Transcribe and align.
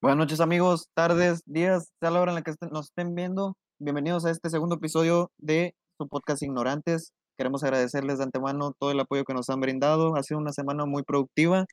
Buenas 0.00 0.18
noches 0.18 0.40
amigos, 0.40 0.88
tardes, 0.94 1.42
días, 1.44 1.92
sea 2.00 2.10
la 2.10 2.20
hora 2.20 2.30
en 2.30 2.36
la 2.36 2.42
que 2.42 2.52
estén- 2.52 2.70
nos 2.70 2.86
estén 2.86 3.14
viendo. 3.14 3.56
Bienvenidos 3.80 4.24
a 4.24 4.30
este 4.30 4.48
segundo 4.50 4.76
episodio 4.76 5.32
de 5.38 5.74
su 5.96 6.08
podcast 6.08 6.42
Ignorantes. 6.42 7.12
Queremos 7.36 7.62
agradecerles 7.64 8.18
de 8.18 8.24
antemano 8.24 8.72
todo 8.78 8.92
el 8.92 9.00
apoyo 9.00 9.24
que 9.24 9.34
nos 9.34 9.48
han 9.50 9.60
brindado. 9.60 10.14
Ha 10.16 10.22
sido 10.22 10.38
una 10.38 10.52
semana 10.52 10.86
muy 10.86 11.02
productiva. 11.02 11.66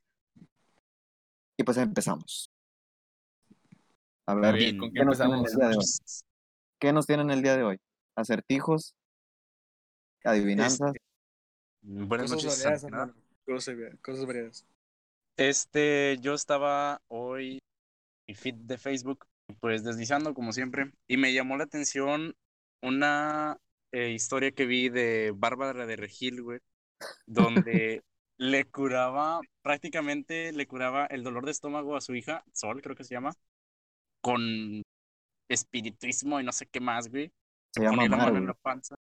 Y 1.58 1.64
pues 1.64 1.78
empezamos. 1.78 2.50
A 4.28 4.34
ver, 4.34 4.56
bien, 4.56 4.78
¿con 4.80 4.90
qué 4.92 5.00
¿qué 5.00 5.06
nos 5.06 5.18
tienen 5.18 5.38
empezamos? 5.38 5.54
el 5.54 5.60
día 5.60 5.70
de 5.70 5.78
hoy? 5.78 5.86
¿Qué 6.80 6.94
nos 6.94 7.06
tienen 7.06 7.30
el 7.32 7.42
día 7.44 7.58
de 7.58 7.64
hoy? 7.64 7.78
Acertijos, 8.16 8.96
adivinanzas. 10.24 10.94
Buenas 11.84 12.32
Cosas 12.32 12.44
noches. 12.66 12.84
variadas. 12.84 13.14
Cosas, 13.46 13.76
variadas, 13.76 14.00
cosas 14.02 14.26
variadas. 14.26 14.66
Este, 15.38 16.18
yo 16.22 16.34
estaba 16.34 17.00
hoy 17.08 17.60
mi 18.28 18.36
feed 18.36 18.56
de 18.56 18.78
Facebook, 18.78 19.26
pues 19.60 19.84
deslizando 19.84 20.34
como 20.34 20.54
siempre, 20.54 20.92
y 21.08 21.18
me 21.18 21.34
llamó 21.34 21.58
la 21.58 21.66
atención 21.66 22.36
una 22.82 23.58
eh, 23.92 24.12
historia 24.12 24.52
que 24.52 24.66
vi 24.66 24.90
de 24.90 25.32
Bárbara 25.36 25.86
de 25.86 25.96
Regil, 25.96 26.42
güey, 26.42 26.60
donde 27.28 28.04
le 28.38 28.66
curaba, 28.66 29.42
prácticamente 29.62 30.52
le 30.52 30.68
curaba 30.68 31.06
el 31.06 31.24
dolor 31.24 31.46
de 31.46 31.52
estómago 31.52 31.96
a 31.96 32.02
su 32.02 32.16
hija, 32.16 32.44
Sol, 32.54 32.82
creo 32.82 32.96
que 32.96 33.04
se 33.04 33.14
llama, 33.14 33.34
con 34.22 34.82
espiritismo 35.50 36.40
y 36.40 36.44
no 36.44 36.52
sé 36.52 36.66
qué 36.66 36.80
más, 36.80 37.10
güey. 37.10 37.32
Se 37.74 37.82
llama 37.82 38.04
ponía 38.04 38.10
la 38.10 38.18
mano 38.18 38.38
en 38.38 38.48
la 38.48 38.54
panza. 38.54 38.96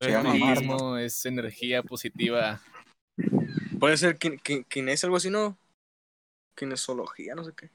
Se 0.00 0.10
llama 0.10 0.34
Mar. 0.34 1.00
Es 1.00 1.24
energía 1.24 1.82
positiva. 1.82 2.60
Puede 3.78 3.96
ser 3.96 4.18
kin- 4.18 4.66
kinés, 4.66 5.04
algo 5.04 5.16
así, 5.16 5.30
¿no? 5.30 5.56
Kinesología, 6.56 7.34
no 7.34 7.44
sé 7.44 7.52
qué. 7.56 7.70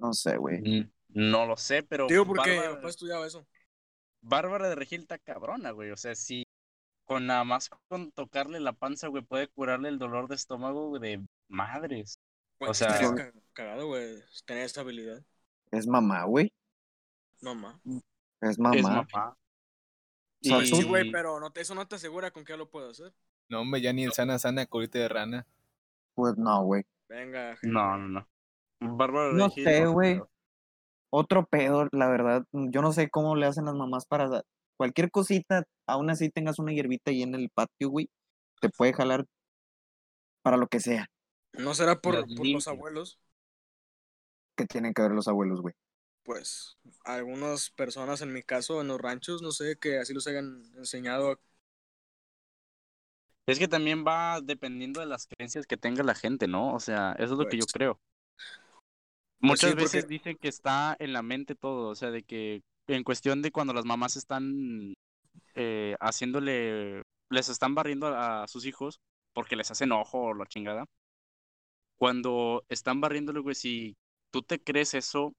No 0.00 0.12
sé, 0.12 0.36
güey. 0.36 0.90
No 1.08 1.46
lo 1.46 1.56
sé, 1.56 1.82
pero 1.82 2.06
Digo 2.06 2.24
porque 2.26 2.50
Bárbara- 2.56 2.70
mi 2.70 2.76
papá 2.76 2.88
estudiaba 2.88 3.26
eso. 3.26 3.46
Bárbara 4.22 4.68
de 4.68 4.74
Regil 4.74 5.02
está 5.02 5.18
cabrona, 5.18 5.70
güey. 5.70 5.90
O 5.90 5.96
sea, 5.96 6.14
si 6.14 6.46
con 7.04 7.26
nada 7.26 7.44
más 7.44 7.68
con 7.88 8.12
tocarle 8.12 8.60
la 8.60 8.72
panza, 8.72 9.08
güey, 9.08 9.24
puede 9.24 9.48
curarle 9.48 9.88
el 9.88 9.98
dolor 9.98 10.28
de 10.28 10.36
estómago 10.36 10.88
güey, 10.88 11.00
de 11.02 11.26
madres. 11.48 12.18
Güey, 12.58 12.70
O 12.70 12.74
sea- 12.74 12.98
ca- 13.14 13.32
cagado, 13.52 13.86
güey, 13.88 14.22
tener 14.46 14.64
esta 14.64 14.82
habilidad. 14.82 15.22
Es 15.70 15.86
mamá, 15.86 16.24
güey. 16.24 16.52
Mamá. 17.40 17.80
Es 18.40 18.58
mamá. 18.58 18.76
Es 18.76 18.82
mamá. 18.82 19.36
Y- 20.42 20.66
Sí, 20.66 20.82
güey, 20.84 21.10
pero 21.10 21.38
no 21.40 21.50
te, 21.52 21.60
eso 21.60 21.74
no 21.74 21.86
te 21.86 21.96
asegura 21.96 22.30
con 22.30 22.44
qué 22.44 22.56
lo 22.56 22.70
puedo 22.70 22.90
hacer. 22.90 23.12
No, 23.48 23.60
hombre, 23.62 23.80
ya 23.80 23.92
ni 23.92 24.04
el 24.04 24.12
sana 24.12 24.38
sana 24.38 24.64
colita 24.66 24.98
de 24.98 25.08
rana. 25.08 25.46
Pues 26.14 26.36
no, 26.36 26.62
güey. 26.64 26.84
Venga, 27.08 27.58
No, 27.62 27.96
no, 27.98 28.08
no. 28.08 28.28
Bárbara 28.80 29.28
de 29.28 29.34
No 29.34 29.48
Regil. 29.48 29.64
sé, 29.64 29.86
güey. 29.86 30.20
Otro 31.10 31.46
pedo, 31.46 31.88
la 31.92 32.08
verdad. 32.08 32.44
Yo 32.52 32.82
no 32.82 32.92
sé 32.92 33.10
cómo 33.10 33.36
le 33.36 33.46
hacen 33.46 33.64
las 33.64 33.74
mamás 33.74 34.06
para 34.06 34.42
cualquier 34.76 35.10
cosita, 35.10 35.64
aún 35.86 36.08
así 36.10 36.30
tengas 36.30 36.58
una 36.58 36.72
hierbita 36.72 37.10
ahí 37.10 37.22
en 37.22 37.34
el 37.34 37.50
patio, 37.50 37.90
güey. 37.90 38.08
Te 38.60 38.68
puede 38.70 38.92
jalar 38.92 39.26
para 40.42 40.56
lo 40.56 40.68
que 40.68 40.80
sea 40.80 41.06
¿No 41.52 41.74
será 41.74 42.00
por, 42.00 42.14
los 42.28 42.68
abuelos? 42.68 43.18
que 44.56 44.66
tienen 44.66 44.94
que 44.94 45.02
ver 45.02 45.10
los 45.12 45.26
abuelos, 45.28 45.60
güey. 45.60 45.74
Pues 46.22 46.78
algunas 47.04 47.70
personas, 47.70 48.20
en 48.20 48.32
mi 48.32 48.42
caso, 48.42 48.80
en 48.80 48.88
los 48.88 49.00
ranchos, 49.00 49.42
no 49.42 49.50
sé, 49.52 49.76
que 49.78 49.98
así 49.98 50.14
los 50.14 50.26
hayan 50.26 50.62
enseñado. 50.76 51.40
Es 53.46 53.58
que 53.58 53.68
también 53.68 54.04
va 54.06 54.40
dependiendo 54.40 55.00
de 55.00 55.06
las 55.06 55.26
creencias 55.26 55.66
que 55.66 55.76
tenga 55.76 56.04
la 56.04 56.14
gente, 56.14 56.46
¿no? 56.46 56.72
O 56.74 56.78
sea, 56.80 57.12
eso 57.18 57.32
es 57.34 57.38
lo 57.38 57.46
que 57.48 57.56
yo 57.56 57.64
Pues- 57.64 57.72
Pues 59.40 59.50
Muchas 59.52 59.70
sí, 59.70 59.76
porque- 59.76 59.82
veces 59.84 60.08
dicen 60.08 60.36
que 60.36 60.48
está 60.48 60.96
en 60.98 61.12
la 61.12 61.22
mente 61.22 61.54
todo, 61.54 61.88
o 61.88 61.94
sea, 61.94 62.10
de 62.10 62.22
que 62.22 62.60
en 62.88 63.04
cuestión 63.04 63.40
de 63.42 63.50
cuando 63.52 63.72
las 63.72 63.84
mamás 63.84 64.16
están 64.16 64.94
eh, 65.54 65.96
haciéndole, 66.00 67.02
les 67.30 67.48
están 67.48 67.74
barriendo 67.74 68.08
a, 68.08 68.42
a 68.42 68.48
sus 68.48 68.66
hijos 68.66 69.00
porque 69.32 69.56
les 69.56 69.70
hacen 69.70 69.92
ojo 69.92 70.18
o 70.20 70.34
la 70.34 70.46
chingada. 70.46 70.84
Cuando 71.98 72.64
están 72.68 73.00
barriéndole, 73.00 73.40
güey, 73.40 73.54
si 73.54 73.96
tú 74.32 74.42
te 74.42 74.58
crees 74.62 74.94
eso, 74.94 75.32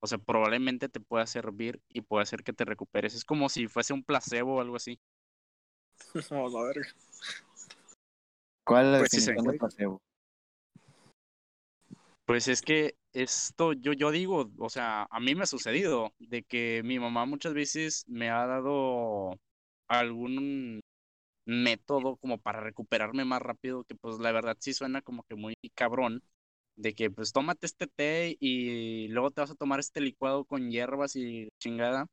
o 0.00 0.06
sea, 0.06 0.18
probablemente 0.18 0.88
te 0.88 1.00
pueda 1.00 1.26
servir 1.26 1.80
y 1.88 2.00
puede 2.02 2.22
hacer 2.22 2.42
que 2.42 2.52
te 2.52 2.64
recuperes. 2.64 3.14
Es 3.14 3.24
como 3.24 3.48
si 3.48 3.68
fuese 3.68 3.92
un 3.92 4.02
placebo 4.04 4.56
o 4.56 4.60
algo 4.60 4.76
así. 4.76 4.98
No, 6.30 6.48
la 6.48 6.62
verga. 6.62 6.88
¿Cuál 8.66 8.86
es 8.86 8.92
la 8.92 8.98
Pues 8.98 9.10
sí, 9.10 9.16
definición 9.18 9.44
sí. 9.46 9.52
de 9.52 9.58
placebo? 9.58 10.02
Pues 12.26 12.48
es 12.48 12.62
que 12.62 12.94
esto, 13.14 13.72
yo, 13.74 13.92
yo 13.94 14.12
digo, 14.12 14.50
o 14.58 14.70
sea, 14.70 15.06
a 15.10 15.20
mí 15.20 15.34
me 15.36 15.44
ha 15.44 15.46
sucedido 15.46 16.14
de 16.20 16.44
que 16.44 16.82
mi 16.84 16.98
mamá 17.00 17.26
muchas 17.26 17.54
veces 17.54 18.04
me 18.08 18.30
ha 18.30 18.46
dado 18.46 19.36
algún 19.88 20.80
método 21.46 22.16
como 22.18 22.38
para 22.38 22.60
recuperarme 22.60 23.24
más 23.24 23.42
rápido, 23.42 23.84
que 23.84 23.94
pues 23.96 24.18
la 24.20 24.32
verdad 24.32 24.56
sí 24.60 24.74
suena 24.74 25.02
como 25.02 25.24
que 25.24 25.36
muy 25.36 25.54
cabrón, 25.74 26.22
de 26.76 26.94
que 26.94 27.10
pues 27.10 27.32
tómate 27.32 27.66
este 27.66 27.86
té 27.88 28.36
y 28.40 29.08
luego 29.08 29.30
te 29.32 29.42
vas 29.42 29.50
a 29.52 29.56
tomar 29.56 29.80
este 29.80 30.00
licuado 30.00 30.44
con 30.46 30.70
hierbas 30.70 31.16
y 31.16 31.50
chingada, 31.60 32.06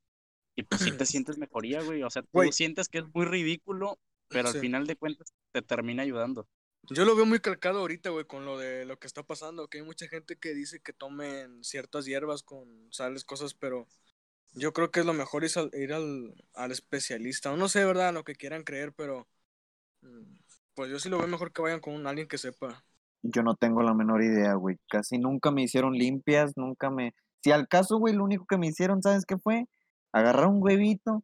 y 0.55 0.63
pues 0.63 0.81
sí 0.83 0.93
te 0.93 1.05
sientes 1.07 1.37
mejoría, 1.37 1.81
güey, 1.81 2.03
o 2.03 2.09
sea, 2.09 2.23
tú 2.23 2.51
sientes 2.51 2.89
que 2.89 2.99
es 2.99 3.05
muy 3.13 3.25
ridículo, 3.25 3.99
pero 4.31 4.49
al 4.49 4.57
final 4.57 4.87
de 4.87 4.95
cuentas 4.97 5.33
te 5.53 5.61
termina 5.61 6.03
ayudando. 6.03 6.47
Yo 6.89 7.05
lo 7.05 7.15
veo 7.15 7.25
muy 7.25 7.39
calcado 7.39 7.79
ahorita, 7.79 8.09
güey, 8.09 8.25
con 8.25 8.45
lo 8.45 8.57
de 8.57 8.85
lo 8.85 8.97
que 8.97 9.07
está 9.07 9.23
pasando, 9.23 9.67
que 9.67 9.77
hay 9.79 9.83
mucha 9.85 10.07
gente 10.07 10.35
que 10.37 10.53
dice 10.53 10.81
que 10.81 10.93
tomen 10.93 11.63
ciertas 11.63 12.05
hierbas 12.05 12.43
con 12.43 12.67
sales, 12.91 13.23
cosas, 13.23 13.53
pero 13.53 13.87
yo 14.53 14.73
creo 14.73 14.91
que 14.91 15.01
es 15.01 15.05
lo 15.05 15.13
mejor 15.13 15.45
es 15.45 15.55
al- 15.57 15.69
ir 15.73 15.93
al, 15.93 16.33
al 16.53 16.71
especialista. 16.71 17.55
No 17.55 17.69
sé, 17.69 17.85
¿verdad? 17.85 18.13
Lo 18.13 18.23
que 18.23 18.35
quieran 18.35 18.63
creer, 18.63 18.93
pero 18.93 19.27
mm, 20.01 20.35
pues 20.73 20.89
yo 20.89 20.99
sí 20.99 21.07
lo 21.07 21.19
veo 21.19 21.27
mejor 21.27 21.53
que 21.53 21.61
vayan 21.61 21.79
con 21.79 21.93
un- 21.93 22.07
alguien 22.07 22.27
que 22.27 22.37
sepa. 22.37 22.83
Yo 23.23 23.43
no 23.43 23.55
tengo 23.55 23.83
la 23.83 23.93
menor 23.93 24.23
idea, 24.23 24.55
güey. 24.55 24.77
Casi 24.89 25.19
nunca 25.19 25.51
me 25.51 25.61
hicieron 25.63 25.93
limpias, 25.93 26.57
nunca 26.57 26.89
me... 26.89 27.13
Si 27.43 27.51
al 27.51 27.67
caso, 27.67 27.97
güey, 27.99 28.15
lo 28.15 28.23
único 28.23 28.45
que 28.47 28.57
me 28.57 28.67
hicieron, 28.67 29.01
¿sabes 29.01 29.25
qué 29.25 29.37
fue? 29.37 29.65
Agarrar 30.11 30.47
un 30.47 30.61
huevito, 30.61 31.23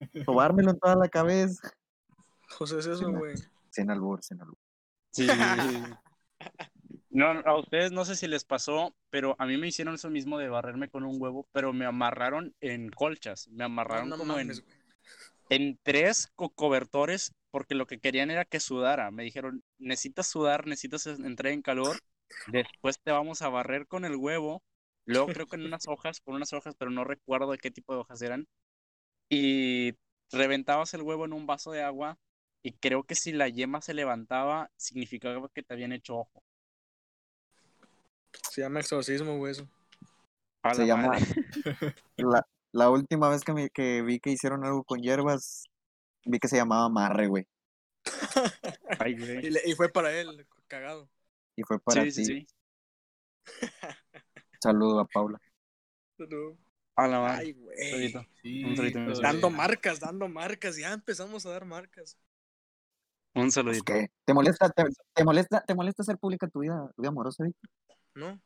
sobármelo 0.24 0.70
en 0.70 0.78
toda 0.78 0.94
la 0.94 1.08
cabeza. 1.08 1.70
José, 2.50 2.78
es 2.78 2.86
eso, 2.86 3.10
güey. 3.10 3.34
Sin 3.70 3.90
albur, 3.90 4.22
sin 4.22 4.40
albur. 4.40 4.61
Sí. 5.12 5.24
No, 7.10 7.26
a 7.44 7.58
ustedes 7.58 7.92
no 7.92 8.04
sé 8.04 8.16
si 8.16 8.26
les 8.26 8.44
pasó, 8.44 8.94
pero 9.10 9.36
a 9.38 9.46
mí 9.46 9.56
me 9.58 9.68
hicieron 9.68 9.94
eso 9.94 10.08
mismo 10.10 10.38
de 10.38 10.48
barrerme 10.48 10.88
con 10.88 11.04
un 11.04 11.20
huevo, 11.20 11.46
pero 11.52 11.72
me 11.72 11.84
amarraron 11.84 12.54
en 12.60 12.88
colchas, 12.90 13.48
me 13.48 13.64
amarraron 13.64 14.08
no 14.10 14.16
como 14.16 14.38
en, 14.38 14.48
mames, 14.48 14.64
en 15.50 15.78
tres 15.82 16.28
co- 16.36 16.50
cobertores, 16.50 17.32
porque 17.50 17.74
lo 17.74 17.86
que 17.86 18.00
querían 18.00 18.30
era 18.30 18.44
que 18.46 18.60
sudara. 18.60 19.10
Me 19.10 19.24
dijeron, 19.24 19.62
necesitas 19.78 20.28
sudar, 20.28 20.66
necesitas 20.66 21.06
en- 21.06 21.26
entrar 21.26 21.52
en 21.52 21.62
calor, 21.62 22.00
después 22.46 22.98
te 23.00 23.12
vamos 23.12 23.42
a 23.42 23.48
barrer 23.50 23.86
con 23.86 24.04
el 24.04 24.16
huevo, 24.16 24.62
luego 25.06 25.30
creo 25.32 25.46
que 25.48 25.56
en 25.56 25.66
unas 25.66 25.88
hojas, 25.88 26.20
con 26.20 26.34
unas 26.36 26.52
hojas, 26.54 26.74
pero 26.78 26.90
no 26.90 27.04
recuerdo 27.04 27.52
de 27.52 27.58
qué 27.58 27.70
tipo 27.70 27.94
de 27.94 28.00
hojas 28.00 28.22
eran, 28.22 28.46
y 29.28 29.94
reventabas 30.30 30.94
el 30.94 31.02
huevo 31.02 31.24
en 31.24 31.32
un 31.32 31.46
vaso 31.46 31.72
de 31.72 31.82
agua, 31.82 32.18
y 32.62 32.72
creo 32.72 33.04
que 33.04 33.14
si 33.14 33.32
la 33.32 33.48
yema 33.48 33.80
se 33.80 33.94
levantaba, 33.94 34.70
significaba 34.76 35.48
que 35.48 35.62
te 35.62 35.74
habían 35.74 35.92
hecho 35.92 36.16
ojo. 36.18 36.42
Se 38.50 38.60
llama 38.62 38.80
exorcismo, 38.80 39.36
güey, 39.38 39.52
eso. 39.52 39.68
A 40.62 40.74
Se 40.74 40.82
la 40.82 40.86
llama... 40.86 41.16
La, 42.16 42.46
la 42.72 42.90
última 42.90 43.28
vez 43.28 43.42
que, 43.42 43.52
me- 43.52 43.70
que 43.70 44.02
vi 44.02 44.20
que 44.20 44.30
hicieron 44.30 44.64
algo 44.64 44.84
con 44.84 45.00
hierbas, 45.02 45.64
vi 46.24 46.38
que 46.38 46.48
se 46.48 46.56
llamaba 46.56 46.86
amarre, 46.86 47.26
güey. 47.26 47.46
Ay, 48.98 49.16
güey. 49.18 49.46
Y, 49.46 49.50
le- 49.50 49.62
y 49.64 49.74
fue 49.74 49.88
para 49.90 50.12
él, 50.18 50.46
cagado. 50.68 51.10
Y 51.56 51.62
fue 51.64 51.78
para 51.80 52.02
Sí, 52.02 52.08
ti. 52.08 52.12
sí, 52.12 52.24
sí. 52.24 52.46
Saludo 54.62 55.00
a 55.00 55.04
Paula. 55.06 55.40
No. 56.18 56.56
A 56.94 57.08
la 57.08 57.20
madre. 57.20 57.38
Ay, 57.40 57.52
güey. 57.52 58.14
Sí. 58.42 58.74
Dando 59.20 59.50
marcas, 59.50 59.98
dando 60.00 60.28
marcas. 60.28 60.76
Ya 60.76 60.92
empezamos 60.92 61.44
a 61.44 61.50
dar 61.50 61.64
marcas. 61.64 62.16
Un 63.34 63.42
Pues, 63.42 63.54
saludito. 63.54 63.84
¿qué? 63.84 64.08
¿Te 64.24 64.34
molesta, 64.34 64.68
te, 64.70 64.84
te 65.14 65.24
molesta, 65.24 65.62
te 65.62 65.74
molesta 65.74 66.02
hacer 66.02 66.18
pública 66.18 66.48
tu 66.48 66.60
vida, 66.60 66.90
tu 66.94 67.02
vida 67.02 67.08
amorosa, 67.08 67.44
Vic? 67.44 67.56
¿No? 68.14 68.38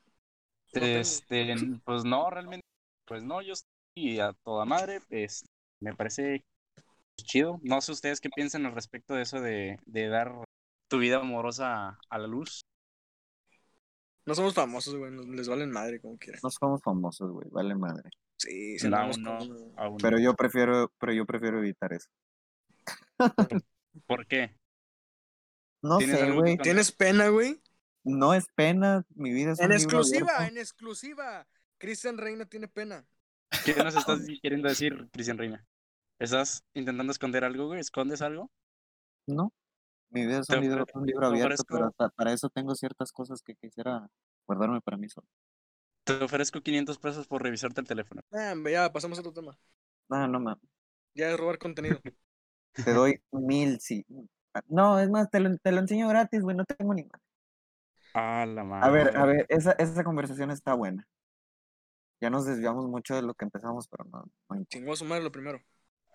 Este, 0.72 1.54
pues 1.84 2.04
no, 2.04 2.30
realmente, 2.30 2.66
pues 3.06 3.24
no, 3.24 3.40
yo 3.42 3.54
estoy 3.54 4.20
a 4.20 4.32
toda 4.44 4.64
madre, 4.64 5.00
pues 5.08 5.44
me 5.80 5.94
parece 5.94 6.44
chido. 7.16 7.58
No 7.62 7.80
sé 7.80 7.92
ustedes 7.92 8.20
qué 8.20 8.28
piensan 8.28 8.66
al 8.66 8.74
respecto 8.74 9.14
de 9.14 9.22
eso 9.22 9.40
de, 9.40 9.78
de 9.86 10.08
dar 10.08 10.32
tu 10.88 10.98
vida 10.98 11.16
amorosa 11.16 11.98
a 12.08 12.18
la 12.18 12.26
luz. 12.26 12.60
No 14.26 14.34
somos 14.34 14.54
famosos, 14.54 14.96
güey. 14.96 15.12
Les 15.28 15.48
valen 15.48 15.70
madre 15.70 16.00
como 16.00 16.16
quieran. 16.18 16.40
No 16.42 16.50
somos 16.50 16.82
famosos, 16.82 17.30
güey, 17.30 17.48
vale 17.50 17.74
madre. 17.74 18.10
Sí, 18.36 18.78
si 18.78 18.88
No, 18.88 18.98
aún 19.76 19.98
Pero 19.98 20.18
no. 20.18 20.22
yo 20.22 20.34
prefiero, 20.34 20.92
pero 20.98 21.12
yo 21.12 21.24
prefiero 21.24 21.58
evitar 21.58 21.92
eso. 21.92 22.08
¿Por 24.06 24.26
qué? 24.26 24.54
No 25.86 25.98
¿Tienes 25.98 26.18
sé, 26.18 26.30
güey. 26.32 26.56
¿Tienes 26.58 26.92
pena, 26.92 27.28
güey? 27.28 27.60
No 28.04 28.34
es 28.34 28.46
pena, 28.54 29.04
mi 29.14 29.32
vida 29.32 29.52
es 29.52 29.60
En 29.60 29.66
un 29.66 29.72
exclusiva, 29.72 30.46
en 30.46 30.58
exclusiva. 30.58 31.46
Cristian 31.78 32.18
Reina 32.18 32.46
tiene 32.46 32.68
pena. 32.68 33.04
¿Qué 33.64 33.74
nos 33.74 33.94
estás 33.96 34.20
queriendo 34.42 34.68
decir, 34.68 35.08
Cristian 35.12 35.38
Reina? 35.38 35.64
¿Estás 36.18 36.64
intentando 36.74 37.10
esconder 37.12 37.44
algo, 37.44 37.66
güey? 37.66 37.80
¿Escondes 37.80 38.22
algo? 38.22 38.50
No, 39.26 39.52
mi 40.10 40.26
vida 40.26 40.40
es 40.40 40.48
un 40.50 40.60
libro, 40.60 40.86
un 40.94 41.24
abierto, 41.24 41.48
ofrezco- 41.62 41.66
pero 41.68 41.92
pa- 41.92 42.08
para 42.10 42.32
eso 42.32 42.48
tengo 42.48 42.74
ciertas 42.74 43.12
cosas 43.12 43.42
que 43.42 43.54
quisiera 43.56 44.06
guardarme 44.46 44.80
para 44.80 44.96
mí 44.96 45.08
solo. 45.08 45.26
Te 46.04 46.12
ofrezco 46.22 46.60
500 46.60 46.98
pesos 46.98 47.26
por 47.26 47.42
revisarte 47.42 47.80
el 47.80 47.86
teléfono. 47.86 48.22
Ah, 48.32 48.54
ya, 48.70 48.92
pasamos 48.92 49.18
a 49.18 49.20
otro 49.22 49.32
tema. 49.32 49.58
No, 50.08 50.26
no, 50.28 50.40
ma, 50.40 50.58
Ya 51.14 51.30
es 51.30 51.36
robar 51.38 51.58
contenido. 51.58 52.00
te 52.84 52.92
doy 52.92 53.20
mil, 53.32 53.80
sí. 53.80 54.04
No, 54.68 54.98
es 54.98 55.10
más, 55.10 55.30
te 55.30 55.40
lo, 55.40 55.56
te 55.56 55.72
lo 55.72 55.80
enseño 55.80 56.08
gratis, 56.08 56.42
güey, 56.42 56.56
no 56.56 56.64
tengo 56.64 56.94
ni 56.94 57.04
más. 57.04 57.20
Ah, 58.14 58.46
la 58.46 58.64
madre. 58.64 58.86
A 58.86 58.90
ver, 58.90 59.16
a 59.16 59.26
ver, 59.26 59.46
esa, 59.48 59.72
esa 59.72 60.04
conversación 60.04 60.50
está 60.50 60.74
buena. 60.74 61.06
Ya 62.20 62.30
nos 62.30 62.46
desviamos 62.46 62.86
mucho 62.86 63.14
de 63.14 63.22
lo 63.22 63.34
que 63.34 63.44
empezamos, 63.44 63.88
pero 63.88 64.04
no. 64.04 64.24
Chingó 64.68 64.96
su 64.96 65.04
madre 65.04 65.22
lo 65.22 65.30
primero. 65.30 65.60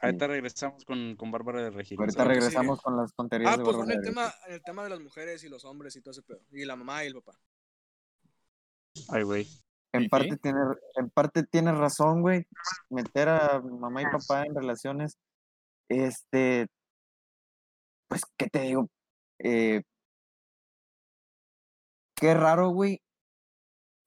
Ahorita 0.01 0.25
regresamos 0.25 0.83
con, 0.83 1.15
con 1.15 1.29
Bárbara 1.29 1.61
de 1.61 1.69
Regil. 1.69 1.99
Ahorita 1.99 2.23
regresamos 2.23 2.81
con 2.81 2.97
las 2.97 3.13
tonterías 3.13 3.53
Ah, 3.53 3.57
de 3.57 3.63
pues 3.63 3.77
Bárbara 3.77 3.93
en 3.93 3.99
el 3.99 4.03
de 4.03 4.09
tema, 4.09 4.33
en 4.47 4.53
el 4.53 4.63
tema 4.63 4.83
de 4.83 4.89
las 4.89 4.99
mujeres 4.99 5.43
y 5.43 5.49
los 5.49 5.63
hombres 5.63 5.95
y 5.95 6.01
todo 6.01 6.11
ese 6.11 6.23
pedo. 6.23 6.41
Y 6.51 6.65
la 6.65 6.75
mamá 6.75 7.03
y 7.03 7.07
el 7.07 7.13
papá. 7.13 7.37
Ay, 9.09 9.21
güey. 9.23 9.47
En 9.93 10.03
¿Y 10.03 10.09
parte, 10.09 10.37
tiene, 10.37 10.59
en 10.95 11.09
parte 11.11 11.43
tienes 11.43 11.77
razón, 11.77 12.21
güey. 12.21 12.47
Meter 12.89 13.29
a 13.29 13.61
mamá 13.61 14.01
y 14.01 14.05
papá 14.05 14.43
en 14.45 14.55
relaciones, 14.55 15.17
este, 15.87 16.67
pues, 18.11 18.23
¿qué 18.35 18.49
te 18.49 18.59
digo? 18.59 18.89
Eh, 19.39 19.83
qué 22.13 22.33
raro, 22.33 22.67
güey, 22.71 23.01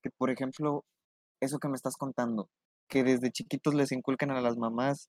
que 0.03 0.11
por 0.11 0.29
ejemplo, 0.29 0.85
eso 1.41 1.59
que 1.59 1.69
me 1.69 1.77
estás 1.77 1.97
contando, 1.97 2.51
que 2.87 3.03
desde 3.03 3.33
chiquitos 3.33 3.73
les 3.73 3.93
inculcan 3.93 4.31
a 4.31 4.43
las 4.43 4.59
mamás 4.59 5.09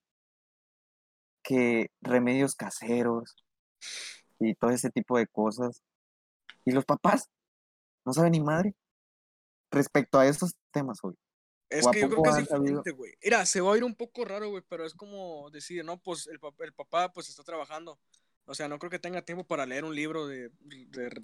que 1.42 1.90
remedios 2.00 2.54
caseros 2.54 3.36
y 4.38 4.54
todo 4.54 4.70
ese 4.70 4.88
tipo 4.88 5.18
de 5.18 5.26
cosas. 5.26 5.82
Y 6.64 6.70
los 6.70 6.86
papás 6.86 7.28
no 8.06 8.14
saben 8.14 8.32
ni 8.32 8.40
madre 8.40 8.74
respecto 9.70 10.18
a 10.18 10.26
esos 10.26 10.54
temas, 10.70 11.02
güey. 11.02 11.16
Es 11.68 11.84
¿O 11.84 11.90
a 11.90 11.92
que 11.92 12.00
yo 12.00 12.08
creo 12.08 12.16
poco 12.22 12.34
que 12.34 12.40
es 12.40 12.48
diferente, 12.48 12.90
güey. 12.92 13.12
Mira, 13.22 13.44
se 13.44 13.60
va 13.60 13.74
a 13.74 13.76
ir 13.76 13.84
un 13.84 13.94
poco 13.94 14.24
raro, 14.24 14.48
güey, 14.48 14.62
pero 14.66 14.86
es 14.86 14.94
como 14.94 15.50
decir, 15.50 15.84
no, 15.84 15.98
pues 15.98 16.28
el, 16.28 16.40
pap- 16.40 16.64
el 16.64 16.72
papá 16.72 17.12
pues 17.12 17.28
está 17.28 17.42
trabajando. 17.42 18.00
O 18.46 18.54
sea, 18.54 18.68
no 18.68 18.78
creo 18.78 18.90
que 18.90 18.98
tenga 18.98 19.22
tiempo 19.22 19.44
para 19.44 19.66
leer 19.66 19.84
un 19.84 19.94
libro 19.94 20.26
de, 20.26 20.50
de 20.60 21.10
re- 21.10 21.22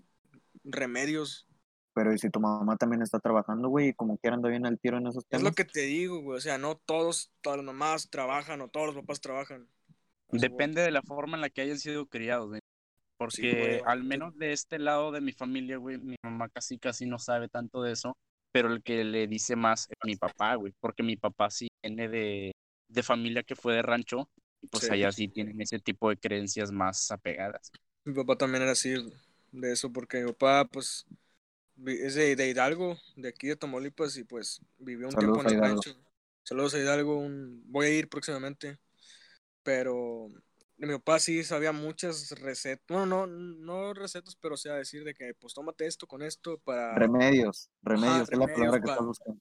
remedios. 0.65 1.47
Pero 1.95 2.13
¿y 2.13 2.19
si 2.19 2.31
tu 2.31 2.41
mamá 2.41 2.77
también 2.77 3.03
está 3.03 3.19
trabajando, 3.21 3.69
güey, 3.69 3.89
y 3.89 3.95
como 3.95 4.17
quiera 4.19 4.37
anda 4.37 4.49
bien 4.49 4.65
al 4.67 4.79
tiro 4.79 4.97
en 4.99 5.07
esos 5.07 5.25
Es 5.25 5.29
temas? 5.31 5.45
lo 5.45 5.53
que 5.53 5.65
te 5.65 5.81
digo, 5.83 6.21
güey. 6.23 6.39
O 6.39 6.41
sea, 6.41 6.59
no 6.59 6.77
todos, 6.77 7.33
todas 7.43 7.59
las 7.59 7.67
mamás 7.67 8.09
trabajan 8.11 8.61
o 8.63 8.69
todos 8.69 8.87
los 8.87 8.97
papás 8.97 9.21
trabajan. 9.21 9.69
Depende 10.31 10.81
de 10.81 10.91
la 10.91 11.03
forma 11.03 11.37
en 11.37 11.43
la 11.43 11.51
que 11.51 11.61
hayan 11.61 11.79
sido 11.79 12.07
criados, 12.07 12.49
güey. 12.49 12.61
Porque 13.19 13.53
güey, 13.53 13.83
al 13.85 14.03
menos 14.03 14.37
de 14.37 14.53
este 14.53 14.79
lado 14.79 15.13
de 15.13 15.21
mi 15.21 15.33
familia, 15.33 15.77
güey, 15.77 15.99
mi 15.99 16.17
mamá 16.25 16.49
casi 16.49 16.79
casi 16.79 17.07
no 17.07 17.19
sabe 17.19 17.49
tanto 17.49 17.83
de 17.83 17.93
eso, 17.93 18.17
pero 18.51 18.73
el 18.73 18.83
que 18.83 19.05
le 19.05 19.29
dice 19.29 19.55
más 19.55 19.87
es 19.91 19.97
mi 20.05 20.17
papá, 20.17 20.55
güey, 20.57 20.73
porque 20.81 21.03
mi 21.03 21.17
papá 21.17 21.51
sí 21.51 21.69
viene 21.85 22.09
de, 22.09 22.53
de 22.89 23.03
familia 23.03 23.43
que 23.45 23.55
fue 23.55 23.75
de 23.75 23.83
rancho, 23.83 24.29
pues 24.71 24.85
Sí. 24.85 24.91
allá 24.91 25.13
sí 25.13 25.29
tienen 25.29 25.61
ese 25.61 25.79
tipo 25.79 26.09
de 26.11 26.17
creencias 26.17 26.71
más 26.73 27.11
apegadas. 27.11 27.71
Mi 28.05 28.15
papá 28.15 28.37
también 28.37 28.63
era 28.63 28.73
así 28.73 28.95
de 29.53 29.73
eso, 29.73 29.93
porque 29.93 30.21
mi 30.23 30.33
papá, 30.33 30.65
pues, 30.67 31.07
es 31.87 32.15
de, 32.15 32.37
de 32.37 32.49
Hidalgo, 32.51 32.99
de 33.17 33.29
aquí 33.29 33.49
de 33.49 33.57
Tamaulipas, 33.57 34.17
y 34.17 34.25
pues 34.25 34.61
vivió 34.79 35.09
un 35.09 35.15
Saludos 35.15 35.39
tiempo 35.39 35.41
en 35.43 35.47
el 35.57 35.59
Hidalgo. 35.59 35.81
rancho. 35.81 35.97
Saludos 36.45 36.75
a 36.75 36.79
Hidalgo, 36.79 37.17
un- 37.19 37.63
voy 37.67 37.87
a 37.87 37.91
ir 37.91 38.09
próximamente. 38.09 38.79
Pero 39.63 40.29
mi 40.79 40.89
papá 40.95 41.21
sí 41.21 41.45
sabía 41.45 41.73
muchas 41.73 42.31
recetas, 42.41 42.85
bueno, 42.89 43.07
no, 43.07 43.29
no 43.29 43.95
recetas, 43.95 44.37
pero 44.37 44.55
o 44.55 44.57
sea, 44.59 44.75
decir 44.75 45.05
de 45.05 45.15
que, 45.15 45.35
pues, 45.35 45.55
tómate 45.55 45.87
esto 45.87 46.07
con 46.07 46.23
esto 46.23 46.59
para... 46.59 46.99
Remedios, 46.99 47.69
remedios, 47.83 48.31
es 48.31 48.39
la 48.39 48.47
palabra 48.47 48.81
que 48.81 48.87
pa- 48.87 48.93
estás 48.95 49.07
buscando. 49.07 49.41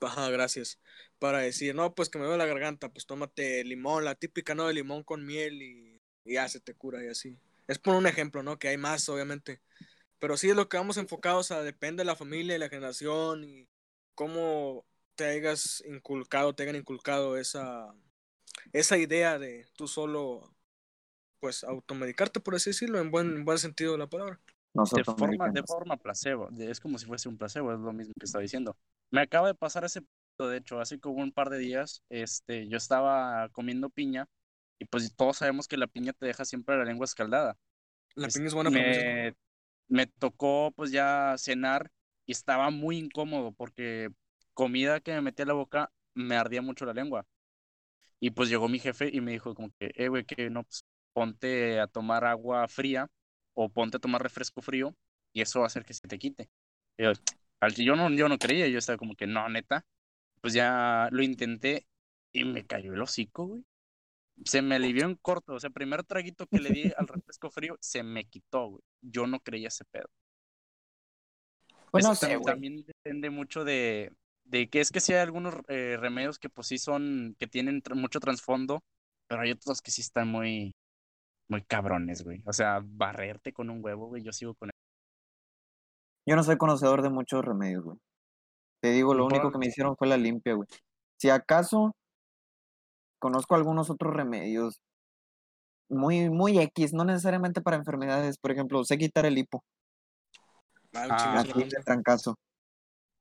Ajá, 0.00 0.28
gracias. 0.30 0.78
Para 1.18 1.38
decir, 1.38 1.74
no, 1.74 1.94
pues 1.94 2.08
que 2.08 2.18
me 2.18 2.24
duele 2.24 2.38
la 2.38 2.46
garganta, 2.46 2.88
pues 2.90 3.06
tómate 3.06 3.64
limón, 3.64 4.04
la 4.04 4.14
típica, 4.14 4.54
¿no? 4.54 4.66
De 4.66 4.74
limón 4.74 5.02
con 5.02 5.26
miel 5.26 5.60
y, 5.62 6.00
y 6.24 6.34
ya 6.34 6.48
se 6.48 6.60
te 6.60 6.74
cura 6.74 7.04
y 7.04 7.08
así. 7.08 7.36
Es 7.66 7.78
por 7.78 7.94
un 7.94 8.06
ejemplo, 8.06 8.42
¿no? 8.42 8.58
Que 8.58 8.68
hay 8.68 8.76
más, 8.76 9.08
obviamente. 9.08 9.60
Pero 10.20 10.36
sí 10.36 10.50
es 10.50 10.56
lo 10.56 10.68
que 10.68 10.78
vamos 10.78 10.96
enfocados, 10.98 11.46
o 11.50 11.54
sea, 11.54 11.62
depende 11.62 12.02
de 12.02 12.06
la 12.06 12.16
familia 12.16 12.56
y 12.56 12.58
la 12.58 12.68
generación 12.70 13.44
y 13.44 13.68
cómo 14.14 14.86
te 15.16 15.26
hayas 15.26 15.82
inculcado, 15.86 16.54
te 16.54 16.64
hayan 16.64 16.76
inculcado 16.76 17.36
esa, 17.38 17.94
esa 18.72 18.98
idea 18.98 19.38
de 19.38 19.66
tú 19.76 19.88
solo, 19.88 20.54
pues, 21.40 21.64
automedicarte, 21.64 22.40
por 22.40 22.54
así 22.54 22.70
decirlo, 22.70 22.98
en 23.00 23.10
buen, 23.10 23.28
en 23.36 23.44
buen 23.44 23.58
sentido 23.58 23.92
de 23.92 23.98
la 23.98 24.08
palabra. 24.08 24.40
No 24.74 24.84
De 24.84 25.04
forma, 25.04 25.50
de 25.50 25.62
forma 25.62 25.96
placebo, 25.96 26.48
de- 26.50 26.70
es 26.70 26.80
como 26.80 26.98
si 26.98 27.06
fuese 27.06 27.28
un 27.28 27.38
placebo, 27.38 27.72
es 27.72 27.80
lo 27.80 27.92
mismo 27.92 28.14
que 28.18 28.26
estaba 28.26 28.42
diciendo. 28.42 28.76
Me 29.10 29.20
acaba 29.22 29.48
de 29.48 29.54
pasar 29.54 29.84
ese 29.84 30.02
punto, 30.02 30.50
de 30.50 30.58
hecho, 30.58 30.80
hace 30.80 31.00
como 31.00 31.22
un 31.22 31.32
par 31.32 31.50
de 31.50 31.58
días, 31.58 32.02
este, 32.08 32.68
yo 32.68 32.76
estaba 32.76 33.48
comiendo 33.50 33.90
piña, 33.90 34.26
y 34.78 34.84
pues 34.84 35.14
todos 35.16 35.38
sabemos 35.38 35.66
que 35.66 35.76
la 35.76 35.86
piña 35.86 36.12
te 36.12 36.26
deja 36.26 36.44
siempre 36.44 36.76
la 36.76 36.84
lengua 36.84 37.04
escaldada. 37.04 37.56
La 38.14 38.28
piña 38.28 38.46
es 38.46 38.54
buena 38.54 38.70
para 38.70 38.82
me, 38.82 39.34
me 39.88 40.06
tocó 40.06 40.72
pues 40.76 40.90
ya 40.90 41.34
cenar 41.38 41.90
y 42.26 42.32
estaba 42.32 42.70
muy 42.70 42.98
incómodo 42.98 43.52
porque 43.52 44.10
comida 44.54 45.00
que 45.00 45.12
me 45.12 45.22
metía 45.22 45.44
a 45.44 45.48
la 45.48 45.54
boca 45.54 45.90
me 46.14 46.36
ardía 46.36 46.62
mucho 46.62 46.84
la 46.84 46.92
lengua. 46.92 47.26
Y 48.20 48.30
pues 48.30 48.48
llegó 48.48 48.68
mi 48.68 48.78
jefe 48.78 49.10
y 49.12 49.20
me 49.20 49.32
dijo 49.32 49.54
como 49.54 49.70
que, 49.78 49.92
eh, 49.94 50.08
güey, 50.08 50.24
que 50.24 50.50
no, 50.50 50.64
pues 50.64 50.84
ponte 51.12 51.80
a 51.80 51.86
tomar 51.86 52.24
agua 52.24 52.66
fría 52.68 53.08
o 53.54 53.68
ponte 53.68 53.96
a 53.96 54.00
tomar 54.00 54.22
refresco 54.22 54.60
frío 54.60 54.94
y 55.32 55.40
eso 55.40 55.60
va 55.60 55.66
a 55.66 55.68
hacer 55.68 55.84
que 55.84 55.94
se 55.94 56.06
te 56.08 56.18
quite. 56.18 56.50
Y 56.96 57.04
yo, 57.04 57.12
yo 57.76 57.96
no, 57.96 58.10
yo 58.10 58.28
no 58.28 58.38
creía, 58.38 58.68
yo 58.68 58.78
estaba 58.78 58.98
como 58.98 59.14
que, 59.16 59.26
no, 59.26 59.48
neta. 59.48 59.84
Pues 60.40 60.54
ya 60.54 61.08
lo 61.12 61.22
intenté 61.22 61.86
y 62.32 62.44
me 62.44 62.66
cayó 62.66 62.94
el 62.94 63.02
hocico, 63.02 63.46
güey. 63.46 63.64
Se 64.44 64.62
me 64.62 64.76
alivió 64.76 65.04
en 65.06 65.16
corto, 65.16 65.54
o 65.54 65.60
sea, 65.60 65.68
el 65.68 65.74
primer 65.74 66.04
traguito 66.04 66.46
que 66.46 66.60
le 66.60 66.70
di 66.70 66.92
al 66.96 67.08
refresco 67.24 67.50
frío 67.50 67.76
se 67.80 68.02
me 68.04 68.24
quitó, 68.26 68.68
güey. 68.70 68.82
Yo 69.02 69.26
no 69.26 69.40
creía 69.40 69.68
ese 69.68 69.84
pedo. 69.86 70.08
Pues 71.90 72.04
no 72.04 72.12
Es- 72.12 72.18
sé, 72.18 72.36
tam- 72.36 72.40
güey. 72.40 72.54
También 72.54 72.84
depende 72.84 73.30
mucho 73.30 73.64
de, 73.64 74.12
de 74.44 74.68
que 74.68 74.80
es 74.80 74.90
que 74.90 75.00
sí 75.00 75.12
hay 75.12 75.20
algunos 75.20 75.54
eh, 75.68 75.96
remedios 75.98 76.38
que 76.38 76.48
pues 76.50 76.66
sí 76.68 76.78
son, 76.78 77.36
que 77.38 77.46
tienen 77.46 77.82
tr- 77.82 77.94
mucho 77.94 78.20
trasfondo, 78.20 78.82
pero 79.26 79.42
hay 79.42 79.50
otros 79.52 79.82
que 79.82 79.90
sí 79.90 80.02
están 80.02 80.28
muy, 80.28 80.74
muy 81.48 81.62
cabrones, 81.64 82.24
güey. 82.24 82.42
O 82.46 82.52
sea, 82.52 82.80
barrerte 82.84 83.52
con 83.52 83.70
un 83.70 83.84
huevo, 83.84 84.08
güey, 84.08 84.22
yo 84.22 84.32
sigo 84.32 84.54
con 84.54 84.70
Yo 86.28 86.36
no 86.36 86.44
soy 86.44 86.58
conocedor 86.58 87.00
de 87.00 87.08
muchos 87.08 87.42
remedios, 87.42 87.84
güey. 87.84 87.96
Te 88.80 88.90
digo, 88.90 89.14
lo 89.14 89.24
único 89.24 89.50
que 89.50 89.56
me 89.56 89.66
hicieron 89.66 89.96
fue 89.96 90.08
la 90.08 90.18
limpia, 90.18 90.52
güey. 90.52 90.68
Si 91.16 91.30
acaso 91.30 91.96
conozco 93.18 93.54
algunos 93.54 93.88
otros 93.88 94.12
remedios 94.12 94.82
muy, 95.88 96.28
muy 96.28 96.58
X, 96.58 96.92
no 96.92 97.04
necesariamente 97.04 97.62
para 97.62 97.78
enfermedades. 97.78 98.36
Por 98.36 98.52
ejemplo, 98.52 98.84
sé 98.84 98.98
quitar 98.98 99.24
el 99.24 99.38
hipo. 99.38 99.64
Ah, 100.94 101.06
Ah, 101.10 101.16
chingas, 101.16 101.48
Así 101.48 101.64
de 101.64 101.82
trancazo. 101.82 102.34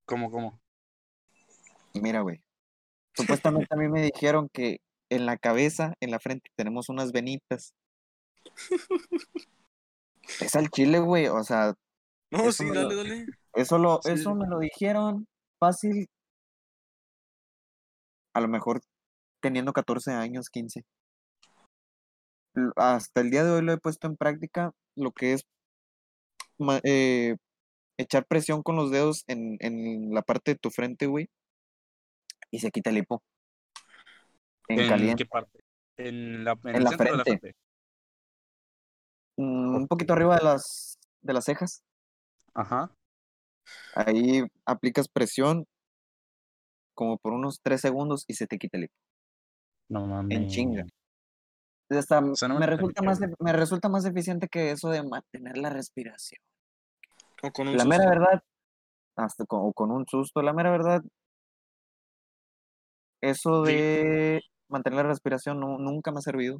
¿Cómo, 0.05 0.29
cómo? 0.29 0.59
Mira, 1.93 2.19
güey. 2.19 2.41
Supuestamente 3.15 3.67
a 3.73 3.77
mí 3.77 3.87
me 3.87 4.01
dijeron 4.01 4.49
que 4.51 4.79
en 5.09 5.25
la 5.25 5.37
cabeza, 5.37 5.93
en 6.01 6.11
la 6.11 6.19
frente, 6.19 6.49
tenemos 6.57 6.89
unas 6.89 7.13
venitas. 7.13 7.73
Es 10.41 10.57
al 10.57 10.69
chile, 10.69 10.99
güey. 10.99 11.27
O 11.27 11.41
sea, 11.41 11.73
No, 12.31 12.39
Eso 12.39 12.51
sí, 12.51 12.65
me 12.65 12.75
dale, 12.75 12.95
lo- 12.95 13.03
dale. 13.03 13.25
eso 13.53 13.77
lo, 13.77 13.99
Sí. 14.03 14.11
eso 14.11 14.35
me 14.35 14.47
lo 14.47 14.59
dijeron 14.59 15.27
fácil. 15.59 16.07
A 18.33 18.41
lo 18.41 18.47
mejor 18.47 18.81
teniendo 19.41 19.71
14 19.73 20.11
años, 20.11 20.49
15. 20.49 20.83
L- 22.55 22.71
Hasta 22.75 23.21
el 23.21 23.29
día 23.31 23.43
de 23.43 23.51
hoy 23.51 23.61
lo 23.61 23.71
he 23.73 23.77
puesto 23.77 24.07
en 24.07 24.17
práctica, 24.17 24.71
lo 24.95 25.11
que 25.11 25.33
es 25.33 25.43
eh, 26.83 27.35
echar 27.97 28.25
presión 28.25 28.61
con 28.63 28.75
los 28.75 28.91
dedos 28.91 29.23
en, 29.27 29.57
en 29.59 30.11
la 30.13 30.21
parte 30.21 30.51
de 30.51 30.57
tu 30.57 30.69
frente, 30.69 31.05
güey. 31.05 31.29
Y 32.51 32.59
se 32.59 32.71
quita 32.71 32.89
el 32.89 32.97
hipo. 32.97 33.21
En, 34.67 34.79
¿En 34.81 34.89
caliente. 34.89 35.23
qué 35.23 35.29
parte? 35.29 35.59
¿En, 35.97 36.43
la, 36.43 36.51
en 36.63 36.69
En 36.69 36.75
el 36.77 36.83
la 36.83 36.89
centro 36.89 37.11
de 37.11 37.17
la 37.17 37.23
frente. 37.23 37.39
frente? 37.39 37.59
Mm, 39.37 39.75
Un 39.75 39.87
poquito 39.87 40.13
arriba 40.13 40.37
de 40.37 40.43
las, 40.43 40.97
de 41.21 41.33
las 41.33 41.45
cejas. 41.45 41.83
Ajá. 42.57 42.91
Ahí 43.93 44.43
aplicas 44.65 45.07
presión 45.07 45.65
como 46.95 47.17
por 47.19 47.33
unos 47.33 47.59
3 47.61 47.79
segundos 47.81 48.25
y 48.27 48.33
se 48.33 48.47
te 48.47 48.57
quita 48.57 48.77
el 48.77 48.85
hipo. 48.85 48.93
No 49.89 50.07
mames. 50.07 50.51
chinga. 50.51 50.85
Hasta 51.89 52.19
me, 52.19 52.65
resulta 52.65 53.01
más, 53.01 53.21
e- 53.21 53.33
me 53.39 53.53
resulta 53.53 53.87
más 53.87 54.05
eficiente 54.05 54.47
que 54.47 54.71
eso 54.71 54.89
de 54.89 55.03
mantener 55.03 55.57
la 55.57 55.69
respiración. 55.69 56.41
O 57.43 57.51
con 57.51 57.67
un 57.67 57.77
La 57.77 57.85
mera 57.85 58.09
verdad, 58.09 58.41
hasta 59.15 59.45
con, 59.45 59.61
o 59.63 59.71
con 59.73 59.91
un 59.91 60.05
susto, 60.07 60.41
la 60.41 60.53
mera 60.53 60.71
verdad, 60.71 61.01
Eso 63.21 63.65
Sí. 63.65 63.73
de 63.73 64.41
mantener 64.69 64.97
la 64.97 65.09
respiración 65.09 65.59
no, 65.59 65.77
nunca 65.77 66.11
me 66.11 66.19
ha 66.19 66.21
servido. 66.21 66.59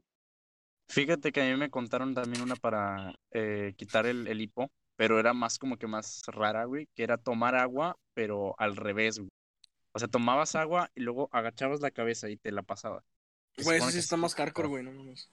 Fíjate 0.89 1.31
que 1.31 1.41
a 1.41 1.45
mí 1.45 1.55
me 1.57 1.69
contaron 1.69 2.13
también 2.13 2.41
una 2.41 2.55
para 2.55 3.13
eh, 3.31 3.73
quitar 3.75 4.05
el, 4.05 4.27
el 4.27 4.41
hipo, 4.41 4.69
pero 4.97 5.19
era 5.19 5.33
más 5.33 5.57
como 5.57 5.77
que 5.77 5.87
más 5.87 6.23
rara, 6.27 6.65
güey, 6.65 6.89
que 6.95 7.03
era 7.03 7.17
tomar 7.17 7.55
agua, 7.55 7.95
pero 8.13 8.55
al 8.57 8.75
revés, 8.75 9.19
güey. 9.19 9.29
O 9.93 9.99
sea, 9.99 10.07
tomabas 10.07 10.55
agua 10.55 10.91
y 10.95 11.01
luego 11.01 11.29
agachabas 11.31 11.79
la 11.79 11.91
cabeza 11.91 12.29
y 12.29 12.37
te 12.37 12.51
la 12.51 12.63
pasabas. 12.63 13.03
Se 13.55 13.63
Güey, 13.63 13.77
eso 13.77 13.89
sí 13.89 13.99
está 13.99 14.15
así 14.15 14.21
más 14.21 14.35
hardcore, 14.35 14.67
güey, 14.67 14.83
no 14.83 14.91
mames. 14.91 15.31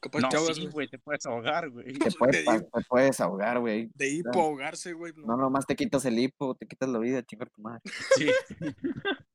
Capaz 0.00 0.20
No, 0.20 0.30
sí, 0.54 0.66
güey. 0.66 0.88
te 0.88 0.98
puedes 0.98 1.24
ahogar, 1.24 1.70
güey. 1.70 1.94
Te 1.94 2.10
puedes, 2.18 3.16
te 3.16 3.22
ahogar, 3.22 3.60
güey. 3.60 3.90
De 3.94 4.08
hipo 4.08 4.40
ahogarse, 4.40 4.92
güey. 4.92 5.12
No. 5.16 5.26
No, 5.28 5.36
nomás 5.36 5.66
te 5.66 5.76
quitas 5.76 6.04
el 6.04 6.18
hipo, 6.18 6.54
te 6.54 6.66
quitas 6.66 6.88
la 6.88 6.98
vida, 6.98 7.22
chingar 7.22 7.50
tu 7.50 7.62
madre. 7.62 7.80
Sí. 8.16 8.30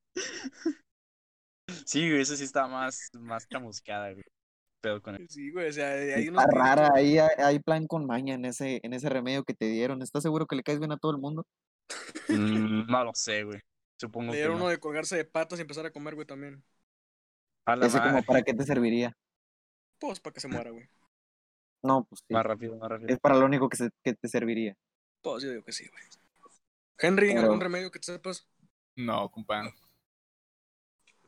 Sí, 1.86 2.08
güey, 2.08 2.20
eso 2.20 2.36
sí 2.36 2.44
está 2.44 2.66
más, 2.66 3.08
más 3.18 3.48
chamuscada, 3.48 4.12
güey. 4.12 4.24
Pedo 4.82 5.00
con 5.00 5.14
él. 5.14 5.26
Sí, 5.30 5.50
güey, 5.50 5.68
o 5.68 5.72
sea, 5.72 5.92
hay 5.92 6.28
unos 6.28 6.42
Está 6.42 6.52
que 6.52 6.58
rara, 6.58 6.90
que- 6.92 6.98
ahí 7.00 7.18
hay, 7.18 7.28
hay 7.38 7.58
plan 7.60 7.86
con 7.86 8.04
maña 8.06 8.34
en 8.34 8.44
ese, 8.44 8.80
en 8.82 8.92
ese 8.92 9.08
remedio 9.08 9.44
que 9.44 9.54
te 9.54 9.66
dieron. 9.66 10.02
¿Estás 10.02 10.22
seguro 10.24 10.46
que 10.46 10.56
le 10.56 10.62
caes 10.62 10.80
bien 10.80 10.92
a 10.92 10.96
todo 10.98 11.12
el 11.12 11.18
mundo? 11.18 11.46
Mm, 12.28 12.86
no 12.90 13.04
lo 13.04 13.12
sé, 13.14 13.44
güey. 13.44 13.60
Supongo 13.98 14.26
Le 14.26 14.32
que 14.32 14.36
dieron 14.38 14.58
no. 14.58 14.64
uno 14.64 14.70
de 14.70 14.78
colgarse 14.78 15.16
de 15.16 15.24
patas 15.24 15.58
y 15.58 15.62
empezar 15.62 15.86
a 15.86 15.92
comer, 15.92 16.14
güey, 16.16 16.26
también. 16.26 16.62
A 17.64 17.76
la 17.76 17.86
Ese 17.86 18.00
como 18.00 18.22
para 18.24 18.42
qué 18.42 18.52
te 18.52 18.64
serviría. 18.64 19.16
Pues 20.00 20.18
para 20.18 20.34
que 20.34 20.40
se 20.40 20.48
muera, 20.48 20.70
güey. 20.70 20.88
No, 21.84 22.04
pues 22.04 22.22
sí. 22.26 22.34
Más 22.34 22.44
rápido, 22.44 22.76
más 22.76 22.90
rápido. 22.90 23.08
Es 23.08 23.20
para 23.20 23.36
lo 23.36 23.46
único 23.46 23.68
que, 23.68 23.76
se- 23.76 23.90
que 24.02 24.14
te 24.14 24.28
serviría. 24.28 24.76
Pues 25.22 25.44
yo 25.44 25.50
digo 25.50 25.62
que 25.62 25.70
sí, 25.72 25.86
güey. 25.88 26.02
Henry, 26.98 27.28
Pero- 27.28 27.42
¿algún 27.42 27.60
remedio 27.60 27.90
que 27.92 28.00
te 28.00 28.06
sepas? 28.06 28.48
No, 28.96 29.30
compa. 29.30 29.72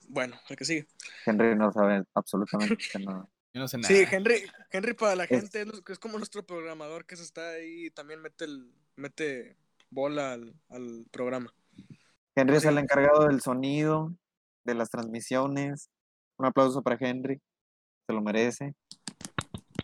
Bueno, 0.09 0.37
el 0.49 0.57
que 0.57 0.65
sigue. 0.65 0.87
Henry 1.25 1.55
no 1.57 1.73
sabe 1.73 2.03
absolutamente 2.15 2.77
nada. 2.99 3.29
Yo 3.55 3.61
no 3.61 3.69
sé 3.69 3.79
nada. 3.79 3.89
Sí, 3.89 4.05
Henry, 4.11 4.51
Henry 4.71 4.95
para 4.95 5.15
la 5.15 5.27
gente 5.27 5.63
es, 5.63 5.69
es 5.89 5.99
como 6.01 6.19
nuestro 6.19 6.45
programador 6.45 7.07
que 7.07 7.17
se 7.17 7.23
está 7.23 7.53
ahí 7.53 7.87
y 7.87 7.91
también 7.91 8.21
mete 8.21 8.45
el, 8.47 8.75
mete 8.97 9.57
bola 9.91 10.33
al, 10.33 10.61
al 10.69 11.07
programa. 11.13 11.55
Henry 12.35 12.57
es 12.57 12.65
el 12.65 12.79
encargado 12.79 13.29
del 13.29 13.41
sonido, 13.41 14.13
de 14.65 14.75
las 14.75 14.91
transmisiones. 14.91 15.89
Un 16.37 16.47
aplauso 16.47 16.83
para 16.83 16.97
Henry. 16.99 17.41
Se 18.09 18.13
lo 18.13 18.23
merece. 18.23 18.75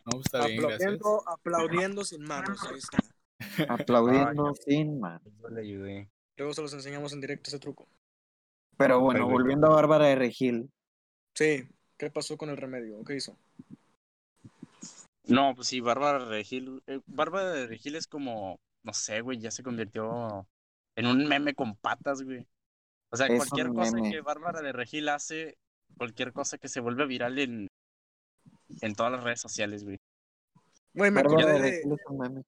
No, 0.04 0.10
pues 0.12 0.26
está 0.26 0.46
bien, 0.48 0.62
gracias. 0.62 0.80
Aplaudiendo, 0.82 1.28
aplaudiendo 1.28 2.04
sin 2.04 2.22
manos, 2.22 2.58
ahí 2.64 2.78
está. 2.78 2.98
Aplaudiendo 3.68 4.52
sin 4.66 4.98
más. 4.98 5.22
Yo 5.40 5.48
le 5.48 5.60
ayudé. 5.60 6.10
Luego 6.36 6.54
se 6.54 6.62
los 6.62 6.72
enseñamos 6.74 7.12
en 7.12 7.20
directo 7.20 7.50
ese 7.50 7.60
truco. 7.60 7.88
Pero 8.76 8.98
bueno, 8.98 9.20
Perfecto. 9.20 9.32
volviendo 9.32 9.66
a 9.68 9.74
Bárbara 9.74 10.06
de 10.06 10.16
Regil. 10.16 10.72
Sí, 11.34 11.68
¿qué 12.00 12.10
pasó 12.10 12.38
con 12.38 12.48
el 12.48 12.56
remedio? 12.56 13.04
¿Qué 13.04 13.14
hizo? 13.16 13.36
No, 15.24 15.54
pues 15.54 15.68
sí, 15.68 15.80
Bárbara 15.80 16.24
de 16.24 16.30
Regil. 16.30 16.82
eh, 16.86 17.00
Bárbara 17.06 17.50
de 17.52 17.66
Regil 17.66 17.94
es 17.94 18.06
como, 18.06 18.58
no 18.82 18.92
sé, 18.94 19.20
güey, 19.20 19.38
ya 19.38 19.50
se 19.50 19.62
convirtió 19.62 20.46
en 20.96 21.06
un 21.06 21.28
meme 21.28 21.54
con 21.54 21.76
patas, 21.76 22.22
güey. 22.22 22.46
O 23.10 23.16
sea, 23.16 23.26
Es 23.26 23.36
cualquier 23.36 23.68
cosa 23.68 23.92
meme. 23.92 24.10
que 24.10 24.20
Bárbara 24.22 24.62
de 24.62 24.72
Regil 24.72 25.08
hace, 25.10 25.58
cualquier 25.98 26.32
cosa 26.32 26.56
que 26.58 26.68
se 26.68 26.80
vuelve 26.80 27.06
viral 27.06 27.38
en, 27.38 27.68
en 28.80 28.94
todas 28.94 29.12
las 29.12 29.22
redes 29.22 29.40
sociales, 29.40 29.84
güey. 29.84 29.98
Güey, 30.94 31.10
me 31.10 31.22
Bárbara 31.22 31.46
de 31.52 31.52
acordé 31.58 31.70
de, 31.70 31.84
meme. 32.18 32.42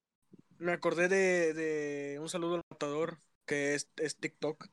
me 0.58 0.72
acordé 0.72 1.08
de, 1.08 1.54
de 1.54 2.18
un 2.20 2.28
saludo 2.28 2.56
al 2.56 2.62
matador 2.70 3.18
que 3.46 3.74
es, 3.74 3.88
es 3.96 4.16
TikTok. 4.16 4.68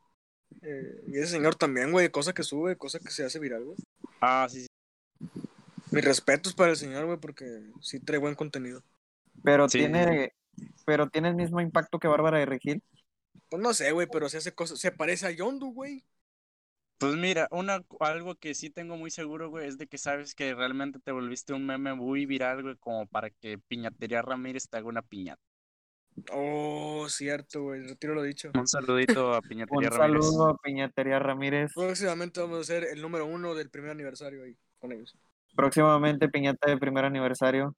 Eh, 0.62 1.04
y 1.08 1.18
ese 1.18 1.28
señor 1.28 1.56
también, 1.56 1.92
güey, 1.92 2.10
cosa 2.10 2.34
que 2.34 2.44
sube, 2.44 2.76
cosa 2.76 3.00
que 3.00 3.12
se 3.12 3.24
hace 3.24 3.40
viral, 3.40 3.64
güey. 3.64 3.78
Ah, 4.22 4.48
sí, 4.50 4.62
sí. 4.62 4.68
Mis 5.92 6.04
respetos 6.06 6.54
para 6.54 6.72
el 6.72 6.78
señor, 6.78 7.06
güey, 7.06 7.18
porque 7.18 7.64
sí 7.82 8.00
trae 8.00 8.20
buen 8.20 8.36
contenido. 8.36 8.84
Pero 9.44 9.70
Sí. 9.70 9.80
tiene 9.80 10.34
pero 10.86 11.10
tiene 11.10 11.30
el 11.30 11.36
mismo 11.36 11.62
impacto 11.62 12.00
que 12.00 12.08
Bárbara 12.08 12.40
de 12.40 12.46
Regil. 12.46 12.84
Pues 13.50 13.62
no 13.64 13.74
sé, 13.74 13.92
güey, 13.92 14.08
pero 14.12 14.28
se 14.28 14.38
hace 14.38 14.54
cosas. 14.54 14.80
Se 14.80 14.92
parece 14.92 15.28
a 15.28 15.32
Yondu, 15.32 15.72
güey. 15.72 16.04
Pues 16.98 17.16
mira, 17.16 17.48
una, 17.52 17.82
algo 18.02 18.36
que 18.36 18.54
sí 18.54 18.70
tengo 18.70 18.98
muy 18.98 19.10
seguro, 19.10 19.50
güey, 19.50 19.68
es 19.68 19.78
de 19.78 19.88
que 19.88 19.98
sabes 19.98 20.36
que 20.36 20.54
realmente 20.54 21.00
te 21.00 21.14
volviste 21.14 21.54
un 21.54 21.66
meme 21.66 21.94
muy 21.94 22.26
viral, 22.26 22.62
güey, 22.62 22.76
como 22.76 23.08
para 23.08 23.30
que 23.30 23.58
Piñatería 23.58 24.22
Ramírez 24.22 24.68
te 24.68 24.78
haga 24.78 24.88
una 24.88 25.02
piñata. 25.02 25.42
Oh, 26.32 27.08
cierto, 27.10 27.64
güey. 27.64 27.82
Retiro 27.88 28.14
lo 28.14 28.24
dicho. 28.24 28.52
Un 28.54 28.68
saludito 28.68 29.34
a 29.34 29.40
Un 29.40 29.42
Piñatería 29.42 29.90
Ramírez. 29.90 30.26
saludo 30.26 30.50
a 30.50 30.58
Piñatería 30.58 31.20
Ramírez. 31.20 31.72
Próximamente 31.74 32.40
vamos 32.42 32.58
a 32.58 32.62
hacer 32.62 32.86
el 32.86 33.02
número 33.02 33.26
uno 33.26 33.56
del 33.56 33.70
primer 33.70 33.92
aniversario 33.92 34.44
ahí 34.44 34.58
con 34.80 34.92
ellos. 34.92 35.18
Próximamente 35.56 36.30
piñata 36.30 36.70
de 36.70 36.78
primer 36.78 37.06
aniversario. 37.06 37.76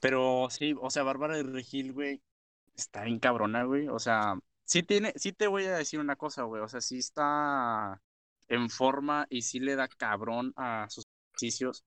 Pero 0.00 0.48
sí, 0.50 0.74
o 0.80 0.90
sea, 0.90 1.02
Bárbara 1.02 1.36
de 1.36 1.42
Regil, 1.42 1.92
güey, 1.92 2.22
está 2.76 3.04
bien 3.04 3.18
cabrona, 3.18 3.64
güey. 3.64 3.88
O 3.88 3.98
sea, 3.98 4.34
sí 4.64 4.82
tiene, 4.82 5.12
sí 5.16 5.32
te 5.32 5.46
voy 5.46 5.64
a 5.64 5.76
decir 5.76 6.00
una 6.00 6.16
cosa, 6.16 6.44
güey. 6.44 6.62
O 6.62 6.68
sea, 6.68 6.80
sí 6.80 6.98
está 6.98 8.00
en 8.48 8.70
forma 8.70 9.26
y 9.28 9.42
sí 9.42 9.60
le 9.60 9.76
da 9.76 9.88
cabrón 9.88 10.52
a 10.56 10.86
sus 10.88 11.06
ejercicios. 11.32 11.84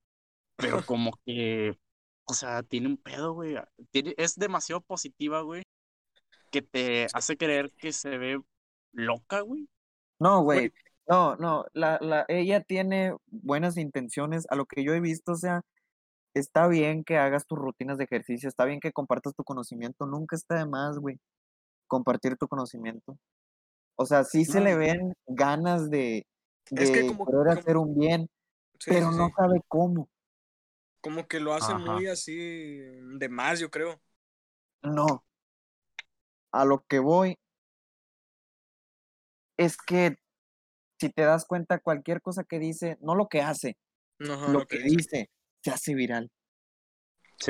Pero 0.55 0.85
como 0.85 1.19
que, 1.25 1.77
o 2.25 2.33
sea, 2.33 2.63
tiene 2.63 2.87
un 2.87 2.97
pedo, 2.97 3.33
güey. 3.33 3.55
Tiene, 3.91 4.13
es 4.17 4.35
demasiado 4.35 4.81
positiva, 4.81 5.41
güey. 5.41 5.63
Que 6.51 6.61
te 6.61 7.07
hace 7.13 7.35
creer 7.37 7.71
que 7.77 7.91
se 7.91 8.17
ve 8.17 8.39
loca, 8.93 9.41
güey. 9.41 9.67
No, 10.19 10.43
güey. 10.43 10.71
No, 11.07 11.35
no. 11.35 11.65
La, 11.73 11.97
la, 12.01 12.25
ella 12.27 12.61
tiene 12.61 13.13
buenas 13.27 13.77
intenciones. 13.77 14.45
A 14.49 14.55
lo 14.55 14.65
que 14.65 14.83
yo 14.83 14.93
he 14.93 14.99
visto, 15.01 15.33
o 15.33 15.35
sea, 15.35 15.61
está 16.33 16.67
bien 16.67 17.03
que 17.03 17.17
hagas 17.17 17.45
tus 17.45 17.57
rutinas 17.57 17.97
de 17.97 18.05
ejercicio, 18.05 18.47
está 18.47 18.65
bien 18.65 18.79
que 18.79 18.91
compartas 18.93 19.33
tu 19.35 19.43
conocimiento. 19.43 20.05
Nunca 20.05 20.35
está 20.35 20.55
de 20.55 20.65
más, 20.65 20.97
güey. 20.99 21.17
Compartir 21.87 22.37
tu 22.37 22.47
conocimiento. 22.47 23.17
O 23.95 24.05
sea, 24.05 24.23
sí 24.23 24.45
se 24.45 24.59
No. 24.59 24.65
le 24.65 24.75
ven 24.77 25.13
ganas 25.27 25.89
de, 25.89 26.25
de 26.71 26.83
Es 26.83 26.91
que 26.91 27.07
como- 27.07 27.25
querer 27.25 27.47
como- 27.47 27.59
hacer 27.59 27.77
un 27.77 27.95
bien, 27.99 28.29
Sí, 28.79 28.91
pero 28.91 29.11
sí, 29.11 29.17
no 29.17 29.29
sabe 29.35 29.61
cómo. 29.67 30.07
Como 31.03 31.27
que 31.27 31.41
lo 31.41 31.53
hace 31.53 31.73
Ajá. 31.73 31.79
muy 31.79 32.07
así 32.07 32.33
de 32.37 33.27
más, 33.29 33.59
yo 33.59 33.69
creo. 33.69 34.01
No. 34.81 35.25
A 36.53 36.63
lo 36.63 36.85
que 36.87 36.99
voy 36.99 37.37
es 39.57 39.75
que 39.75 40.15
si 40.99 41.09
te 41.09 41.23
das 41.23 41.43
cuenta, 41.45 41.79
cualquier 41.79 42.21
cosa 42.21 42.45
que 42.45 42.57
dice, 42.57 42.97
no 43.01 43.15
lo 43.15 43.27
que 43.27 43.41
hace, 43.41 43.77
Ajá, 44.21 44.47
lo 44.47 44.59
lo 44.59 44.65
que 44.65 44.77
que 44.77 44.83
dice. 44.83 44.95
dice, 44.95 45.29
se 45.61 45.71
hace 45.71 45.93
viral. 45.93 46.31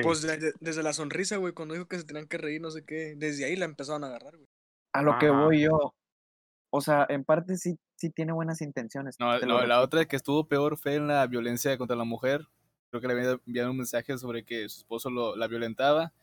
Pues 0.01 0.23
de- 0.23 0.37
de- 0.37 0.53
desde 0.59 0.81
la 0.81 0.93
sonrisa, 0.93 1.37
güey, 1.37 1.53
cuando 1.53 1.75
dijo 1.75 1.87
que 1.87 1.99
se 1.99 2.05
tenían 2.05 2.27
que 2.27 2.39
reír, 2.39 2.59
no 2.59 2.71
sé 2.71 2.83
qué. 2.83 3.13
Desde 3.15 3.45
ahí 3.45 3.55
la 3.55 3.65
empezaron 3.65 4.03
a 4.03 4.07
agarrar, 4.07 4.35
güey. 4.35 4.49
A 4.93 5.03
lo 5.03 5.19
que 5.19 5.29
voy 5.29 5.61
yo. 5.61 5.93
O 6.71 6.81
sea, 6.81 7.05
en 7.09 7.23
parte 7.23 7.55
sí, 7.57 7.77
sí 7.97 8.09
tiene 8.09 8.31
buenas 8.33 8.61
intenciones. 8.61 9.17
No, 9.19 9.37
la 9.37 9.81
otra 9.81 10.05
que 10.05 10.15
estuvo 10.15 10.47
peor 10.47 10.79
fue 10.79 10.95
en 10.95 11.07
la 11.07 11.27
violencia 11.27 11.77
contra 11.77 11.95
la 11.95 12.03
mujer. 12.03 12.47
Creo 12.93 13.01
que 13.01 13.07
le 13.07 13.13
había 13.15 13.39
enviado 13.47 13.71
un 13.71 13.77
mensaje 13.77 14.15
sobre 14.19 14.43
que 14.45 14.69
su 14.69 14.81
esposo 14.81 15.09
lo, 15.09 15.35
la 15.35 15.47
violentaba 15.47 16.13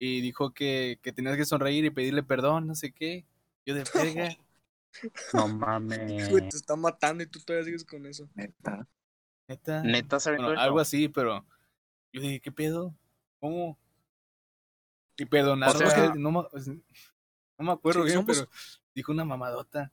y 0.00 0.20
dijo 0.20 0.52
que, 0.52 0.98
que 1.00 1.12
tenías 1.12 1.36
que 1.36 1.44
sonreír 1.44 1.84
y 1.84 1.90
pedirle 1.90 2.24
perdón, 2.24 2.66
no 2.66 2.74
sé 2.74 2.90
qué. 2.90 3.24
Yo 3.64 3.76
de 3.76 3.84
verga. 3.94 4.36
No 5.32 5.46
mames. 5.46 6.28
Te 6.28 6.56
está 6.56 6.74
matando 6.74 7.22
y 7.22 7.26
tú 7.28 7.38
todavía 7.38 7.66
sigues 7.66 7.84
con 7.84 8.04
eso. 8.06 8.28
Neta. 8.34 8.88
Neta. 9.46 9.82
Neta, 9.84 10.18
¿sabes 10.18 10.40
Bueno, 10.40 10.60
algo 10.60 10.80
así, 10.80 11.08
pero 11.08 11.46
yo 12.12 12.20
dije, 12.20 12.40
¿qué 12.40 12.50
pedo? 12.50 12.92
¿Cómo? 13.38 13.78
Y 15.18 15.24
perdonar, 15.24 15.68
O 15.68 15.78
sea- 15.78 16.14
no, 16.16 16.32
me, 16.32 16.42
no 17.58 17.64
me 17.64 17.70
acuerdo 17.72 18.00
Sí, 18.00 18.06
bien, 18.06 18.18
somos- 18.26 18.38
pero 18.38 18.50
dijo 18.92 19.12
una 19.12 19.24
mamadota. 19.24 19.92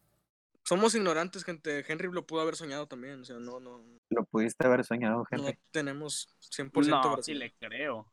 Somos 0.68 0.96
ignorantes, 0.96 1.44
gente. 1.44 1.86
Henry 1.88 2.10
lo 2.12 2.26
pudo 2.26 2.42
haber 2.42 2.56
soñado 2.56 2.88
también. 2.88 3.22
O 3.22 3.26
sea, 3.26 3.38
no, 3.38 3.60
no, 3.60 3.84
Lo 4.10 4.26
pudiste 4.26 4.66
haber 4.66 4.84
soñado, 4.84 5.18
no 5.20 5.26
gente. 5.26 5.60
tenemos 5.72 6.28
100% 6.40 6.90
No, 7.16 7.22
sí 7.22 7.36
le 7.36 7.54
creo. 7.54 8.12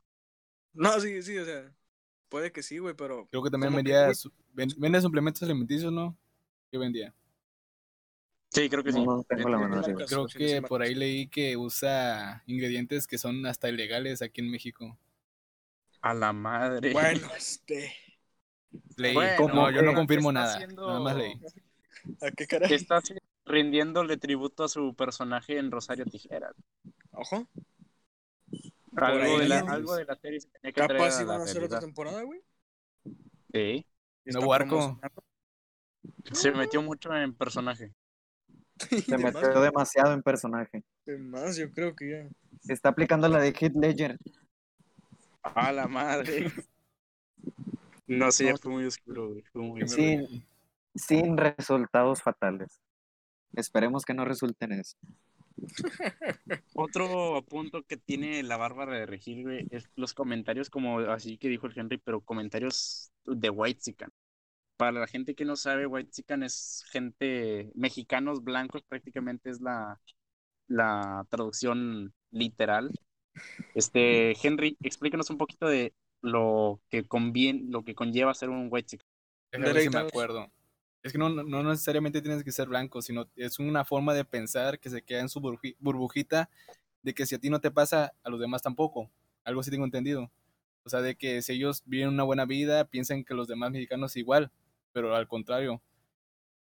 No, 0.74 1.00
sí, 1.00 1.22
sí, 1.22 1.36
o 1.38 1.44
sea, 1.44 1.72
puede 2.28 2.52
que 2.52 2.62
sí, 2.62 2.78
güey, 2.78 2.94
pero 2.94 3.26
Creo 3.30 3.42
que 3.42 3.50
también 3.50 3.70
que, 3.72 3.76
vendía, 3.76 4.08
güey- 4.08 4.14
su- 4.14 4.32
ven- 4.52 4.72
vende 4.76 5.00
suplementos 5.00 5.42
alimenticios, 5.42 5.92
¿no? 5.92 6.16
¿Qué 6.70 6.76
vendía? 6.78 7.14
Sí, 8.50 8.68
creo 8.68 8.84
que 8.84 8.92
sí. 8.92 9.02
No 9.02 9.24
tengo 9.24 9.48
la 9.48 9.56
menor 9.58 9.82
sí. 9.84 9.92
Creo 10.06 10.26
que 10.26 10.60
por 10.60 10.82
ahí 10.82 10.94
leí 10.94 11.28
que 11.28 11.56
usa 11.56 12.42
ingredientes 12.46 13.06
que 13.06 13.16
son 13.16 13.46
hasta 13.46 13.70
ilegales 13.70 14.20
aquí 14.20 14.42
en 14.42 14.50
México. 14.50 14.98
A 16.02 16.12
la 16.12 16.34
madre. 16.34 16.92
bueno, 16.92 17.28
este, 17.36 17.94
Leí. 18.96 19.14
Bueno, 19.14 19.48
no, 19.48 19.70
yo 19.70 19.80
no 19.82 19.90
que 19.92 19.96
confirmo 19.96 20.32
nada. 20.32 20.54
haciendo- 20.54 20.86
Nada 20.86 21.00
más 21.00 21.16
leí. 21.16 21.34
¿A 22.20 22.30
qué 22.30 22.46
caray? 22.46 22.72
Está 22.72 22.98
así 22.98 23.14
rindiéndole 23.44 24.16
tributo 24.16 24.64
a 24.64 24.68
su 24.68 24.94
personaje 24.94 25.58
en 25.58 25.70
Rosario 25.70 26.04
Tijeras. 26.04 26.54
Ojo, 27.12 27.48
Algo 28.96 29.22
ahí 29.24 29.38
de, 29.40 29.48
la, 29.48 29.58
algo 29.60 29.96
de 29.96 30.04
la 30.04 30.16
serie 30.16 30.40
se 30.40 30.48
tenía 30.48 30.72
que 30.72 30.80
traer 30.82 30.96
capaz 30.98 31.18
a 31.18 31.22
iban 31.22 31.34
a 31.36 31.38
la 31.38 31.44
hacer 31.44 31.64
otra 31.64 31.80
temporada, 31.80 32.22
güey. 32.22 32.40
Sí. 33.52 33.86
Nuevo 34.26 34.54
está 34.54 34.64
arco. 34.64 35.00
Se 36.32 36.52
metió 36.52 36.82
mucho 36.82 37.14
en 37.14 37.34
personaje. 37.34 37.92
Se 39.06 39.18
metió 39.18 39.60
demasiado 39.60 40.12
en 40.12 40.22
personaje. 40.22 40.82
de 41.04 41.18
más, 41.18 41.56
yo 41.56 41.70
creo 41.70 41.94
que 41.94 42.10
ya. 42.10 42.28
Se 42.60 42.72
está 42.72 42.90
aplicando 42.90 43.28
la 43.28 43.38
de 43.40 43.48
Heath 43.48 43.74
Ledger. 43.76 44.18
A 45.42 45.72
la 45.72 45.86
madre. 45.88 46.50
No 48.08 48.30
sé, 48.30 48.46
ya 48.46 48.52
No. 48.52 48.58
fue 48.58 48.72
muy 48.72 48.84
oscuro, 48.84 49.28
güey. 49.30 49.42
Fue 49.52 49.62
muy 49.62 49.88
Sí. 49.88 50.44
Sin 50.94 51.36
resultados 51.36 52.22
fatales. 52.22 52.80
Esperemos 53.54 54.04
que 54.04 54.14
no 54.14 54.24
resulten 54.24 54.72
eso. 54.72 54.96
Otro 56.74 57.44
punto 57.48 57.82
que 57.82 57.96
tiene 57.96 58.42
la 58.42 58.56
Bárbara 58.56 58.96
de 58.96 59.06
Regil, 59.06 59.42
güey, 59.42 59.66
es 59.70 59.88
los 59.96 60.14
comentarios 60.14 60.70
como 60.70 61.00
así 61.00 61.38
que 61.38 61.48
dijo 61.48 61.66
el 61.66 61.78
Henry, 61.78 61.98
pero 61.98 62.20
comentarios 62.20 63.12
de 63.24 63.50
Whitezican. 63.50 64.10
Para 64.76 64.92
la 64.92 65.06
gente 65.06 65.34
que 65.34 65.44
no 65.44 65.56
sabe, 65.56 65.86
Whitezican 65.86 66.42
es 66.42 66.84
gente, 66.90 67.70
mexicanos 67.74 68.42
blancos 68.42 68.82
prácticamente 68.82 69.50
es 69.50 69.60
la, 69.60 70.00
la 70.66 71.26
traducción 71.30 72.12
literal. 72.30 72.90
Este, 73.74 74.34
Henry, 74.42 74.76
explícanos 74.82 75.30
un 75.30 75.38
poquito 75.38 75.66
de 75.66 75.94
lo 76.20 76.80
que 76.90 77.04
conviene, 77.04 77.64
lo 77.68 77.84
que 77.84 77.94
conlleva 77.94 78.34
ser 78.34 78.48
un 78.48 78.68
Whitezican. 78.70 79.06
Déjame 79.52 79.72
ver 79.72 79.82
si 79.82 79.90
me 79.90 79.98
acuerdo. 79.98 80.50
Es 81.02 81.12
que 81.12 81.18
no, 81.18 81.30
necesariamente 81.30 82.22
tienes 82.22 82.44
que 82.44 82.52
ser 82.52 82.68
blanco, 82.68 83.02
sino 83.02 83.28
es 83.36 83.58
una 83.58 83.84
forma 83.84 84.14
de 84.14 84.24
pensar 84.24 84.78
que 84.78 84.88
se 84.90 85.02
queda 85.02 85.20
en 85.20 85.28
su 85.28 85.40
burbuji- 85.40 85.76
burbujita 85.80 86.48
de 87.02 87.14
que 87.14 87.26
si 87.26 87.34
a 87.34 87.38
ti 87.38 87.50
no 87.50 87.60
te 87.60 87.70
pasa, 87.72 88.14
a 88.22 88.30
los 88.30 88.40
demás 88.40 88.62
tampoco. 88.62 89.10
Algo 89.44 89.60
así 89.62 89.70
tengo 89.70 89.84
entendido. 89.84 90.30
O 90.84 90.90
sea, 90.90 91.00
de 91.02 91.16
que 91.16 91.42
si 91.42 91.54
ellos 91.54 91.82
viven 91.86 92.08
una 92.08 92.24
buena 92.24 92.44
vida, 92.46 92.84
piensan 92.86 93.24
que 93.24 93.34
los 93.34 93.48
demás 93.48 93.72
mexicanos 93.72 94.16
igual, 94.16 94.52
pero 94.92 95.14
al 95.16 95.28
contrario. 95.28 95.82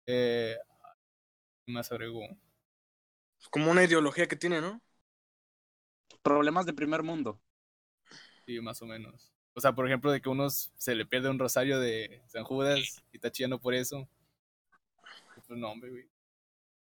Eh, 0.08 0.56
¿qué 1.66 1.72
más 1.72 1.92
agrego? 1.92 2.22
Como 3.52 3.70
una 3.72 3.84
ideología 3.84 4.28
que 4.28 4.36
tiene, 4.38 4.62
¿no? 4.62 4.82
Problemas 6.28 6.66
de 6.66 6.72
primer 6.74 7.04
mundo. 7.04 7.42
Sí, 8.46 8.60
más 8.62 8.82
o 8.82 8.86
menos. 8.86 9.32
O 9.54 9.62
sea, 9.62 9.74
por 9.74 9.86
ejemplo, 9.88 10.12
de 10.12 10.22
que 10.22 10.30
unos 10.30 10.72
se 10.78 10.96
le 10.96 11.06
pierde 11.06 11.30
un 11.30 11.40
rosario 11.40 11.80
de 11.80 12.22
San 12.28 12.44
Judas 12.44 13.04
y 13.12 13.18
está 13.18 13.32
chillando 13.32 13.60
por 13.60 13.74
eso. 13.74 14.08
Pues 15.50 15.60
no, 15.60 15.72
hombre, 15.72 15.90
güey. 15.90 16.08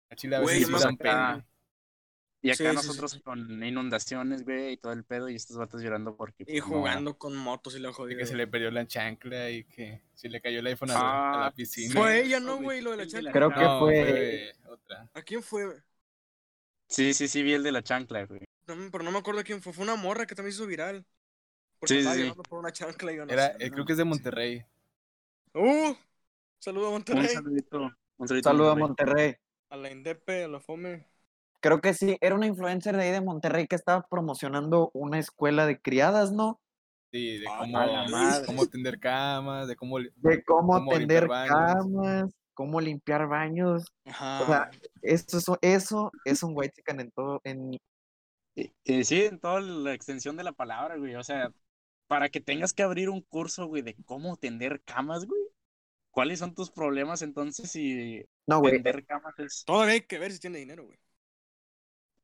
A 0.09 0.15
Chile 0.17 0.35
a 0.35 0.39
veces 0.41 0.67
sí 0.67 0.73
dan 0.73 0.97
pena. 0.97 1.47
Y 2.41 2.49
acá 2.51 2.69
sí, 2.69 2.75
nosotros 2.75 3.11
sí. 3.13 3.21
con 3.21 3.63
inundaciones, 3.63 4.43
güey, 4.43 4.73
y 4.73 4.77
todo 4.77 4.91
el 4.91 5.05
pedo, 5.05 5.29
y 5.29 5.35
estos 5.35 5.55
vatos 5.57 5.81
llorando 5.81 6.15
porque... 6.17 6.43
Y 6.43 6.45
pues, 6.45 6.57
no. 6.59 6.67
jugando 6.67 7.17
con 7.17 7.35
motos 7.37 7.75
y 7.75 7.79
la 7.79 7.87
De 7.87 7.93
jodida. 7.93 8.17
que 8.19 8.25
se 8.25 8.35
le 8.35 8.45
perdió 8.45 8.69
la 8.71 8.85
chancla 8.85 9.49
y 9.49 9.63
que 9.63 10.01
se 10.13 10.27
le 10.29 10.41
cayó 10.41 10.59
el 10.59 10.67
iPhone 10.67 10.91
a, 10.91 10.93
la- 10.93 10.99
a 10.99 11.33
Ah, 11.33 11.43
la 11.45 11.51
piscina. 11.53 11.93
Fue 11.99 12.21
ella, 12.21 12.39
¿no, 12.41 12.57
güey? 12.57 12.81
Lo 12.81 12.91
de 12.91 12.97
la 12.97 13.07
chancla. 13.07 13.31
Creo 13.31 13.49
que 13.49 13.61
No, 13.61 13.79
fue- 13.79 14.53
otra. 14.67 15.09
¿A 15.13 15.21
quién 15.23 15.41
fue? 15.41 15.81
Sí, 16.89 17.13
sí, 17.13 17.27
sí, 17.29 17.41
vi 17.41 17.53
el 17.53 17.63
de 17.63 17.71
la 17.71 17.81
chancla, 17.81 18.25
güey. 18.25 18.41
No, 18.67 18.75
pero 18.91 19.03
no 19.03 19.11
me 19.11 19.17
acuerdo 19.19 19.41
quién 19.45 19.61
fue. 19.61 19.71
Fue 19.71 19.83
una 19.85 19.95
morra 19.95 20.25
que 20.27 20.35
también 20.35 20.53
hizo 20.53 20.67
viral. 20.67 21.05
Porque 21.79 21.93
Sí, 21.95 21.95
sí, 21.95 21.99
estaba 21.99 22.15
sí. 22.15 22.21
llorando 22.21 22.43
por 22.43 22.59
una 22.59 22.71
chancla 22.73 23.13
y 23.13 23.15
yo 23.15 23.25
no 23.25 23.31
Era, 23.33 23.47
sé, 23.47 23.63
eh, 23.65 23.69
no. 23.69 23.73
creo 23.75 23.85
que 23.85 23.91
es 23.93 23.97
de 23.97 24.03
Monterrey. 24.03 24.65
¡Uh! 25.53 25.95
Saludo 26.59 26.85
a 26.85 26.89
Un 26.89 26.93
Monterrey. 26.95 27.27
saludito. 27.29 27.91
Un 28.17 28.27
Saludo 28.41 28.71
a 28.71 28.75
Monterrey. 28.75 29.35
A 29.69 29.77
la 29.77 29.91
Indepe, 29.91 30.43
a 30.43 30.47
la 30.47 30.59
Fome. 30.59 31.07
Creo 31.59 31.81
que 31.81 31.93
sí, 31.93 32.17
era 32.21 32.35
una 32.35 32.47
influencer 32.47 32.95
de 32.95 33.03
ahí 33.03 33.11
de 33.11 33.21
Monterrey 33.21 33.67
que 33.67 33.75
estaba 33.75 34.05
promocionando 34.07 34.91
una 34.93 35.19
escuela 35.19 35.65
de 35.65 35.79
criadas, 35.81 36.31
¿no? 36.31 36.59
Sí, 37.11 37.39
de 37.39 37.45
Ah, 37.49 37.59
cómo, 37.59 38.45
cómo 38.45 38.67
tender 38.67 38.99
camas, 38.99 39.67
de 39.67 39.75
cómo... 39.75 39.99
De 39.99 40.43
cómo, 40.43 40.73
Cómo 40.73 40.91
tender 40.91 41.27
camas, 41.27 42.31
cómo 42.53 42.81
limpiar 42.81 43.27
baños. 43.27 43.85
Ajá. 44.05 44.41
O 44.41 44.45
sea, 44.45 44.71
eso, 45.01 45.37
eso, 45.37 45.59
eso 45.61 46.11
es 46.25 46.43
un 46.43 46.51
white 46.55 46.73
chicken 46.75 46.99
en 46.99 47.11
todo, 47.11 47.41
en 47.43 47.77
eh, 48.57 49.03
sí, 49.03 49.23
en 49.23 49.39
toda 49.39 49.61
la 49.61 49.93
extensión 49.93 50.35
de 50.35 50.43
la 50.43 50.51
palabra, 50.51 50.97
güey. 50.97 51.15
O 51.15 51.23
sea, 51.23 51.51
para 52.07 52.29
que 52.29 52.41
tengas 52.41 52.73
que 52.73 52.83
abrir 52.83 53.09
un 53.09 53.21
curso, 53.21 53.67
güey, 53.67 53.83
de 53.83 53.95
cómo 54.05 54.35
tender 54.37 54.81
camas, 54.83 55.25
güey. 55.25 55.41
¿Cuáles 56.17 56.39
son 56.39 56.55
tus 56.55 56.71
problemas 56.71 57.21
entonces 57.21 57.69
si 57.69 58.25
no, 58.47 58.59
güey. 58.59 58.73
tender 58.73 59.05
camas 59.05 59.37
es... 59.37 59.63
Todavía 59.65 59.93
hay 59.93 60.01
que 60.01 60.17
ver 60.17 60.31
si 60.31 60.39
tiene 60.39 60.57
dinero, 60.57 60.83
güey. 60.85 60.97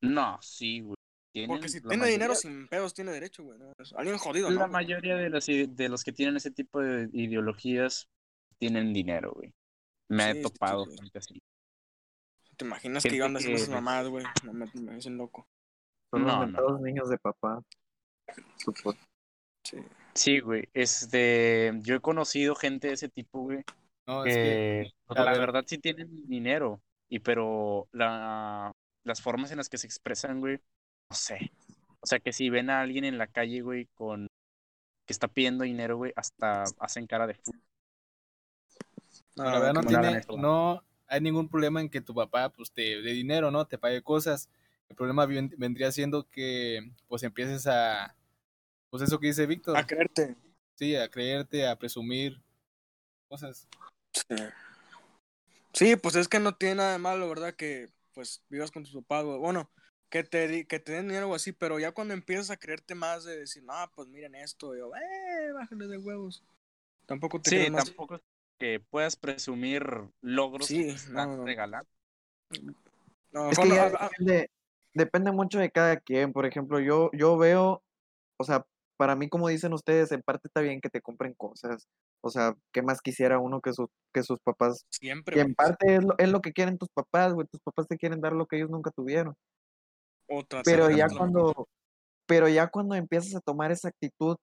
No, 0.02 0.40
sí, 0.42 0.80
güey. 0.82 0.96
Tienen- 1.32 1.48
Porque 1.50 1.70
si 1.70 1.80
tiene 1.80 1.98
mayoría- 1.98 2.12
dinero 2.14 2.34
sin 2.36 2.68
pedos, 2.68 2.96
tiene 2.96 3.12
derecho, 3.12 3.44
güey. 3.44 3.60
¿no? 3.60 3.72
Es 3.78 3.94
Alguien 3.94 4.18
jodido, 4.18 4.50
La 4.50 4.66
¿no? 4.66 4.74
mayoría 4.74 5.16
de 5.16 5.30
los, 5.30 5.46
de 5.46 5.90
los 5.90 6.04
que 6.04 6.12
tienen 6.12 6.36
ese 6.38 6.50
tipo 6.50 6.80
de 6.82 7.08
ideologías 7.14 8.08
tienen 8.58 8.94
dinero, 8.94 9.32
güey. 9.34 9.54
Me 10.10 10.24
Sí, 10.34 10.40
he 10.40 10.42
topado 10.42 10.86
sí. 10.86 10.98
gente 10.98 11.20
así. 11.20 11.42
¿Te 12.58 12.66
imaginas 12.66 13.04
Gente 13.04 13.18
que 13.18 13.24
ando 13.24 13.38
haciendo 13.38 13.58
que- 13.58 13.62
esas 13.64 13.76
mamadas, 13.76 14.08
güey? 14.10 14.26
No 14.44 14.54
me, 14.54 14.66
me 14.74 14.96
dicen 14.96 15.18
loco. 15.18 15.48
Son 16.10 16.24
los 16.24 16.32
No, 16.32 16.40
no. 16.40 16.46
mentados 16.48 16.82
niños 16.82 17.10
de 17.10 17.18
papá. 17.20 17.62
Supo- 18.58 18.98
Sí. 19.64 19.78
Sí, 20.16 20.40
güey. 20.40 20.68
Este, 20.74 21.72
yo 21.82 21.96
he 21.96 22.00
conocido 22.00 22.56
gente 22.56 22.88
de 22.90 22.94
ese 22.94 23.10
tipo, 23.10 23.42
güey, 23.42 23.64
No, 24.06 24.26
es 24.26 24.36
que... 24.36 24.92
la 25.10 25.24
ver. 25.24 25.39
verdad 25.39 25.63
sí 25.68 25.78
tienen 25.78 26.28
dinero, 26.28 26.82
y 27.10 27.20
pero 27.20 27.88
la, 27.92 28.72
las 29.04 29.22
formas 29.22 29.52
en 29.52 29.58
las 29.58 29.70
que 29.70 29.78
se 29.78 29.88
expresan, 29.88 30.39
güey, 30.39 30.58
no 31.10 31.16
sé. 31.16 31.52
O 32.02 32.06
sea, 32.06 32.20
que 32.20 32.34
si 32.34 32.50
ven 32.50 32.70
a 32.70 32.82
alguien 32.82 33.06
en 33.06 33.18
la 33.18 33.28
calle, 33.28 33.62
güey, 33.62 33.88
con 33.94 34.28
que 35.06 35.13
está 35.13 35.28
pidiendo 35.28 35.63
dinero, 35.63 35.98
güey, 35.98 36.13
hasta 36.16 36.63
hacen 36.80 37.08
cara 37.08 37.28
de 37.28 37.36
fu- 37.36 37.54
No, 39.36 39.44
la 39.46 39.60
verdad 39.60 39.74
no 39.74 39.84
tiene, 39.84 40.22
hay 41.08 41.22
ningún 41.22 41.48
problema 41.48 41.82
en 41.82 41.89
que 41.89 42.02
tu 42.02 42.13
papá 42.13 42.50
pues 42.50 42.72
te 42.72 43.02
dé 43.02 43.12
dinero, 43.13 43.52
¿no? 43.52 43.66
Te 43.68 43.78
pague 43.78 44.02
cosas. 44.02 44.50
El 44.89 44.96
problema 44.96 45.26
ven- 45.26 45.54
vendría 45.58 45.92
siendo 45.92 46.28
que 46.30 46.92
pues 47.08 47.24
empieces 47.24 47.68
a, 47.68 48.16
pues 48.89 49.04
eso 49.04 49.20
que 49.20 49.28
dice 49.28 49.46
Víctor, 49.46 49.78
A 49.78 49.86
creerte. 49.86 50.36
sí, 50.76 50.96
a 50.96 51.10
creerte, 51.10 51.68
a 51.68 51.78
presumir 51.78 52.42
cosas. 53.28 53.68
Sí. 54.30 54.36
Sí, 55.74 55.96
pues 55.96 56.16
es 56.16 56.28
que 56.28 56.40
no 56.40 56.56
tiene 56.56 56.76
nada 56.76 56.92
de 56.94 57.00
malo, 57.00 57.28
¿verdad? 57.30 57.56
Que 57.56 57.90
pues 58.14 58.44
vivas 58.50 58.72
con 58.72 58.84
tus 58.84 58.94
papás, 58.94 59.26
güey. 59.26 59.40
Bueno, 59.40 59.70
que 60.10 60.24
te, 60.24 60.48
di- 60.48 60.66
que 60.66 60.80
te 60.80 60.92
den 60.94 61.08
dinero 61.08 61.30
o 61.30 61.36
así, 61.36 61.52
pero 61.52 61.80
ya 61.80 61.92
cuando 61.92 62.14
empiezas 62.14 62.52
a 62.52 62.58
creerte 62.58 62.94
más 62.96 63.24
de 63.24 63.40
decir, 63.40 63.64
no, 63.64 63.74
pues 63.96 64.08
miren 64.08 64.36
esto, 64.36 64.76
yo, 64.76 64.92
eh, 64.96 65.52
bájale 65.54 65.88
de 65.88 65.98
huevos. 65.98 66.44
Tampoco 67.08 67.42
te 67.42 67.50
Sí, 67.50 67.70
más. 67.72 67.86
tampoco 67.86 68.16
es 68.16 68.22
que 68.60 68.80
puedas 68.80 69.16
presumir 69.16 69.84
logros 70.22 70.68
Sí, 70.68 70.84
que 70.84 70.84
te 70.86 70.94
están 70.94 71.28
no, 71.30 71.38
no. 71.38 71.46
regalando. 71.46 71.90
No, 73.32 73.46
Es 73.50 73.50
mejor 73.50 73.68
que 73.68 73.70
no, 73.70 73.76
ya 73.76 73.90
depende, 73.90 74.52
depende 74.94 75.32
mucho 75.32 75.58
de 75.60 75.72
cada 75.72 75.98
quien. 76.00 76.32
Por 76.34 76.46
ejemplo, 76.46 76.80
yo, 76.80 77.10
yo 77.14 77.36
veo, 77.38 77.84
o 78.38 78.44
sea, 78.44 78.66
para 79.04 79.18
mí, 79.18 79.28
como 79.28 79.50
dicen 79.50 79.74
ustedes, 79.74 80.13
en 80.13 80.22
parte 80.22 80.48
está 80.48 80.62
bien 80.62 80.80
que 80.80 80.88
te 80.88 81.02
compren 81.02 81.34
cosas. 81.34 81.89
O 82.22 82.30
sea, 82.30 82.56
¿qué 82.72 82.82
más 82.82 83.02
quisiera 83.02 83.38
uno 83.38 83.60
que, 83.60 83.74
sus 83.74 83.89
que 84.13 84.24
sus 84.24 84.39
papás? 84.39 84.86
siempre, 84.89 85.36
Y 85.36 85.42
en 85.42 85.54
parte 85.54 85.96
es 85.96 86.04
lo, 86.06 86.16
es 86.18 86.30
lo 86.30 86.39
que 86.39 86.54
quieren 86.54 86.78
tus 86.78 86.88
papás, 86.88 87.34
güey. 87.34 87.46
Tus 87.52 87.60
papás 87.60 87.86
te 87.89 87.98
quieren 87.98 88.22
dar 88.22 88.32
lo 88.32 88.46
que 88.46 88.56
ellos 88.56 88.70
nunca 88.70 88.92
tuvieron. 88.92 89.36
Otra, 90.30 90.62
Pero 90.63 90.89
ya 90.89 91.08
cuando, 91.10 91.68
pero 92.26 92.48
ya 92.48 92.70
cuando 92.70 92.96
empiezas 92.96 93.36
a 93.36 93.42
tomar 93.42 93.74
esa 93.74 93.89
actitud 93.89 94.38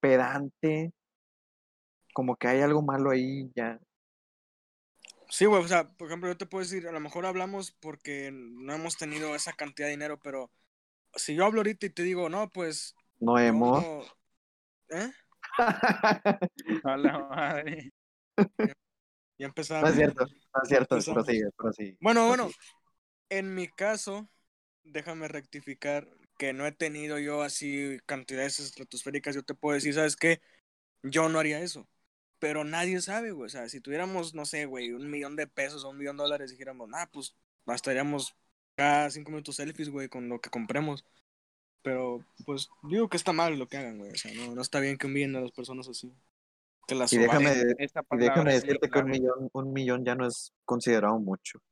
pedante, 0.00 0.90
como 2.14 2.34
que 2.36 2.48
hay 2.48 2.62
algo 2.62 2.80
malo 2.80 3.10
ahí, 3.10 3.52
ya. 3.54 3.78
Sí, 5.28 5.44
güey, 5.44 5.62
o 5.62 5.68
sea, 5.68 5.86
por 5.86 6.08
ejemplo, 6.08 6.30
yo 6.30 6.38
te 6.38 6.46
puedo 6.46 6.64
decir, 6.64 6.88
a 6.88 6.92
lo 6.92 7.00
mejor 7.00 7.26
hablamos 7.26 7.72
porque 7.72 8.30
no 8.32 8.72
hemos 8.72 8.96
tenido 8.96 9.34
esa 9.34 9.52
cantidad 9.52 9.88
de 9.88 9.92
dinero, 9.92 10.18
pero 10.22 10.50
si 11.14 11.34
yo 11.34 11.44
hablo 11.44 11.58
ahorita 11.58 11.84
y 11.84 11.90
te 11.90 12.04
digo, 12.04 12.30
no, 12.30 12.50
pues, 12.50 12.96
No 13.18 13.38
hemos. 13.38 13.82
no- 13.82 14.02
¿eh? 14.90 15.12
A 16.84 16.96
la 16.96 17.18
madre. 17.18 17.92
Ya 19.38 19.46
empezaba. 19.46 19.82
No 19.82 19.88
es 19.88 19.96
cierto, 19.96 20.24
no 20.24 20.62
es 20.62 20.68
cierto, 20.68 20.98
prosigue, 21.12 21.50
prosigue. 21.54 21.98
Bueno, 22.00 22.26
bueno, 22.26 22.50
en 23.28 23.54
mi 23.54 23.68
caso, 23.68 24.30
déjame 24.82 25.28
rectificar 25.28 26.08
que 26.38 26.54
no 26.54 26.66
he 26.66 26.72
tenido 26.72 27.18
yo 27.18 27.42
así 27.42 27.98
cantidades 28.06 28.60
estratosféricas. 28.60 29.34
Yo 29.34 29.42
te 29.42 29.54
puedo 29.54 29.74
decir, 29.74 29.92
¿sabes 29.92 30.16
qué? 30.16 30.40
Yo 31.02 31.28
no 31.28 31.38
haría 31.38 31.60
eso. 31.60 31.86
Pero 32.38 32.64
nadie 32.64 33.00
sabe, 33.02 33.32
güey. 33.32 33.46
O 33.46 33.50
sea, 33.50 33.68
si 33.68 33.80
tuviéramos, 33.82 34.34
no 34.34 34.46
sé, 34.46 34.64
güey, 34.66 34.92
un 34.92 35.10
millón 35.10 35.36
de 35.36 35.46
pesos 35.46 35.84
o 35.84 35.90
un 35.90 35.98
millón 35.98 36.16
de 36.16 36.22
dólares, 36.22 36.50
dijéramos, 36.50 36.88
nah, 36.88 37.06
pues 37.12 37.36
bastaríamos 37.66 38.34
cada 38.74 39.10
cinco 39.10 39.30
minutos 39.30 39.56
selfies, 39.56 39.90
güey, 39.90 40.08
con 40.08 40.28
lo 40.28 40.40
que 40.40 40.50
compremos. 40.50 41.04
Pero, 41.86 42.24
pues, 42.44 42.68
digo 42.82 43.08
que 43.08 43.16
está 43.16 43.32
mal 43.32 43.56
lo 43.56 43.68
que 43.68 43.76
hagan, 43.76 43.98
güey. 43.98 44.10
O 44.10 44.16
sea, 44.16 44.34
no, 44.34 44.56
no 44.56 44.60
está 44.60 44.80
bien 44.80 44.98
que 44.98 45.06
envíen 45.06 45.36
a 45.36 45.40
las 45.40 45.52
personas 45.52 45.86
así. 45.86 46.12
Que 46.84 46.96
las 46.96 47.12
Y 47.12 47.18
déjame, 47.18 47.52
y 47.52 48.16
déjame 48.16 48.54
decirte 48.54 48.90
que 48.90 48.98
un 48.98 49.08
millón, 49.08 49.50
un 49.52 49.72
millón 49.72 50.04
ya 50.04 50.16
no 50.16 50.26
es 50.26 50.52
considerado 50.64 51.16
mucho. 51.20 51.62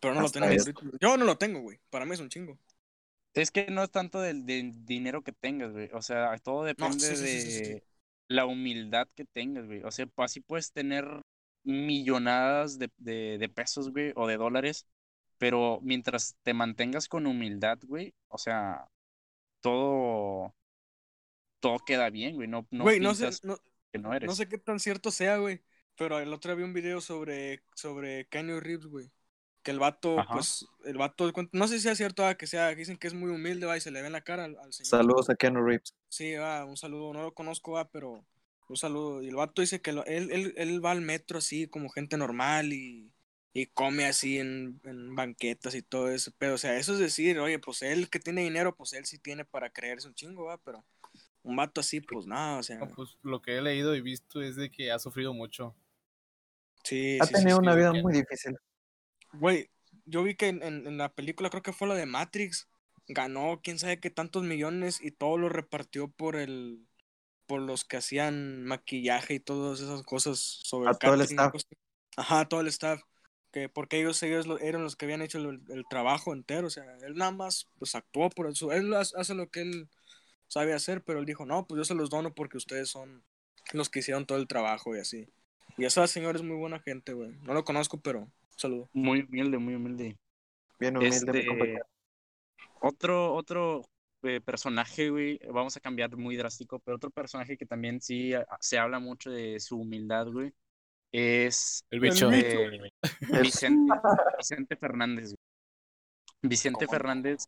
Pero 0.00 0.14
no 0.14 0.20
lo 0.22 0.30
tenemos. 0.30 0.68
Yo 1.00 1.16
no 1.16 1.24
lo 1.26 1.38
tengo, 1.38 1.60
güey. 1.60 1.78
Para 1.90 2.06
mí 2.06 2.14
es 2.14 2.18
un 2.18 2.28
chingo. 2.28 2.58
Es 3.34 3.52
que 3.52 3.68
no 3.70 3.84
es 3.84 3.90
tanto 3.92 4.20
del, 4.20 4.46
del 4.46 4.84
dinero 4.84 5.22
que 5.22 5.30
tengas, 5.30 5.70
güey. 5.70 5.90
O 5.92 6.02
sea, 6.02 6.36
todo 6.38 6.64
depende 6.64 6.98
sí, 6.98 7.14
sí, 7.14 7.16
sí, 7.16 7.40
sí, 7.40 7.50
sí. 7.52 7.70
de 7.70 7.84
la 8.26 8.46
humildad 8.46 9.06
que 9.14 9.26
tengas, 9.26 9.64
güey. 9.66 9.84
O 9.84 9.92
sea, 9.92 10.08
así 10.16 10.40
puedes 10.40 10.72
tener 10.72 11.06
millonadas 11.62 12.80
de, 12.80 12.90
de, 12.96 13.38
de 13.38 13.48
pesos, 13.48 13.92
güey, 13.92 14.12
o 14.16 14.26
de 14.26 14.38
dólares, 14.38 14.88
Pero 15.38 15.78
mientras 15.82 16.34
te 16.42 16.52
mantengas 16.52 17.06
con 17.06 17.28
humildad, 17.28 17.78
güey, 17.86 18.12
o 18.26 18.38
sea, 18.38 18.88
todo, 19.64 20.54
todo 21.60 21.78
queda 21.86 22.10
bien, 22.10 22.34
güey. 22.34 22.48
No, 22.48 22.66
no 22.70 22.84
Güey, 22.84 23.00
no 23.00 23.14
sé, 23.14 23.30
no, 23.44 23.56
que 23.90 23.98
no 23.98 24.12
eres. 24.12 24.26
no 24.28 24.34
sé 24.34 24.46
qué 24.46 24.58
tan 24.58 24.78
cierto 24.78 25.10
sea, 25.10 25.38
güey. 25.38 25.62
Pero 25.96 26.18
el 26.18 26.32
otro 26.34 26.50
día 26.50 26.56
vi 26.58 26.64
un 26.64 26.74
video 26.74 27.00
sobre, 27.00 27.62
sobre 27.74 28.26
Kenny 28.28 28.60
Reeves, 28.60 28.86
güey. 28.86 29.10
Que 29.62 29.70
el 29.70 29.78
vato, 29.78 30.20
Ajá. 30.20 30.34
pues, 30.34 30.66
el 30.84 30.98
vato, 30.98 31.32
no 31.52 31.68
sé 31.68 31.80
si 31.80 31.88
es 31.88 31.96
cierto 31.96 32.26
ah, 32.26 32.34
que 32.34 32.46
sea, 32.46 32.74
dicen 32.74 32.98
que 32.98 33.06
es 33.06 33.14
muy 33.14 33.30
humilde, 33.30 33.64
va, 33.64 33.78
y 33.78 33.80
se 33.80 33.90
le 33.90 34.02
ve 34.02 34.08
en 34.08 34.12
la 34.12 34.20
cara 34.20 34.44
al, 34.44 34.58
al 34.58 34.74
señor. 34.74 34.90
Saludos 34.90 35.30
a 35.30 35.36
Keanu 35.36 35.64
Reeves. 35.64 35.94
Sí, 36.10 36.34
va, 36.34 36.66
un 36.66 36.76
saludo, 36.76 37.14
no 37.14 37.22
lo 37.22 37.32
conozco, 37.32 37.72
va, 37.72 37.88
pero 37.88 38.26
un 38.68 38.76
saludo. 38.76 39.22
Y 39.22 39.28
el 39.28 39.36
vato 39.36 39.62
dice 39.62 39.80
que 39.80 39.92
lo- 39.92 40.04
él, 40.04 40.30
él, 40.32 40.52
él 40.58 40.84
va 40.84 40.90
al 40.90 41.00
metro 41.00 41.38
así 41.38 41.66
como 41.68 41.88
gente 41.88 42.18
normal 42.18 42.74
y, 42.74 43.13
y 43.54 43.68
come 43.68 44.06
así 44.06 44.38
en, 44.40 44.80
en 44.84 45.16
banquetas 45.16 45.76
y 45.76 45.82
todo 45.82 46.10
eso. 46.12 46.32
Pero, 46.38 46.56
o 46.56 46.58
sea, 46.58 46.76
eso 46.78 46.94
es 46.94 47.00
decir, 47.00 47.40
oye, 47.40 47.60
pues 47.60 47.82
él 47.82 48.10
que 48.10 48.20
tiene 48.20 48.42
dinero, 48.44 48.76
pues 48.76 48.94
él 48.94 49.06
sí 49.06 49.18
tiene 49.20 49.46
para 49.46 49.70
creerse 49.70 50.08
un 50.08 50.14
chingo, 50.16 50.46
va, 50.46 50.58
pero 50.58 50.84
un 51.44 51.56
vato 51.56 51.80
así, 51.82 52.00
pues 52.02 52.26
nada, 52.26 52.58
o 52.60 52.64
sea, 52.64 52.78
No, 52.78 52.88
pues 52.88 53.18
lo 53.24 53.42
que 53.42 53.56
he 53.58 53.62
leído 53.62 53.96
y 53.96 54.00
visto 54.00 54.40
es 54.40 54.54
de 54.54 54.70
que 54.70 54.92
ha 54.92 55.00
sufrido 55.00 55.34
mucho. 55.34 55.74
sí, 56.84 57.20
Ha 57.20 57.26
sí, 57.26 57.34
tenido 57.34 57.58
sí. 57.58 57.58
una 57.58 57.74
sí, 57.74 57.74
vida 57.74 57.92
muy 57.92 58.12
difícil. 58.12 58.56
Güey, 59.32 59.70
yo 60.06 60.22
vi 60.22 60.34
que 60.36 60.48
en, 60.48 60.62
en- 60.62 60.86
en 60.86 60.98
la 60.98 61.12
película, 61.12 61.50
creo 61.50 61.62
que 61.62 61.72
fue 61.72 61.88
la 61.88 61.94
de 61.94 62.06
Matrix, 62.06 62.68
ganó 63.08 63.60
quién 63.62 63.78
sabe 63.78 64.00
qué 64.00 64.10
tantos 64.10 64.42
millones 64.44 65.00
y 65.00 65.10
todo 65.12 65.38
lo 65.38 65.48
repartió 65.48 66.08
por 66.10 66.36
el 66.36 66.86
por 67.46 67.60
los 67.62 67.84
que 67.84 67.98
hacían 67.98 68.64
maquillaje 68.64 69.34
y 69.34 69.40
todas 69.40 69.80
esas 69.80 70.02
cosas 70.04 70.38
sobre 70.40 70.90
A 70.90 70.94
todo 70.94 71.12
el 71.14 71.20
staff. 71.22 71.54
Ajá, 72.16 72.48
todo 72.48 72.60
el 72.62 72.68
staff. 72.68 73.02
Que 73.54 73.68
porque 73.68 74.00
ellos, 74.00 74.20
ellos 74.24 74.48
lo- 74.48 74.58
eran 74.58 74.82
los 74.82 74.96
que 74.96 75.04
habían 75.04 75.22
hecho 75.22 75.38
el, 75.38 75.60
el 75.68 75.84
trabajo 75.88 76.32
entero. 76.32 76.66
O 76.66 76.70
sea, 76.70 76.84
él 77.02 77.14
nada 77.14 77.30
más 77.30 77.70
pues 77.78 77.94
actuó 77.94 78.28
por 78.28 78.48
eso. 78.48 78.72
Él 78.72 78.92
ha- 78.92 78.98
hace 79.00 79.32
lo 79.34 79.48
que 79.48 79.60
él 79.60 79.88
sabe 80.48 80.72
hacer, 80.72 81.04
pero 81.04 81.20
él 81.20 81.24
dijo, 81.24 81.46
no, 81.46 81.64
pues 81.64 81.78
yo 81.78 81.84
se 81.84 81.94
los 81.94 82.10
dono 82.10 82.34
porque 82.34 82.56
ustedes 82.56 82.90
son 82.90 83.22
los 83.72 83.90
que 83.90 84.00
hicieron 84.00 84.26
todo 84.26 84.38
el 84.38 84.48
trabajo 84.48 84.96
y 84.96 84.98
así. 84.98 85.28
Y 85.78 85.84
esa 85.84 86.04
señora 86.08 86.36
es 86.36 86.42
muy 86.42 86.56
buena 86.56 86.80
gente, 86.80 87.12
güey. 87.12 87.30
No 87.42 87.54
lo 87.54 87.62
conozco, 87.62 88.00
pero 88.00 88.28
saludo. 88.56 88.90
Muy 88.92 89.20
humilde, 89.20 89.58
muy 89.58 89.76
humilde. 89.76 90.18
Bien 90.80 90.96
humilde, 90.96 91.32
mi 91.32 91.38
Este, 91.38 91.80
otro, 92.80 93.34
otro 93.34 93.82
eh, 94.24 94.40
personaje, 94.40 95.10
güey, 95.10 95.38
vamos 95.52 95.76
a 95.76 95.80
cambiar 95.80 96.16
muy 96.16 96.34
drástico, 96.36 96.80
pero 96.80 96.96
otro 96.96 97.10
personaje 97.10 97.56
que 97.56 97.66
también 97.66 98.00
sí 98.00 98.32
se 98.58 98.78
habla 98.78 98.98
mucho 98.98 99.30
de 99.30 99.60
su 99.60 99.78
humildad, 99.78 100.26
güey, 100.26 100.52
es 101.14 101.84
El 101.90 102.00
bicho. 102.00 102.30
eh, 102.32 102.80
Vicente, 103.42 103.92
Vicente 104.38 104.76
Fernández. 104.76 105.26
güey. 105.26 105.38
Vicente. 106.42 106.86
Fernández 106.88 107.46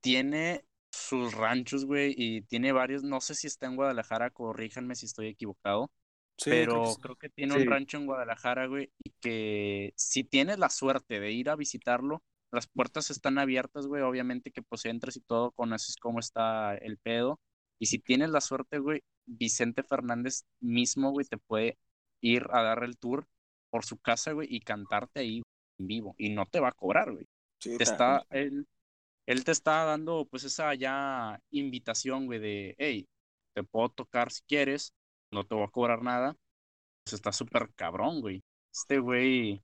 tiene 0.00 0.64
sus 0.90 1.34
ranchos, 1.34 1.84
güey, 1.86 2.14
y 2.16 2.42
tiene 2.42 2.72
varios, 2.72 3.02
no 3.02 3.20
sé 3.20 3.34
si 3.34 3.46
está 3.46 3.66
en 3.66 3.76
Guadalajara, 3.76 4.30
corríjanme 4.30 4.94
si 4.94 5.06
estoy 5.06 5.28
equivocado, 5.28 5.90
Sí, 6.38 6.50
creo 6.62 6.66
pero 6.66 6.82
que 6.82 6.86
sí. 6.90 6.96
creo 7.00 7.16
que 7.16 7.28
tiene 7.30 7.54
Sí. 7.54 7.60
un 7.60 7.66
rancho 7.66 7.96
en 7.98 8.06
Guadalajara, 8.06 8.66
güey, 8.66 8.92
y 9.04 9.10
que 9.20 9.92
si 9.96 10.24
tienes 10.24 10.58
la 10.58 10.70
suerte 10.70 11.20
de 11.20 11.32
ir 11.32 11.50
a 11.50 11.56
visitarlo, 11.56 12.22
las 12.52 12.66
puertas 12.68 13.10
están 13.10 13.38
abiertas, 13.38 13.86
güey, 13.86 14.02
obviamente 14.02 14.50
que 14.52 14.62
pues 14.62 14.84
entres 14.86 15.16
y 15.16 15.20
todo, 15.20 15.52
conoces 15.52 15.96
cómo 15.96 16.20
está 16.20 16.76
el 16.76 16.98
pedo, 16.98 17.40
y 17.78 17.86
si 17.86 17.98
tienes 17.98 18.30
la 18.30 18.40
suerte, 18.40 18.78
güey, 18.78 19.02
Vicente 19.26 19.82
Fernández 19.82 20.44
mismo, 20.60 21.10
güey, 21.10 21.26
te 21.26 21.38
puede 21.38 21.78
ir 22.20 22.46
a 22.50 22.62
dar 22.62 22.84
el 22.84 22.98
tour 22.98 23.26
por 23.70 23.84
su 23.84 23.98
casa, 23.98 24.32
güey, 24.32 24.48
y 24.50 24.60
cantarte 24.60 25.20
ahí 25.20 25.42
en 25.78 25.86
vivo, 25.86 26.14
y 26.18 26.30
no 26.30 26.46
te 26.46 26.60
va 26.60 26.68
a 26.68 26.72
cobrar, 26.72 27.12
güey. 27.12 27.26
Sí, 27.58 27.76
Te 27.76 27.84
está, 27.84 28.24
él, 28.30 28.66
él 29.26 29.44
te 29.44 29.52
está 29.52 29.84
dando 29.84 30.26
pues 30.30 30.44
esa 30.44 30.74
ya 30.74 31.40
invitación, 31.50 32.26
güey, 32.26 32.38
de, 32.38 32.74
hey, 32.78 33.06
te 33.54 33.62
puedo 33.62 33.88
tocar 33.88 34.30
si 34.30 34.42
quieres, 34.42 34.92
no 35.32 35.44
te 35.44 35.54
voy 35.54 35.64
a 35.64 35.68
cobrar 35.68 36.02
nada. 36.02 36.36
Pues 37.04 37.14
está 37.14 37.32
súper 37.32 37.70
cabrón, 37.74 38.20
güey. 38.20 38.42
Este 38.72 38.98
güey 38.98 39.62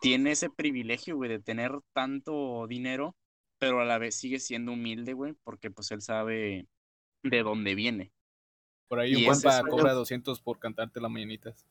tiene 0.00 0.32
ese 0.32 0.50
privilegio, 0.50 1.16
güey, 1.16 1.30
de 1.30 1.38
tener 1.38 1.72
tanto 1.92 2.66
dinero, 2.66 3.14
pero 3.58 3.80
a 3.80 3.84
la 3.84 3.98
vez 3.98 4.16
sigue 4.16 4.38
siendo 4.40 4.72
humilde, 4.72 5.12
güey, 5.12 5.34
porque 5.44 5.70
pues 5.70 5.90
él 5.90 6.02
sabe 6.02 6.66
de 7.22 7.42
dónde 7.42 7.74
viene. 7.74 8.12
Por 8.88 9.00
ahí 9.00 9.14
un 9.26 9.32
compa 9.32 9.62
cobra 9.68 9.92
200 9.92 10.40
por 10.40 10.58
cantarte 10.58 11.00
las 11.00 11.10
mañanitas. 11.10 11.66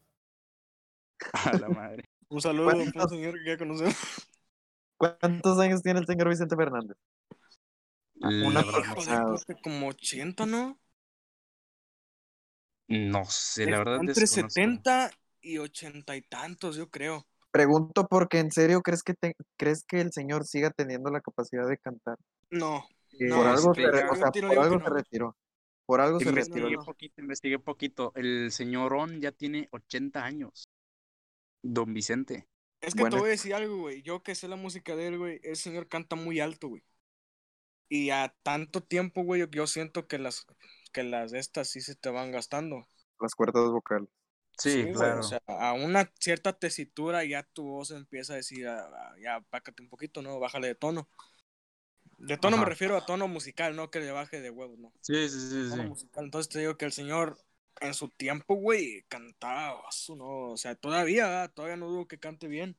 A 1.34 1.54
la 1.58 1.70
madre. 1.70 2.04
Un 2.30 2.42
saludo 2.42 2.70
a 2.70 2.76
un 2.76 2.92
¿Cuántos- 2.92 3.12
señor 3.12 3.34
que 3.44 3.50
ya 3.50 3.58
conocemos. 3.58 3.96
¿Cuántos 4.98 5.60
años 5.60 5.82
tiene 5.84 6.00
el 6.00 6.06
señor 6.06 6.30
Vicente 6.30 6.56
Fernández? 6.56 6.96
Creo 8.20 9.36
que 9.48 9.56
como 9.62 9.88
80, 9.88 10.46
¿no? 10.46 10.80
no 12.88 13.26
sé, 13.26 13.66
la 13.66 13.78
verdad 13.80 13.96
Entre 14.02 14.14
desconozco. 14.22 14.50
70 14.50 15.12
y 15.42 15.58
80 15.58 16.16
y 16.16 16.22
tantos, 16.24 16.76
yo 16.76 16.90
creo. 16.90 17.26
Pregunto 17.52 18.08
porque 18.08 18.40
en 18.40 18.52
serio 18.52 18.82
crees 18.82 19.02
que 19.04 19.14
te- 19.14 19.36
crees 19.58 19.84
que 19.86 20.02
el 20.02 20.12
señor 20.12 20.46
siga 20.46 20.72
teniendo 20.72 21.10
la 21.10 21.22
capacidad 21.22 21.68
de 21.68 21.78
cantar. 21.78 22.18
No, 22.50 22.86
Eh, 23.14 23.26
No, 23.28 23.38
por 23.38 23.48
algo, 23.48 23.74
se, 23.76 23.86
o 23.88 24.16
sea, 24.16 24.32
por 24.32 24.58
algo 24.60 24.78
se 24.80 24.84
no. 24.84 24.90
retiró. 24.96 25.36
Por 25.92 26.00
algo 26.00 26.22
se 26.22 26.30
Investigué 26.30 26.62
retiró. 26.62 26.80
no. 26.80 26.86
poquito, 26.86 27.20
investigué 27.22 27.60
poquito. 27.60 28.14
El 28.16 28.50
señorón 28.54 29.20
ya 29.20 29.34
tiene 29.34 29.68
80 29.74 30.24
años. 30.24 30.70
Don 31.62 31.94
Vicente. 31.94 32.48
es 32.80 32.96
que 32.96 33.02
Bueno. 33.02 33.18
te 33.18 33.20
voy 33.20 33.28
a 33.28 33.32
decir 33.32 33.54
algo, 33.54 33.76
güey. 33.78 34.02
Yo 34.02 34.24
que 34.24 34.34
sé 34.34 34.48
la 34.48 34.56
música 34.56 34.96
de 34.96 35.08
él, 35.08 35.18
güey, 35.18 35.42
el 35.44 35.58
señor 35.58 35.90
canta 35.90 36.16
muy 36.16 36.40
alto, 36.40 36.70
güey. 36.70 36.82
Y 37.90 38.10
a 38.12 38.34
tanto 38.42 38.82
tiempo, 38.82 39.24
güey, 39.24 39.46
yo, 39.52 39.68
siento 39.68 40.08
que 40.08 40.18
las 40.18 40.48
que 40.94 41.04
las 41.04 41.32
de 41.32 41.40
estas 41.40 41.68
sí 41.70 41.82
se 41.82 41.96
te 41.96 42.10
van 42.10 42.32
gastando. 42.32 42.88
Las 43.20 43.36
cuerdas 43.36 43.70
vocales. 43.70 44.08
güey, 44.64 44.94
O 44.94 45.24
sea, 45.24 45.42
a 45.48 45.74
una 45.74 46.10
cierta 46.22 46.54
tesitura 46.58 47.26
ya 47.26 47.44
tu 47.44 47.64
voz 47.64 47.92
empieza 47.92 48.32
a 48.34 48.38
decir, 48.38 48.66
"Ah, 48.66 48.90
ah, 48.94 49.16
ya, 49.22 49.46
bájate 49.52 49.84
un 49.84 49.90
poquito, 49.90 50.22
¿no? 50.22 50.40
Bájale 50.40 50.68
de 50.68 50.76
tono. 50.76 51.10
De 52.28 52.38
tono 52.38 52.58
me 52.58 52.66
refiero 52.66 52.98
a 52.98 53.06
tono 53.06 53.28
musical, 53.28 53.76
no 53.76 53.90
que 53.90 54.00
le 54.00 54.12
baje 54.12 54.42
de 54.42 54.50
huevos, 54.50 54.78
¿no? 54.80 54.92
sí, 55.02 55.28
sí, 55.30 55.40
sí, 55.40 55.70
tono 55.70 55.84
sí. 55.84 55.90
musical. 55.90 56.24
Entonces 56.26 56.50
te 56.50 56.60
digo 56.60 56.78
que 56.78 56.86
el 56.86 56.92
señor 56.92 57.38
en 57.80 57.94
su 57.94 58.10
tiempo, 58.10 58.56
güey, 58.56 59.04
cantaba, 59.08 59.82
su 59.92 60.16
no, 60.16 60.52
o 60.52 60.58
sea, 60.58 60.76
todavía, 60.76 61.48
todavía 61.54 61.78
no 61.78 61.88
dudo 61.88 62.08
que 62.08 62.20
cante 62.20 62.48
bien. 62.48 62.78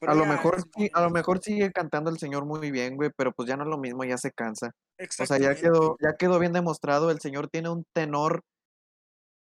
Pero 0.00 0.12
A 0.12 0.14
lo 0.14 0.26
mejor 0.26 0.56
es 0.58 0.64
sí, 0.76 0.90
a 0.92 1.02
lo 1.02 1.10
mejor 1.10 1.42
sigue 1.42 1.72
cantando 1.72 2.08
el 2.08 2.18
señor 2.18 2.44
muy 2.44 2.70
bien, 2.70 2.96
güey, 2.96 3.10
pero 3.16 3.32
pues 3.32 3.48
ya 3.48 3.56
no 3.56 3.64
es 3.64 3.68
lo 3.68 3.78
mismo, 3.78 4.04
ya 4.04 4.16
se 4.16 4.30
cansa. 4.30 4.72
O 5.18 5.26
sea, 5.26 5.38
ya 5.38 5.54
quedó, 5.54 5.96
ya 6.00 6.16
quedó 6.16 6.38
bien 6.38 6.52
demostrado, 6.52 7.10
el 7.10 7.20
señor 7.20 7.48
tiene 7.48 7.68
un 7.68 7.84
tenor 7.92 8.42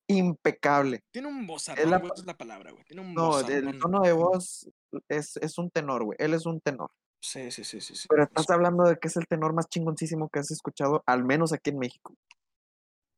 impecable. 0.07 1.01
Tiene 1.11 1.27
un 1.27 1.45
vozarrón, 1.45 1.89
la- 1.91 1.97
güey, 1.99 2.11
esa 2.11 2.21
es 2.21 2.27
la 2.27 2.37
palabra, 2.37 2.71
güey. 2.71 2.83
Tiene 2.83 3.03
un 3.03 3.13
No, 3.13 3.39
el 3.39 3.45
vozarrón. 3.45 3.79
tono 3.79 4.01
de 4.01 4.11
voz 4.11 4.69
es, 5.07 5.37
es 5.37 5.57
un 5.59 5.69
tenor, 5.69 6.03
güey. 6.03 6.17
Él 6.19 6.33
es 6.33 6.45
un 6.47 6.59
tenor. 6.59 6.89
Sí, 7.21 7.51
sí, 7.51 7.63
sí, 7.63 7.81
sí. 7.81 7.95
sí. 7.95 8.07
Pero 8.09 8.23
estás 8.23 8.49
hablando 8.49 8.83
de 8.83 8.97
que 8.97 9.07
es 9.07 9.17
el 9.17 9.27
tenor 9.27 9.53
más 9.53 9.67
chingoncísimo 9.67 10.29
que 10.29 10.39
has 10.39 10.51
escuchado, 10.51 11.03
al 11.05 11.23
menos 11.23 11.51
aquí 11.53 11.69
en 11.71 11.79
México. 11.79 12.15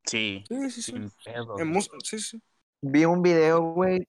Sí, 0.06 0.44
Sí, 0.48 0.72
sí, 0.72 0.82
sí. 0.82 0.94
sí, 2.04 2.20
sí. 2.20 2.42
Vi 2.82 3.06
un 3.06 3.22
video, 3.22 3.62
güey, 3.62 4.08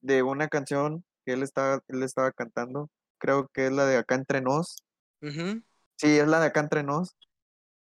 de 0.00 0.22
una 0.22 0.48
canción 0.48 1.04
que 1.26 1.34
él 1.34 1.42
estaba, 1.42 1.80
él 1.88 2.02
estaba 2.02 2.32
cantando. 2.32 2.88
Creo 3.18 3.48
que 3.52 3.66
es 3.66 3.72
la 3.72 3.84
de 3.84 3.98
Acá 3.98 4.14
Entre 4.14 4.40
Nos. 4.40 4.82
Ujú. 5.20 5.62
Sí, 5.96 6.18
es 6.18 6.26
la 6.26 6.40
de 6.40 6.46
Acá 6.46 6.60
Entre 6.60 6.82
Nos. 6.82 7.14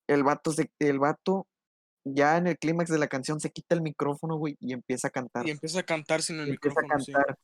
El 0.07 0.23
vato, 0.23 0.53
se, 0.53 0.71
el 0.79 0.99
vato, 0.99 1.45
ya 2.05 2.37
en 2.37 2.47
el 2.47 2.57
clímax 2.57 2.89
de 2.89 2.97
la 2.97 3.07
canción, 3.07 3.41
se 3.41 3.51
quita 3.51 3.75
el 3.75 3.81
micrófono, 3.81 4.37
güey, 4.37 4.55
y 4.61 4.71
empieza 4.71 5.09
a 5.09 5.11
cantar. 5.11 5.45
Y 5.45 5.51
empieza 5.51 5.81
a 5.81 5.83
cantar 5.83 6.21
sin 6.21 6.39
el 6.39 6.47
y 6.47 6.51
empieza 6.51 6.79
a 6.79 6.83
micrófono, 6.83 7.03
sí. 7.03 7.11
cantar. 7.11 7.37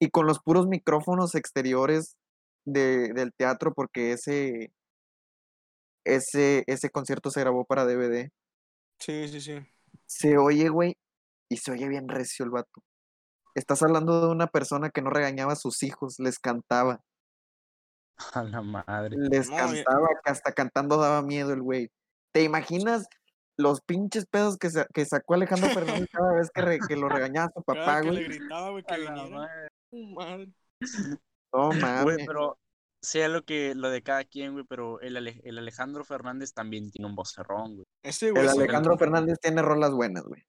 Y 0.00 0.10
con 0.10 0.26
los 0.26 0.40
puros 0.40 0.66
micrófonos 0.66 1.36
exteriores 1.36 2.16
de, 2.64 3.12
del 3.12 3.32
teatro, 3.34 3.72
porque 3.74 4.12
ese, 4.12 4.72
ese, 6.04 6.64
ese 6.66 6.90
concierto 6.90 7.30
se 7.30 7.40
grabó 7.40 7.64
para 7.64 7.84
DVD. 7.84 8.30
Sí, 8.98 9.28
sí, 9.28 9.40
sí. 9.40 9.58
Se 10.06 10.38
oye, 10.38 10.68
güey, 10.68 10.96
y 11.50 11.56
se 11.58 11.70
oye 11.72 11.88
bien 11.88 12.08
recio 12.08 12.44
el 12.44 12.50
vato. 12.50 12.82
Estás 13.54 13.82
hablando 13.82 14.20
de 14.26 14.32
una 14.32 14.46
persona 14.46 14.90
que 14.90 15.02
no 15.02 15.10
regañaba 15.10 15.52
a 15.52 15.56
sus 15.56 15.82
hijos, 15.82 16.16
les 16.18 16.38
cantaba. 16.38 17.00
A 18.34 18.42
la 18.42 18.62
madre. 18.62 19.16
Les 19.16 19.48
No, 19.48 19.56
cantaba, 19.56 20.08
que 20.24 20.30
hasta 20.30 20.52
cantando 20.52 20.96
daba 20.96 21.22
miedo 21.22 21.52
el 21.52 21.62
güey. 21.62 21.88
¿Te 22.32 22.42
imaginas 22.42 23.06
los 23.56 23.80
pinches 23.80 24.26
pedos 24.26 24.56
que, 24.56 24.70
sa- 24.70 24.86
que 24.92 25.04
sacó 25.04 25.34
Alejandro 25.34 25.70
Fernández 25.70 26.08
cada 26.12 26.34
vez 26.34 26.50
que, 26.52 26.60
re- 26.62 26.78
que 26.86 26.96
lo 26.96 27.08
regañaba 27.08 27.46
a 27.46 27.52
su 27.52 27.62
papá, 27.62 28.00
que 28.02 28.10
le 28.10 28.24
güey? 28.24 28.38
gritaba, 28.38 28.70
güey, 28.70 28.84
que 28.84 28.94
A 28.94 28.98
la 28.98 29.12
viniera. 29.14 29.36
madre. 29.38 29.68
Madre. 30.14 30.52
No 31.52 31.68
Güey, 31.68 31.80
mames. 31.80 32.16
pero 32.26 32.58
sea 33.00 33.28
lo 33.28 33.44
que 33.44 33.74
lo 33.74 33.90
de 33.90 34.02
cada 34.02 34.24
quien, 34.24 34.52
güey, 34.52 34.64
pero 34.68 35.00
el, 35.00 35.16
Ale- 35.16 35.40
el 35.44 35.58
Alejandro 35.58 36.04
Fernández 36.04 36.52
también 36.52 36.90
tiene 36.90 37.08
un 37.08 37.14
vocerrón, 37.14 37.76
güey. 37.76 37.86
Güey 38.02 38.42
El 38.44 38.48
Alejandro 38.48 38.98
Fernández 38.98 39.38
tiene 39.40 39.62
rolas 39.62 39.92
buenas, 39.92 40.24
güey. 40.24 40.42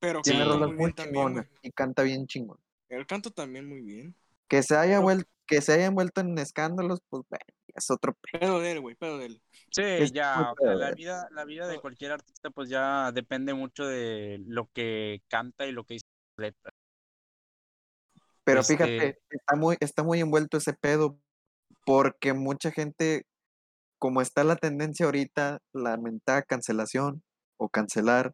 Pero 0.00 0.20
Tiene 0.22 0.44
Sí. 0.44 0.50
rolas 0.50 0.72
muy 0.72 0.92
chingonas 0.92 1.46
güey. 1.48 1.58
y 1.62 1.70
canta 1.70 2.02
bien 2.02 2.26
chingón. 2.26 2.58
Él 2.90 3.06
canta 3.06 3.30
también 3.30 3.66
muy 3.68 3.80
bien. 3.80 4.14
Que 4.48 4.62
se 4.62 4.76
haya 4.76 4.96
No. 4.96 5.02
vuelto, 5.02 5.28
que 5.46 5.62
se 5.62 5.72
haya 5.72 5.86
envuelto 5.86 6.20
en 6.20 6.36
escándalos, 6.38 7.00
pues 7.08 7.22
bueno, 7.30 7.44
es 7.68 7.90
otro 7.90 8.12
pedo. 8.14 8.38
Pedo 8.40 8.60
de 8.60 8.72
él, 8.72 8.80
güey, 8.80 8.94
pedo 8.94 9.16
de 9.18 9.26
él. 9.26 9.42
Sí, 9.70 9.82
Es 9.82 10.12
ya, 10.12 10.52
la 10.60 10.90
vida, 10.92 11.26
la 11.32 11.44
vida 11.46 11.66
de 11.66 11.80
cualquier 11.80 12.12
artista 12.12 12.50
pues 12.50 12.68
ya 12.68 13.10
depende 13.12 13.54
mucho 13.54 13.86
de 13.86 14.42
lo 14.46 14.68
que 14.74 15.22
canta 15.28 15.66
y 15.66 15.72
lo 15.72 15.84
que 15.84 15.94
dice 15.94 16.06
la 16.36 16.46
letra. 16.48 16.73
Pero 18.44 18.60
Este- 18.60 18.74
fíjate, 18.76 19.18
está 19.30 19.56
muy, 19.56 19.76
está 19.80 20.02
muy 20.02 20.20
envuelto 20.20 20.58
ese 20.58 20.74
pedo, 20.74 21.18
porque 21.86 22.32
mucha 22.34 22.70
gente, 22.70 23.26
como 23.98 24.20
está 24.20 24.44
la 24.44 24.56
tendencia 24.56 25.06
ahorita, 25.06 25.58
la 25.74 25.96
mentada 25.96 26.42
cancelación 26.42 27.22
o 27.58 27.68
cancelar, 27.68 28.32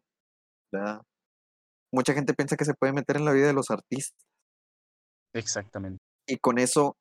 ¿verdad? 0.71 1.01
Mucha 1.93 2.13
gente 2.13 2.33
piensa 2.33 2.55
que 2.55 2.65
se 2.65 2.73
puede 2.73 2.93
meter 2.93 3.17
en 3.17 3.25
la 3.25 3.33
vida 3.33 3.47
de 3.47 3.53
los 3.53 3.69
artistas 3.69 4.25
Exactamente. 5.33 6.01
y 6.27 6.37
con 6.37 6.57
eso 6.57 6.95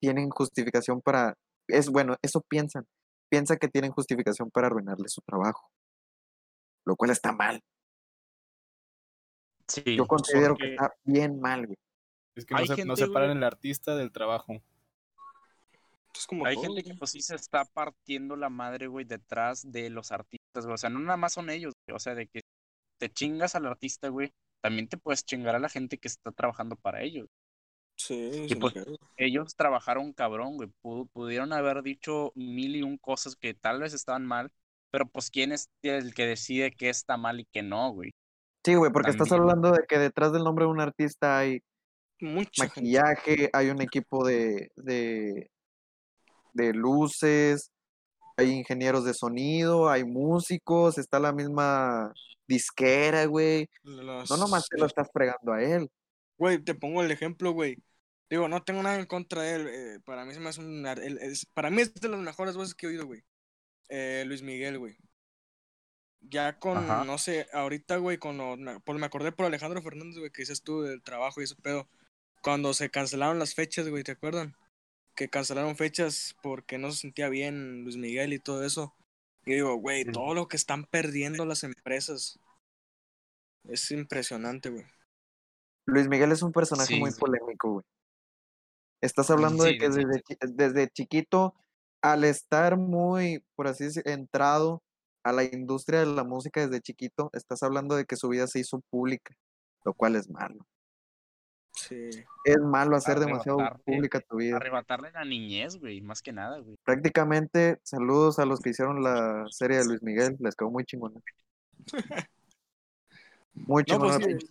tienen 0.00 0.30
justificación 0.30 1.00
para, 1.00 1.34
es 1.68 1.88
bueno, 1.90 2.16
eso 2.22 2.40
piensan, 2.48 2.84
piensan 3.30 3.58
que 3.58 3.68
tienen 3.68 3.92
justificación 3.92 4.50
para 4.50 4.68
arruinarle 4.68 5.08
su 5.08 5.20
trabajo, 5.22 5.68
lo 6.84 6.96
cual 6.96 7.10
está 7.10 7.32
mal. 7.32 7.60
Sí, 9.68 9.96
Yo 9.96 10.06
considero 10.06 10.56
que 10.56 10.72
está 10.72 10.92
bien 11.04 11.40
mal, 11.40 11.66
güey. 11.66 11.76
Es 12.34 12.46
que 12.46 12.54
no, 12.54 12.60
se, 12.64 12.68
no 12.70 12.76
gente, 12.76 12.96
separan 12.96 13.28
güey. 13.30 13.38
el 13.38 13.44
artista 13.44 13.94
del 13.94 14.10
trabajo. 14.12 14.62
Es 16.14 16.26
como 16.26 16.46
hay 16.46 16.54
todo, 16.54 16.64
gente 16.64 16.82
güey. 16.82 16.92
que 16.92 16.98
pues 16.98 17.10
sí 17.10 17.22
se 17.22 17.34
está 17.34 17.64
partiendo 17.64 18.36
la 18.36 18.48
madre, 18.50 18.86
güey, 18.86 19.04
detrás 19.04 19.70
de 19.70 19.90
los 19.90 20.12
artistas, 20.12 20.64
güey. 20.64 20.74
O 20.74 20.78
sea, 20.78 20.90
no 20.90 20.98
nada 21.00 21.16
más 21.16 21.32
son 21.32 21.50
ellos, 21.50 21.72
güey. 21.86 21.96
O 21.96 21.98
sea, 21.98 22.14
de 22.14 22.26
que 22.26 22.42
te 22.98 23.10
chingas 23.10 23.54
al 23.54 23.66
artista, 23.66 24.08
güey, 24.08 24.30
también 24.62 24.88
te 24.88 24.96
puedes 24.98 25.24
chingar 25.24 25.54
a 25.54 25.58
la 25.58 25.68
gente 25.68 25.98
que 25.98 26.08
está 26.08 26.30
trabajando 26.32 26.76
para 26.76 27.02
ellos. 27.02 27.26
Sí, 27.96 28.46
Y 28.48 28.54
pues, 28.56 28.74
ellos 29.16 29.54
trabajaron 29.54 30.12
cabrón, 30.12 30.56
güey. 30.56 30.70
Pu- 30.82 31.08
pudieron 31.12 31.52
haber 31.52 31.82
dicho 31.82 32.32
mil 32.34 32.76
y 32.76 32.82
un 32.82 32.98
cosas 32.98 33.36
que 33.36 33.54
tal 33.54 33.80
vez 33.80 33.94
estaban 33.94 34.26
mal, 34.26 34.50
pero 34.90 35.06
pues 35.06 35.30
quién 35.30 35.52
es 35.52 35.68
el 35.82 36.14
que 36.14 36.26
decide 36.26 36.72
qué 36.72 36.88
está 36.88 37.16
mal 37.16 37.40
y 37.40 37.46
qué 37.52 37.62
no, 37.62 37.90
güey. 37.92 38.12
Sí, 38.64 38.74
güey, 38.74 38.92
porque 38.92 39.10
estás 39.10 39.32
hablando 39.32 39.72
de 39.72 39.84
que 39.88 39.98
detrás 39.98 40.32
del 40.32 40.44
nombre 40.44 40.64
de 40.64 40.70
un 40.70 40.80
artista 40.80 41.38
hay 41.38 41.62
Gente. 42.30 42.50
maquillaje, 42.58 43.50
hay 43.52 43.68
un 43.70 43.80
equipo 43.82 44.24
de, 44.26 44.70
de, 44.76 45.50
de 46.54 46.72
luces, 46.72 47.70
hay 48.36 48.50
ingenieros 48.50 49.04
de 49.04 49.14
sonido, 49.14 49.90
hay 49.90 50.04
músicos, 50.04 50.98
está 50.98 51.18
la 51.18 51.32
misma 51.32 52.12
disquera, 52.46 53.24
güey. 53.26 53.68
Las- 53.82 54.30
No 54.30 54.36
nomás 54.36 54.66
te 54.68 54.78
lo 54.78 54.86
estás 54.86 55.08
fregando 55.12 55.52
a 55.52 55.62
él. 55.62 55.88
Güey, 56.38 56.58
te 56.62 56.74
pongo 56.74 57.02
el 57.02 57.10
ejemplo, 57.10 57.52
güey. 57.52 57.76
Digo, 58.30 58.48
no 58.48 58.62
tengo 58.62 58.82
nada 58.82 58.98
en 58.98 59.06
contra 59.06 59.42
de 59.42 59.54
él. 59.54 59.68
eh, 59.68 59.98
para 60.04 60.24
mí 60.24 60.32
se 60.32 60.40
me 60.40 60.48
hace 60.48 60.60
un... 60.60 60.86
él 60.86 61.18
es- 61.20 61.46
para 61.52 61.70
mí 61.70 61.82
es 61.82 61.92
de 61.94 62.08
las 62.08 62.20
mejores 62.20 62.56
voces 62.56 62.74
que 62.74 62.86
he 62.86 62.88
oído, 62.90 63.06
güey. 63.06 63.22
Eh, 63.88 64.24
Luis 64.26 64.42
Miguel, 64.42 64.78
güey. 64.78 64.96
Ya 66.20 66.58
con, 66.58 66.78
Ajá. 66.78 67.04
no 67.04 67.18
sé, 67.18 67.46
ahorita, 67.52 67.96
güey, 67.96 68.16
con 68.16 68.38
lo- 68.38 68.56
me 68.56 69.06
acordé 69.06 69.32
por 69.32 69.44
Alejandro 69.46 69.82
Fernández, 69.82 70.18
güey, 70.18 70.30
que 70.30 70.42
dices 70.42 70.62
tú 70.62 70.82
del 70.82 71.02
trabajo 71.02 71.40
y 71.40 71.44
ese 71.44 71.56
pedo. 71.56 71.88
Cuando 72.42 72.74
se 72.74 72.90
cancelaron 72.90 73.38
las 73.38 73.54
fechas, 73.54 73.88
güey, 73.88 74.02
¿te 74.02 74.12
acuerdan? 74.12 74.56
Que 75.14 75.28
cancelaron 75.28 75.76
fechas 75.76 76.36
porque 76.42 76.78
no 76.78 76.90
se 76.90 76.98
sentía 76.98 77.28
bien 77.28 77.84
Luis 77.84 77.96
Miguel 77.96 78.32
y 78.32 78.38
todo 78.38 78.64
eso. 78.64 78.94
Y 79.44 79.54
digo, 79.54 79.74
güey, 79.76 80.04
Sí. 80.04 80.12
todo 80.12 80.34
lo 80.34 80.48
que 80.48 80.56
están 80.56 80.84
perdiendo 80.84 81.44
las 81.44 81.64
empresas. 81.64 82.38
Es 83.64 83.90
impresionante, 83.90 84.70
güey. 84.70 84.84
Luis 85.86 86.08
Miguel 86.08 86.32
es 86.32 86.42
un 86.42 86.52
personaje 86.52 86.94
Sí, 86.94 87.00
muy 87.00 87.10
sí. 87.12 87.20
polémico, 87.20 87.72
güey. 87.74 87.84
Estás 89.00 89.30
hablando 89.30 89.64
de 89.64 89.78
que 89.78 89.90
sí, 89.92 90.00
desde, 90.04 90.22
desde 90.52 90.88
chiquito, 90.88 91.54
al 92.02 92.24
estar 92.24 92.76
muy, 92.76 93.44
por 93.56 93.66
así 93.66 93.84
decir, 93.84 94.02
entrado 94.06 94.82
a 95.24 95.32
la 95.32 95.44
industria 95.44 96.00
de 96.00 96.06
la 96.06 96.24
música 96.24 96.60
desde 96.66 96.80
chiquito, 96.80 97.30
estás 97.32 97.62
hablando 97.62 97.94
de 97.96 98.04
que 98.04 98.16
su 98.16 98.28
vida 98.28 98.46
se 98.46 98.60
hizo 98.60 98.80
pública, 98.90 99.34
lo 99.84 99.94
cual 99.94 100.16
es 100.16 100.28
malo. 100.28 100.66
Sí. 101.74 102.10
Es 102.44 102.58
malo 102.58 102.96
hacer 102.96 103.18
demasiado 103.18 103.60
Arrebatarte. 103.60 103.92
pública 103.92 104.20
tu 104.20 104.36
vida. 104.36 104.56
Arrebatarle 104.56 105.10
la 105.12 105.24
niñez, 105.24 105.76
güey, 105.76 106.00
más 106.00 106.22
que 106.22 106.32
nada, 106.32 106.58
güey. 106.58 106.76
Prácticamente, 106.84 107.78
saludos 107.82 108.38
a 108.38 108.44
los 108.46 108.60
que 108.60 108.70
hicieron 108.70 109.02
la 109.02 109.46
serie 109.50 109.78
de 109.78 109.86
Luis 109.86 110.02
Miguel, 110.02 110.36
les 110.40 110.54
quedó 110.54 110.70
muy 110.70 110.84
chingona. 110.84 111.20
Muy 113.54 113.82
No, 113.82 113.94
chingona. 113.94 114.18
pues 114.18 114.36
sí. 114.40 114.46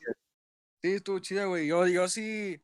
Sí, 0.84 0.92
estuvo 0.94 1.20
chida, 1.20 1.46
güey. 1.46 1.68
Yo, 1.68 1.88
yo 1.88 2.08
sí, 2.08 2.60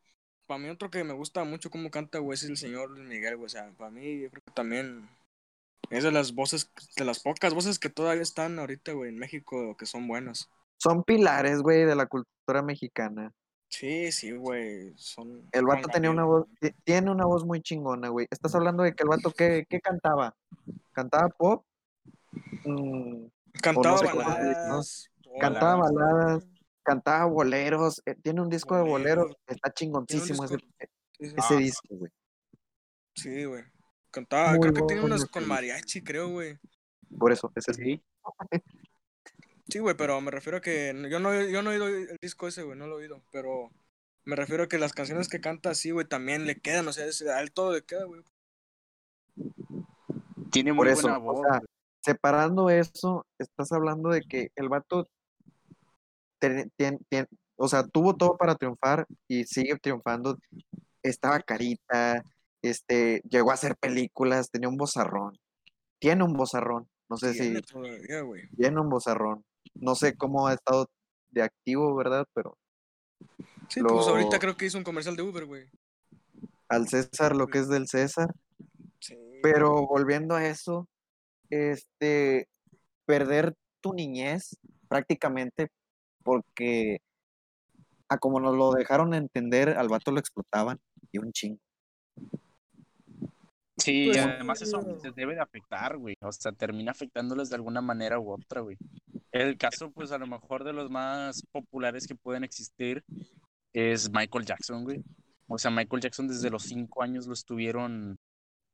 para 0.48 0.60
mí 0.60 0.70
otro 0.70 0.89
que 0.89 1.04
me 1.04 1.13
gusta 1.13 1.43
mucho 1.43 1.70
cómo 1.70 1.91
canta, 1.91 2.20
güey, 2.20 2.36
es 2.36 2.43
el 2.43 2.58
señor 2.58 2.89
Luis 2.91 3.08
Miguel, 3.08 3.36
güey. 3.38 3.46
O 3.46 3.50
sea, 3.50 3.72
para 3.78 3.91
mí 3.91 4.22
yo 4.22 4.30
creo 4.30 4.43
que 4.43 4.52
también 4.52 5.08
es 5.89 6.04
de 6.04 6.12
las 6.12 6.34
voces, 6.34 6.72
de 6.96 7.06
las 7.06 7.20
pocas 7.22 7.54
voces 7.54 7.80
que 7.80 7.89
todavía 7.89 8.22
están 8.24 8.58
ahorita, 8.60 8.93
güey, 8.93 9.10
en 9.10 9.20
México, 9.20 9.76
que 9.78 9.86
son 9.86 10.08
buenas. 10.08 10.50
Son 10.80 11.04
pilares, 11.04 11.62
güey, 11.62 11.86
de 11.86 11.96
la 11.96 12.06
cultura 12.08 12.62
mexicana. 12.63 13.32
Sí, 13.69 14.12
sí, 14.12 14.32
güey, 14.32 14.93
son... 14.97 15.47
El 15.51 15.65
vato 15.65 15.89
tenía 15.89 16.10
una 16.10 16.23
voz, 16.23 16.45
ti- 16.60 16.73
tiene 16.84 17.12
una 17.12 17.25
voz 17.25 17.45
muy 17.45 17.62
chingona, 17.62 18.10
güey. 18.10 18.25
Estás 18.32 18.56
hablando 18.56 18.84
de 18.84 18.93
que 18.93 19.03
el 19.03 19.10
vato, 19.10 19.32
¿qué, 19.32 19.65
qué 19.69 19.80
cantaba? 19.82 20.34
¿Cantaba 20.93 21.27
pop? 21.30 21.65
Mm, 22.65 23.25
Cantaba 23.62 23.97
sé 23.97 24.10
cómo 24.10 24.23
se 24.23 24.30
dice, 24.30 24.39
¿no? 24.39 24.53
baladas. 24.53 25.10
Cantaba 25.39 25.75
baladas, 25.75 26.47
cantaba 26.84 27.25
boleros. 27.25 28.01
eh, 28.06 28.15
tiene 28.15 28.41
un 28.41 28.49
disco 28.49 28.75
de 28.75 28.84
boleros. 28.84 29.36
Está 29.45 29.71
chingoncísimo 29.73 30.45
ese, 30.45 30.58
ese 31.19 31.36
Ah. 31.38 31.56
disco, 31.58 31.88
güey. 31.89 32.12
Sí, 33.15 33.43
güey. 33.45 33.63
Cantaba, 34.12 34.51
Muy 34.51 34.60
creo 34.62 34.73
que 34.73 34.82
tiene 34.93 35.15
ese 35.15 35.27
con 35.27 35.47
mariachi, 35.47 36.01
creo, 36.03 36.30
güey. 36.30 36.58
Por 37.19 37.32
eso, 37.32 37.51
ese 37.56 37.71
es 37.71 37.77
Sí. 37.77 38.01
Sí, 39.69 39.80
güey, 39.80 39.95
pero 39.95 40.19
me 40.21 40.32
refiero 40.32 40.58
a 40.60 40.62
que 40.62 40.93
yo 41.10 41.19
no, 41.19 41.34
yo 41.45 41.62
no 41.62 41.71
he 41.71 41.80
oído 41.80 41.88
el 41.88 42.17
disco 42.21 42.47
ese, 42.47 42.63
güey, 42.63 42.77
no 42.77 42.88
lo 42.88 42.95
he 42.99 43.03
oído, 43.03 43.21
pero 43.32 43.69
me 44.23 44.36
refiero 44.36 44.63
a 44.63 44.67
que 44.67 44.77
las 44.77 44.93
canciones 44.93 45.27
que 45.27 45.41
canta 45.41 45.71
así, 45.71 45.91
güey, 45.91 46.06
también 46.08 46.45
le 46.45 46.60
quedan, 46.60 46.88
o 46.88 46.93
sea, 46.93 47.06
es- 47.06 47.21
a 47.23 47.41
él 47.41 47.51
todo 47.51 47.73
le 47.73 47.82
queda, 47.84 48.06
güey. 48.06 48.21
Tiene 50.51 50.73
Por 50.73 50.86
muy 50.86 50.93
eso, 50.93 51.01
buena 51.03 51.17
o 51.17 51.21
voz. 51.21 51.41
sea, 51.41 51.62
separando 52.01 52.69
eso, 52.69 53.25
estás 53.38 53.71
hablando 53.73 54.10
de 54.10 54.21
que 54.21 54.51
el 54.56 54.69
vato, 54.69 55.08
ten- 56.39 56.71
tien- 56.77 56.99
tien- 57.10 57.27
o 57.58 57.67
sea, 57.67 57.84
tuvo 57.86 58.15
todo 58.15 58.38
para 58.38 58.56
triunfar 58.56 59.06
y 59.27 59.43
sigue 59.45 59.77
triunfando. 59.80 60.38
Estaba 61.03 61.39
carita, 61.41 62.23
este, 62.62 63.21
llegó 63.30 63.51
a 63.51 63.56
hacer 63.56 63.75
películas, 63.75 64.49
tenía 64.49 64.69
un 64.69 64.77
vozarrón. 64.77 65.38
Tiene 65.99 66.23
un 66.23 66.34
vozarrón, 66.34 66.88
no 67.10 67.17
sé 67.17 67.34
Tiene 67.34 67.60
si 67.60 67.62
todavía, 67.63 68.47
tiene 68.56 68.80
un 68.80 68.89
vozarrón. 68.89 69.43
No 69.75 69.95
sé 69.95 70.15
cómo 70.15 70.47
ha 70.47 70.53
estado 70.53 70.89
de 71.30 71.43
activo, 71.43 71.95
¿verdad? 71.95 72.25
Pero 72.34 72.58
Sí, 73.69 73.82
pues 73.82 74.08
ahorita 74.08 74.39
creo 74.39 74.56
que 74.56 74.65
hizo 74.65 74.77
un 74.77 74.84
comercial 74.84 75.15
de 75.15 75.23
Uber, 75.23 75.45
güey. 75.45 75.69
al 76.69 76.88
César 76.88 77.36
lo 77.36 77.47
que 77.47 77.60
es 77.60 77.69
del 77.69 77.88
César. 77.88 78.34
Sí. 78.99 79.15
Pero 79.41 79.88
volviendo 79.88 80.36
a 80.36 80.45
eso, 80.45 80.88
este, 81.49 82.47
perder 83.06 83.56
tu 83.82 83.93
niñez 83.93 84.58
prácticamente 84.88 85.69
porque 86.23 86.99
a 88.10 88.17
como 88.17 88.39
nos 88.39 88.56
lo 88.56 88.71
dejaron 88.71 89.13
entender, 89.13 89.69
al 89.77 89.89
vato 89.89 90.12
lo 90.12 90.19
explotaban 90.19 90.80
y 91.12 91.19
un 91.19 91.32
chingo. 91.32 91.60
Sí, 93.78 94.06
Pues, 94.08 94.18
y 94.18 94.20
además 94.20 94.62
eso 94.62 94.82
se 95.02 95.12
debe 95.12 95.36
de 95.36 95.42
afectar, 95.42 95.98
güey. 95.98 96.16
O 96.22 96.32
sea, 96.32 96.52
termina 96.52 96.92
afectándoles 96.92 97.50
de 97.50 97.56
alguna 97.56 97.82
manera 97.82 98.20
u 98.20 98.32
otra, 98.32 98.62
güey. 98.62 98.78
El 99.32 99.58
caso, 99.58 99.92
pues, 99.92 100.12
a 100.12 100.18
lo 100.18 100.26
mejor 100.28 100.63
de 100.63 100.74
los 100.74 100.90
más 100.90 101.44
populares 101.52 102.08
que 102.08 102.16
pueden 102.16 102.44
existir 102.44 103.04
es 103.74 104.12
Michael 104.12 104.46
Jackson, 104.46 104.84
güey. 104.84 105.04
O 105.48 105.58
sea, 105.58 105.70
Michael 105.72 106.02
Jackson 106.02 106.28
desde 106.28 106.50
los 106.50 106.63
cinco 106.63 107.04
años 107.04 107.28
lo 107.28 107.34
estuvieron 107.34 108.18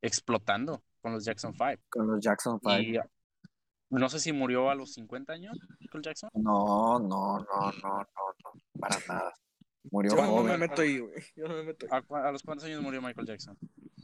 explotando 0.01 0.83
con 1.01 1.13
los 1.13 1.25
Jackson 1.25 1.53
5. 1.53 1.81
Con 1.89 2.07
los 2.07 2.19
Jackson 2.21 2.59
5. 2.61 2.79
Y 2.79 2.97
ah, 2.97 3.05
no 3.89 4.09
sé 4.09 4.19
si 4.19 4.31
murió 4.33 4.69
a 4.69 4.75
los 4.75 4.93
50 4.93 5.33
años, 5.33 5.57
Michael 5.79 6.03
Jackson. 6.03 6.29
No, 6.33 6.97
no, 6.99 7.37
no, 7.39 7.45
no, 7.45 7.71
no, 7.83 7.99
no, 8.03 8.79
para 8.79 8.97
nada. 9.07 9.33
Murió 9.91 10.11
Yo 10.11 10.17
no 10.17 10.21
me 10.23 10.27
joven. 10.29 10.59
meto 10.61 10.81
ahí, 10.81 10.99
güey. 10.99 11.13
Yo 11.35 11.47
no 11.47 11.55
me 11.55 11.63
meto 11.63 11.85
ahí. 11.85 11.97
¿A, 11.99 12.01
cua- 12.03 12.25
a 12.27 12.31
los 12.31 12.41
cuántos 12.41 12.65
años 12.65 12.81
murió 12.81 13.01
Michael 13.01 13.27
Jackson? 13.27 13.57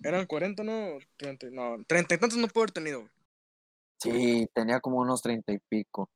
Eran 0.04 0.26
40, 0.26 0.64
¿no? 0.64 0.98
30, 1.18 1.48
no, 1.52 1.78
30 1.88 2.16
y 2.16 2.18
tantos 2.18 2.38
no 2.40 2.48
puedo 2.50 2.64
haber 2.64 2.72
tenido. 2.72 3.10
Sí, 3.98 4.48
tenía 4.54 4.80
como 4.82 4.98
unos 5.00 5.22
treinta 5.22 5.54
y 5.54 5.60
pico. 5.60 6.10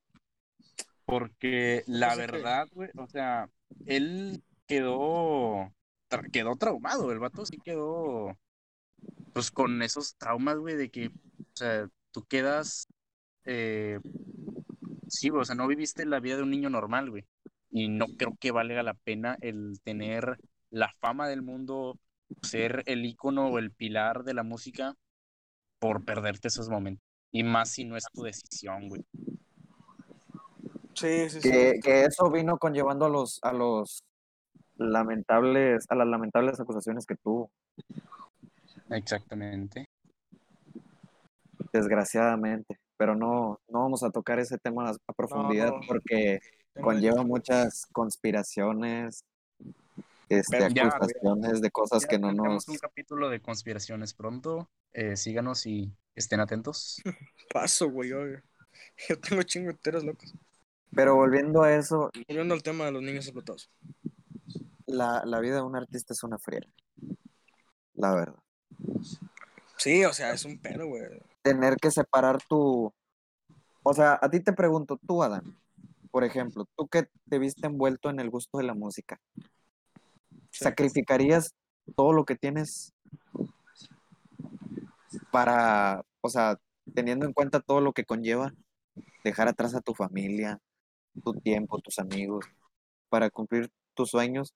Porque 1.06 1.84
la 1.88 2.15
Pues 2.15 2.15
verdad, 2.15 2.67
güey, 2.72 2.89
o 2.98 3.08
sea, 3.08 3.50
él 3.86 4.43
quedó, 4.67 5.74
tra- 6.10 6.32
quedó 6.32 6.56
traumado, 6.56 7.12
el 7.12 7.19
vato 7.19 7.46
sí 7.46 7.60
quedó, 7.60 8.38
pues 9.34 9.52
con 9.52 9.82
esos 9.84 10.15
traumas, 10.17 10.58
güey, 10.58 10.76
de 10.78 10.91
que, 10.91 11.08
o 11.10 11.12
sea, 11.56 11.89
tú 12.12 12.26
quedas, 12.28 12.88
eh, 13.46 14.00
sí, 15.08 15.30
güey, 15.30 15.41
o 15.41 15.46
sea, 15.46 15.56
no 15.56 15.67
viviste 15.67 16.06
la 16.06 16.19
vida 16.19 16.38
de 16.38 16.43
un 16.43 16.52
niño 16.52 16.69
normal, 16.69 17.10
güey, 17.10 17.26
y 17.72 17.89
no 17.89 18.08
creo 18.17 18.36
que 18.39 18.52
valga 18.52 18.84
la 18.84 18.93
pena 18.93 19.38
el 19.41 19.80
tener 19.84 20.39
la 20.69 20.93
fama 21.00 21.28
del 21.28 21.41
mundo, 21.41 22.00
ser 22.41 22.84
el 22.86 23.06
ícono 23.06 23.48
o 23.48 23.60
el 23.60 23.72
pilar 23.72 24.24
de 24.24 24.34
la 24.34 24.43
música 24.43 24.96
por 25.80 26.04
perderte 26.06 26.48
esos 26.48 26.69
momentos. 26.69 27.04
Y 27.32 27.43
más 27.43 27.69
si 27.69 27.86
no 27.86 27.98
es 27.98 28.06
tu 28.13 28.24
decisión, 28.24 28.89
güey. 28.89 29.06
Sí, 30.93 31.30
sí, 31.30 31.41
sí. 31.41 31.52
Que, 31.52 31.80
que 31.84 32.06
eso 32.06 32.30
vino 32.30 32.58
conllevando 32.58 33.06
a 33.06 33.10
los, 33.10 33.39
a 33.41 33.52
los 33.52 34.04
lamentables, 34.76 35.86
a 35.89 35.96
las 35.96 36.08
lamentables 36.08 36.60
acusaciones 36.60 37.06
que 37.06 37.15
tuvo, 37.15 37.52
Exactamente. 38.89 39.86
desgraciadamente. 41.72 42.78
Pero 42.98 43.15
no, 43.15 43.60
no 43.67 43.80
vamos 43.80 44.04
a 44.04 44.12
tocar 44.12 44.39
ese 44.39 44.58
tema 44.58 44.91
a, 44.91 45.13
profundidad 45.13 45.72
no. 45.72 45.82
porque 45.88 46.39
conlleva 46.82 47.24
muchas 47.24 47.86
conspiraciones, 47.91 49.26
este, 50.29 50.73
ya, 50.73 50.88
acusaciones 50.88 51.62
de 51.62 51.71
cosas 51.71 52.03
Ya 52.03 52.07
que 52.07 52.19
no 52.19 52.31
nos... 52.31 52.67
un 52.67 52.77
capítulo 52.77 53.29
de 53.29 53.41
conspiraciones 53.41 54.13
pronto. 54.13 54.69
Eh, 54.93 55.17
síganos 55.17 55.65
y 55.65 55.93
estén 56.15 56.39
atentos. 56.39 57.01
Paso, 57.53 57.89
güey. 57.89 58.09
Yo, 59.09 59.19
tengo 59.19 59.43
chingo 59.43 59.71
enteros 59.71 60.03
locos. 60.03 60.33
Pero 60.95 61.15
volviendo 61.15 61.63
a 61.63 61.73
eso, 61.73 62.12
Volviendo 62.27 62.53
al 62.53 62.62
tema 62.62 62.86
de 62.86 62.91
los 62.91 63.01
niños 63.01 63.25
explotados. 63.25 63.69
la, 64.86 65.23
la 65.25 65.39
vida 65.39 65.55
de 65.55 65.62
un 65.62 65.75
artista 65.75 66.13
es 66.13 66.23
una 66.23 66.38
friega. 66.38 66.67
La 67.95 68.13
verdad. 68.13 68.43
Sí, 69.77 70.05
o 70.05 70.13
sea, 70.13 70.33
es 70.33 70.45
un 70.45 70.59
pedo, 70.59 70.88
güey. 70.88 71.03
Tener 71.41 71.77
que 71.77 71.91
separar 71.91 72.41
tu... 72.47 72.93
O 73.83 73.93
sea, 73.93 74.17
a 74.21 74.29
ti 74.29 74.39
te 74.39 74.53
pregunto, 74.53 74.97
tú, 75.05 75.23
Adam, 75.23 75.57
por 76.09 76.23
ejemplo, 76.23 76.67
tú 76.77 76.88
que 76.88 77.07
te 77.27 77.39
viste 77.39 77.67
envuelto 77.67 78.09
en 78.09 78.19
el 78.19 78.29
gusto 78.29 78.59
de 78.59 78.63
la 78.63 78.73
música, 78.73 79.19
Sí. 80.54 80.66
¿sacrificarías 80.66 81.56
todo 81.96 82.13
lo 82.13 82.26
que 82.26 82.36
tienes 82.36 82.94
para, 85.32 86.06
o 86.22 86.30
sea, 86.30 86.60
teniendo 86.94 87.26
en 87.26 87.34
cuenta 87.34 87.60
todo 87.60 87.82
lo 87.82 87.92
que 87.92 88.06
conlleva 88.06 88.54
dejar 89.24 89.48
atrás 89.48 89.74
a 89.74 89.82
tu 89.82 89.96
familia, 89.96 90.60
tu 91.24 91.34
tiempo, 91.34 91.80
tus 91.80 91.98
amigos, 91.98 92.46
para 93.10 93.32
cumplir 93.32 93.72
tus 93.96 94.12
sueños? 94.12 94.54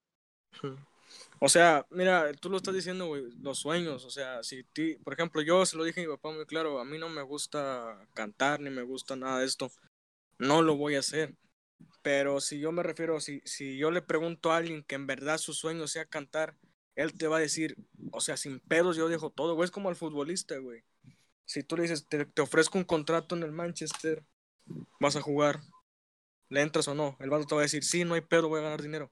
O 1.39 1.49
sea, 1.49 1.87
mira, 1.89 2.31
tú 2.33 2.51
lo 2.51 2.57
estás 2.57 2.75
diciendo, 2.75 3.07
güey, 3.07 3.31
los 3.41 3.57
sueños, 3.57 4.05
o 4.05 4.11
sea, 4.11 4.43
si 4.43 4.63
ti, 4.63 4.97
por 5.03 5.13
ejemplo, 5.13 5.41
yo 5.41 5.65
se 5.65 5.77
lo 5.77 5.83
dije 5.83 6.01
a 6.01 6.03
mi 6.03 6.09
papá 6.09 6.31
muy 6.31 6.45
claro, 6.45 6.79
a 6.79 6.85
mí 6.85 6.99
no 6.99 7.09
me 7.09 7.23
gusta 7.23 8.07
cantar 8.13 8.59
ni 8.59 8.69
me 8.69 8.83
gusta 8.83 9.15
nada 9.15 9.39
de 9.39 9.45
esto, 9.45 9.71
no 10.37 10.61
lo 10.61 10.77
voy 10.77 10.95
a 10.95 10.99
hacer. 10.99 11.35
Pero 12.01 12.39
si 12.41 12.59
yo 12.59 12.71
me 12.71 12.83
refiero, 12.83 13.19
si, 13.19 13.41
si 13.45 13.77
yo 13.77 13.91
le 13.91 14.01
pregunto 14.01 14.51
a 14.51 14.57
alguien 14.57 14.83
que 14.83 14.95
en 14.95 15.07
verdad 15.07 15.37
su 15.37 15.53
sueño 15.53 15.87
sea 15.87 16.05
cantar, 16.05 16.55
él 16.95 17.13
te 17.13 17.27
va 17.27 17.37
a 17.37 17.39
decir, 17.41 17.75
o 18.11 18.21
sea, 18.21 18.37
sin 18.37 18.59
pedos 18.59 18.95
yo 18.97 19.09
dejo 19.09 19.29
todo, 19.29 19.55
güey, 19.55 19.65
es 19.65 19.71
como 19.71 19.89
al 19.89 19.95
futbolista, 19.95 20.57
güey. 20.57 20.83
Si 21.45 21.63
tú 21.63 21.75
le 21.77 21.83
dices, 21.83 22.07
te, 22.07 22.25
te 22.25 22.41
ofrezco 22.41 22.77
un 22.77 22.83
contrato 22.85 23.35
en 23.35 23.43
el 23.43 23.51
Manchester, 23.51 24.23
vas 24.99 25.15
a 25.15 25.21
jugar, 25.21 25.61
¿le 26.49 26.61
entras 26.61 26.87
o 26.87 26.95
no? 26.95 27.17
El 27.19 27.29
vato 27.29 27.45
te 27.45 27.55
va 27.55 27.61
a 27.61 27.63
decir, 27.63 27.83
sí, 27.83 28.03
no 28.05 28.15
hay 28.15 28.21
pedo, 28.21 28.49
voy 28.49 28.59
a 28.59 28.63
ganar 28.63 28.81
dinero. 28.81 29.11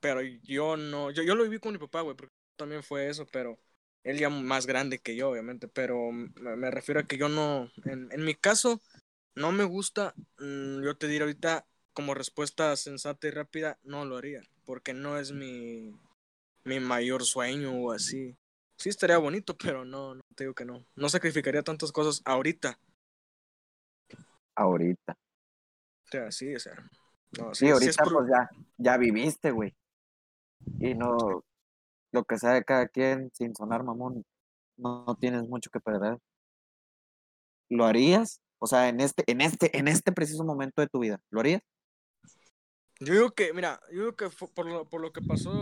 Pero 0.00 0.20
yo 0.22 0.76
no, 0.76 1.10
yo, 1.10 1.22
yo 1.22 1.34
lo 1.34 1.44
viví 1.44 1.58
con 1.58 1.72
mi 1.72 1.78
papá, 1.78 2.02
güey, 2.02 2.16
porque 2.16 2.34
también 2.56 2.82
fue 2.82 3.08
eso, 3.08 3.26
pero 3.26 3.58
él 4.02 4.18
ya 4.18 4.28
más 4.28 4.66
grande 4.66 4.98
que 4.98 5.16
yo, 5.16 5.30
obviamente, 5.30 5.68
pero 5.68 6.12
me, 6.12 6.56
me 6.56 6.70
refiero 6.70 7.00
a 7.00 7.04
que 7.04 7.16
yo 7.16 7.28
no, 7.28 7.70
en, 7.84 8.08
en 8.12 8.24
mi 8.24 8.34
caso, 8.34 8.82
no 9.34 9.52
me 9.52 9.64
gusta, 9.64 10.14
mm, 10.38 10.82
yo 10.82 10.96
te 10.96 11.08
diré 11.08 11.24
ahorita 11.24 11.66
como 11.92 12.14
respuesta 12.14 12.74
sensata 12.76 13.26
y 13.28 13.30
rápida, 13.30 13.78
no 13.82 14.04
lo 14.04 14.16
haría, 14.16 14.42
porque 14.64 14.94
no 14.94 15.18
es 15.18 15.32
mi, 15.32 15.94
mi 16.64 16.80
mayor 16.80 17.24
sueño 17.24 17.72
o 17.72 17.92
así. 17.92 18.36
Sí 18.76 18.88
estaría 18.88 19.18
bonito, 19.18 19.56
pero 19.56 19.84
no, 19.84 20.16
no 20.16 20.20
te 20.34 20.44
digo 20.44 20.54
que 20.54 20.64
no. 20.64 20.84
No 20.96 21.08
sacrificaría 21.08 21.62
tantas 21.62 21.92
cosas 21.92 22.22
ahorita. 22.24 22.78
Ahorita. 24.56 25.12
O 25.12 26.10
sea, 26.10 26.30
sí, 26.30 26.54
o 26.54 26.58
sea. 26.60 26.74
No, 27.38 27.54
Sí, 27.54 27.66
sí, 27.66 27.66
sí 27.66 27.70
ahorita 27.72 28.04
por- 28.04 28.12
pues 28.14 28.30
ya, 28.30 28.50
ya 28.78 28.96
viviste, 28.96 29.50
güey. 29.50 29.74
Y 30.80 30.94
no, 30.94 31.44
lo 32.12 32.24
que 32.24 32.38
sea 32.38 32.52
de 32.52 32.64
cada 32.64 32.88
quien, 32.88 33.30
sin 33.34 33.54
sonar 33.54 33.82
mamón, 33.82 34.24
no, 34.76 35.04
no 35.06 35.14
tienes 35.16 35.48
mucho 35.48 35.70
que 35.70 35.80
perder. 35.80 36.18
¿Lo 37.68 37.84
harías? 37.84 38.40
O 38.64 38.66
sea, 38.66 38.88
en 38.88 38.98
este, 38.98 39.24
en 39.26 39.42
este, 39.42 39.76
en 39.76 39.88
este 39.88 40.10
preciso 40.10 40.42
momento 40.42 40.80
de 40.80 40.88
tu 40.88 40.98
vida, 40.98 41.20
¿lo 41.28 41.40
harías? 41.40 41.60
Yo 42.98 43.12
digo 43.12 43.30
que, 43.32 43.52
mira, 43.52 43.78
yo 43.92 43.98
digo 43.98 44.16
que 44.16 44.30
por 44.54 44.64
lo, 44.64 44.88
por 44.88 45.02
lo 45.02 45.12
que 45.12 45.20
pasó 45.20 45.52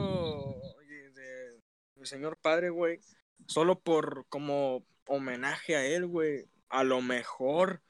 de 1.13 1.61
mi 1.97 2.07
señor 2.07 2.37
padre, 2.37 2.71
güey, 2.71 3.01
solo 3.49 3.81
por 3.81 4.25
como 4.29 4.87
homenaje 5.09 5.75
a 5.75 5.85
él, 5.85 6.07
güey, 6.07 6.47
a 6.69 6.85
lo 6.85 7.03
mejor, 7.03 7.83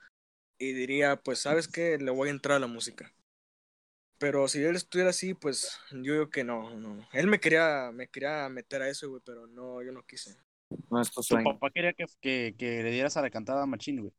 y 0.56 0.72
diría, 0.72 1.16
pues, 1.16 1.40
¿sabes 1.40 1.68
qué? 1.68 1.98
Le 1.98 2.10
voy 2.10 2.28
a 2.28 2.32
entrar 2.32 2.56
a 2.56 2.60
la 2.60 2.66
música. 2.66 3.12
Pero 4.16 4.48
si 4.48 4.64
él 4.64 4.76
estuviera 4.76 5.10
así, 5.10 5.34
pues, 5.34 5.78
yo 5.90 6.14
digo 6.14 6.30
que 6.30 6.42
no, 6.42 6.74
no. 6.74 7.06
Él 7.12 7.26
me 7.26 7.38
quería, 7.38 7.90
me 7.92 8.08
quería 8.08 8.48
meter 8.48 8.80
a 8.80 8.88
eso, 8.88 9.10
güey, 9.10 9.20
pero 9.26 9.46
no, 9.46 9.82
yo 9.82 9.92
no 9.92 10.04
quise. 10.04 10.38
No 10.90 11.02
es 11.02 11.10
tu 11.10 11.20
papá 11.44 11.70
quería 11.70 11.92
que, 11.92 12.06
que, 12.22 12.54
que 12.56 12.82
le 12.82 12.90
dieras 12.92 13.18
a 13.18 13.20
la 13.20 13.28
cantada 13.28 13.64
a 13.64 13.66
Machín, 13.66 14.00
güey. 14.00 14.14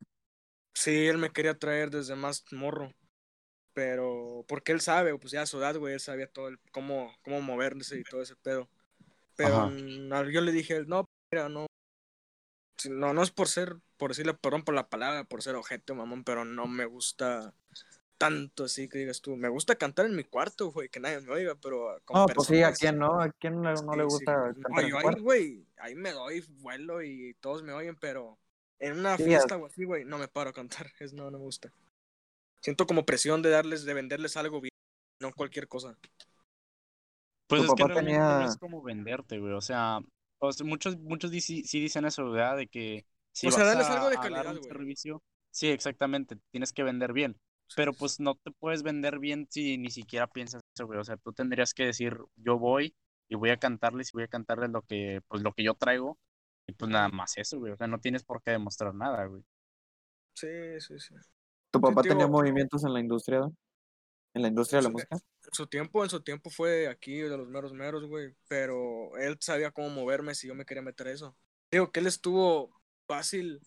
Sí, 0.74 1.08
él 1.08 1.18
me 1.18 1.32
quería 1.32 1.58
traer 1.58 1.90
desde 1.90 2.16
más 2.16 2.44
morro. 2.52 2.92
Pero, 3.74 4.46
porque 4.48 4.72
él 4.72 4.82
sabe, 4.82 5.18
pues 5.18 5.32
ya 5.32 5.42
a 5.42 5.46
su 5.48 5.58
edad, 5.58 5.76
güey, 5.78 5.96
él 5.96 6.00
sabía 6.00 6.28
todo 6.28 6.48
el, 6.48 6.60
cómo, 6.72 7.12
cómo 7.24 7.42
moverse 7.42 7.98
y 7.98 8.04
todo 8.04 8.22
ese 8.22 8.36
pedo. 8.36 8.70
Pero 9.36 9.68
Ajá. 9.68 10.26
yo 10.32 10.42
le 10.42 10.52
dije, 10.52 10.84
no, 10.86 11.06
mira, 11.32 11.50
no. 11.50 11.66
No, 12.90 13.14
no 13.14 13.24
es 13.24 13.32
por 13.32 13.48
ser, 13.48 13.78
por 13.98 14.12
decirle 14.12 14.34
perdón 14.34 14.64
por 14.64 14.76
la 14.76 14.90
palabra, 14.90 15.24
por 15.24 15.42
ser 15.42 15.56
ojete, 15.56 15.94
mamón, 15.94 16.24
pero 16.24 16.44
no 16.46 16.68
me 16.68 16.86
gusta 16.86 17.54
tanto 18.18 18.66
así 18.66 18.88
que 18.88 19.00
digas 19.00 19.22
tú. 19.22 19.36
Me 19.36 19.50
gusta 19.50 19.76
cantar 19.76 20.06
en 20.06 20.16
mi 20.16 20.24
cuarto, 20.24 20.72
güey, 20.72 20.90
que 20.90 21.00
nadie 21.00 21.22
me 21.22 21.32
oiga, 21.32 21.56
pero 21.56 22.00
con 22.06 22.18
No, 22.18 22.26
pues 22.28 22.48
sí, 22.48 22.62
¿a 22.62 22.74
quién 22.74 23.00
no? 23.00 23.22
¿A 23.22 23.30
quién 23.32 23.62
no, 23.62 23.74
no 23.74 23.96
le 23.96 24.04
Sí, 24.04 24.10
sí. 24.20 24.26
gusta 24.26 24.34
No, 24.34 24.54
cantar 24.62 24.84
en 24.84 24.90
yo 24.90 25.00
su 25.00 25.08
ahí, 25.08 25.20
güey, 25.22 25.68
ahí 25.78 25.96
me 25.96 26.12
doy 26.12 26.42
vuelo 26.62 27.02
y 27.02 27.36
todos 27.42 27.64
me 27.64 27.74
oyen, 27.74 27.96
pero 27.96 28.38
en 28.80 29.00
una 29.00 29.18
Sí, 29.18 29.24
fiesta 29.26 29.58
o 29.58 29.66
así, 29.66 29.84
güey, 29.86 30.06
no 30.06 30.18
me 30.18 30.28
paro 30.28 30.50
a 30.52 30.54
cantar. 30.54 30.92
Es, 31.00 31.14
no, 31.14 31.26
no 31.32 31.38
me 31.40 31.46
gusta. 31.46 31.74
Siento 32.62 32.86
como 32.88 33.06
presión 33.06 33.42
de 33.42 33.50
darles, 33.50 33.86
de 33.86 33.94
venderles 33.94 34.38
algo 34.38 34.62
bien, 34.62 34.72
no 35.22 35.34
cualquier 35.34 35.68
cosa. 35.68 35.98
Pues 37.48 37.62
Tu 37.62 37.64
es 37.64 37.74
que 37.74 37.84
realmente 37.84 38.36
no 38.36 38.46
es 38.46 38.58
como 38.58 38.82
venderte, 38.82 39.40
güey. 39.40 39.54
O 39.54 39.62
sea, 39.62 40.00
muchos, 40.64 40.98
muchos 41.00 41.32
sí, 41.32 41.64
sí 41.64 41.80
dicen 41.80 42.06
eso, 42.06 42.30
¿verdad? 42.32 42.58
De 42.58 42.68
que 42.68 43.06
si 43.32 43.48
O 43.48 43.52
sea, 43.52 43.64
vas 43.64 43.66
darles 43.66 43.90
a, 43.90 43.94
algo 43.94 44.10
de 44.10 44.16
a 44.16 44.28
dar 44.30 44.48
calidad, 44.48 44.50
un 44.50 44.60
güey. 44.60 44.64
servicio, 44.64 45.24
sí, 45.52 45.68
exactamente, 45.70 46.38
tienes 46.52 46.74
que 46.74 46.84
vender 46.84 47.14
bien. 47.14 47.40
Pero 47.76 47.94
pues 47.94 48.20
no 48.20 48.36
te 48.36 48.52
puedes 48.52 48.84
vender 48.84 49.20
bien 49.20 49.48
si 49.50 49.78
ni 49.78 49.90
siquiera 49.90 50.28
piensas 50.28 50.62
eso, 50.76 50.86
güey. 50.86 51.00
O 51.00 51.04
sea, 51.04 51.18
tú 51.18 51.34
tendrías 51.34 51.74
que 51.74 51.86
decir, 51.86 52.18
yo 52.36 52.60
voy 52.60 52.96
y 53.30 53.36
voy 53.36 53.50
a 53.50 53.58
cantarles 53.58 54.10
y 54.10 54.14
voy 54.14 54.24
a 54.24 54.28
cantarles 54.28 54.70
lo 54.72 54.84
que, 54.84 55.22
pues 55.28 55.42
lo 55.44 55.54
que 55.54 55.64
yo 55.64 55.74
traigo. 55.74 56.20
Y 56.74 56.76
pues 56.76 56.90
nada 56.90 57.08
más 57.10 57.38
eso, 57.38 57.60
güey. 57.60 57.72
O 57.72 57.78
sea, 57.78 57.86
no 57.86 58.00
tienes 58.00 58.24
por 58.24 58.42
qué 58.42 58.52
demostrar 58.52 58.96
nada, 58.96 59.26
güey. 59.26 59.44
Sí, 60.34 60.48
sí, 60.80 61.00
sí. 61.00 61.14
¿Tu 61.70 61.80
papá 61.80 62.02
tío, 62.02 62.14
tenía 62.14 62.26
tío. 62.26 62.34
movimientos 62.34 62.84
en 62.84 62.94
la 62.94 63.00
industria? 63.00 63.42
¿En 64.34 64.42
la 64.42 64.48
industria 64.48 64.80
de 64.80 64.84
la 64.86 64.90
música? 64.90 65.16
En 65.16 65.54
su 65.54 65.68
tiempo, 65.68 66.04
en 66.04 66.10
su 66.10 66.24
tiempo 66.24 66.50
fue 66.50 66.88
aquí 66.88 67.18
de 67.18 67.38
los 67.38 67.48
meros 67.48 67.74
meros, 67.74 68.06
güey. 68.06 68.36
Pero 68.48 69.16
él 69.18 69.38
sabía 69.40 69.70
cómo 69.70 69.90
moverme 69.90 70.34
si 70.34 70.48
yo 70.48 70.56
me 70.56 70.66
quería 70.66 70.82
meter 70.82 71.08
a 71.08 71.12
eso. 71.12 71.38
Digo 71.72 71.92
que 71.92 72.00
él 72.00 72.08
estuvo 72.08 72.82
fácil, 73.06 73.62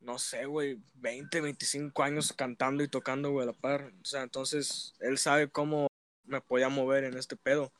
no 0.00 0.18
sé, 0.18 0.46
güey, 0.46 0.82
20, 0.94 1.40
25 1.40 2.02
años 2.02 2.32
cantando 2.32 2.82
y 2.82 2.88
tocando, 2.88 3.30
güey, 3.30 3.44
a 3.44 3.52
la 3.52 3.52
par. 3.52 3.92
O 4.02 4.04
sea, 4.04 4.22
entonces 4.22 4.94
él 4.98 5.18
sabe 5.18 5.48
cómo 5.48 5.86
me 6.24 6.40
podía 6.40 6.68
mover 6.68 7.04
en 7.04 7.16
este 7.16 7.36
pedo. 7.36 7.72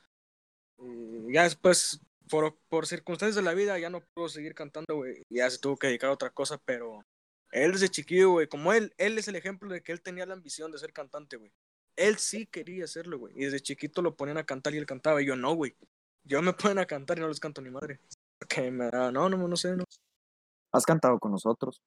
Y 0.79 1.33
ya 1.33 1.43
después, 1.43 2.01
por, 2.29 2.59
por 2.69 2.87
circunstancias 2.87 3.37
de 3.37 3.43
la 3.43 3.55
vida, 3.55 3.79
ya 3.79 3.91
no 3.91 4.01
pudo 4.15 4.29
seguir 4.29 4.55
cantando, 4.55 4.97
güey. 4.97 5.23
Ya 5.31 5.49
se 5.51 5.59
tuvo 5.59 5.77
que 5.77 5.89
dedicar 5.89 6.11
a 6.11 6.15
otra 6.15 6.31
cosa, 6.31 6.59
pero 6.65 7.05
él 7.51 7.73
desde 7.73 7.89
chiquillo, 7.89 8.31
güey, 8.31 8.49
como 8.49 8.73
él, 8.73 8.95
él 8.99 9.19
es 9.19 9.29
el 9.29 9.37
ejemplo 9.37 9.69
de 9.71 9.83
que 9.83 9.93
él 9.93 10.03
tenía 10.03 10.27
la 10.27 10.35
ambición 10.35 10.73
de 10.73 10.79
ser 10.79 10.93
cantante, 10.93 11.37
güey. 11.37 11.53
Él 11.97 12.17
sí 12.19 12.47
quería 12.47 12.85
hacerlo, 12.85 13.19
güey. 13.19 13.35
Y 13.37 13.45
desde 13.45 13.61
chiquito 13.61 14.03
lo 14.03 14.17
ponían 14.17 14.39
a 14.39 14.45
cantar 14.45 14.75
y 14.75 14.79
él 14.79 14.87
cantaba. 14.87 15.23
Y 15.23 15.27
yo 15.27 15.37
no, 15.37 15.55
güey. 15.55 15.77
Yo 16.25 16.43
me 16.43 16.53
ponen 16.77 16.79
a 16.79 16.87
cantar 16.87 17.19
y 17.19 17.21
no 17.21 17.29
les 17.29 17.39
canto 17.41 17.61
ni 17.63 17.71
madre. 17.71 18.01
Porque 18.39 18.71
me 18.71 18.91
da, 18.91 19.13
no, 19.13 19.29
no, 19.29 19.37
no 19.49 19.57
sé, 19.57 19.77
no. 19.77 19.85
Has 20.73 20.85
cantado 20.85 21.19
con 21.21 21.31
nosotros. 21.31 21.81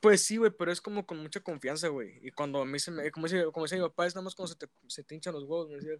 Pues 0.00 0.24
sí, 0.24 0.36
güey, 0.36 0.50
pero 0.56 0.70
es 0.72 0.80
como 0.80 1.04
con 1.04 1.18
mucha 1.18 1.40
confianza, 1.40 1.88
güey. 1.88 2.18
Y 2.26 2.30
cuando 2.30 2.62
a 2.62 2.64
mí 2.64 2.78
se 2.78 2.90
me, 2.90 3.10
como 3.10 3.26
dice, 3.26 3.44
como 3.52 3.66
decía 3.66 3.78
mi 3.78 3.84
papá, 3.84 4.06
es 4.06 4.14
nada 4.14 4.24
más 4.24 4.34
cuando 4.34 4.54
se 4.54 4.58
te, 4.58 4.68
se 4.86 5.02
te 5.04 5.14
hinchan 5.14 5.34
los 5.34 5.42
huevos, 5.44 5.68
me 5.68 5.76
decía. 5.76 5.96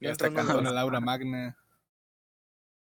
Ya 0.00 0.08
No 0.08 0.12
está 0.12 0.24
cantando 0.32 0.58
en 0.58 0.64
nada. 0.64 0.76
el 0.76 0.78
aula 0.78 1.00
magna. 1.00 1.56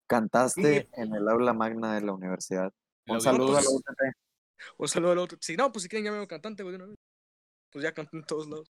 Cantaste 0.09 0.89
en 0.95 1.15
el 1.15 1.29
aula 1.29 1.53
magna 1.53 1.95
de 1.95 2.01
la 2.01 2.13
universidad. 2.13 2.73
Un 3.07 3.21
saludo 3.21 3.57
a 3.57 3.63
la 3.63 3.69
UTT. 3.69 4.17
O 4.79 4.89
saludo 4.89 5.13
al 5.13 5.19
otro. 5.19 5.39
Sí, 5.41 5.57
no, 5.57 5.71
pues 5.71 5.83
si 5.85 5.89
quieren 5.89 6.07
ya 6.07 6.11
me 6.11 6.17
hago 6.17 6.27
cantante, 6.27 6.63
güey. 6.63 6.79
Pues 7.71 7.83
ya 7.83 7.93
canto 7.93 8.17
en 8.17 8.25
todos 8.25 8.49
lados. 8.49 8.73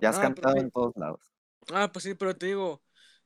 Ya 0.00 0.10
has 0.10 0.18
Ah, 0.18 0.22
cantado 0.22 0.56
en 0.56 0.70
todos 0.70 0.92
lados. 0.96 1.20
Ah, 1.72 1.90
pues 1.92 2.04
sí, 2.04 2.14
pero 2.14 2.36
te 2.36 2.46
digo, 2.46 2.80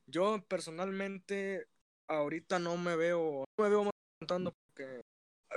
yo 0.07 0.43
personalmente 0.47 1.67
ahorita 2.07 2.59
no 2.59 2.75
me 2.77 2.95
veo, 2.95 3.45
no 3.57 3.63
me 3.63 3.69
veo 3.69 3.83
más 3.83 3.91
cantando 4.19 4.51
porque 4.65 5.01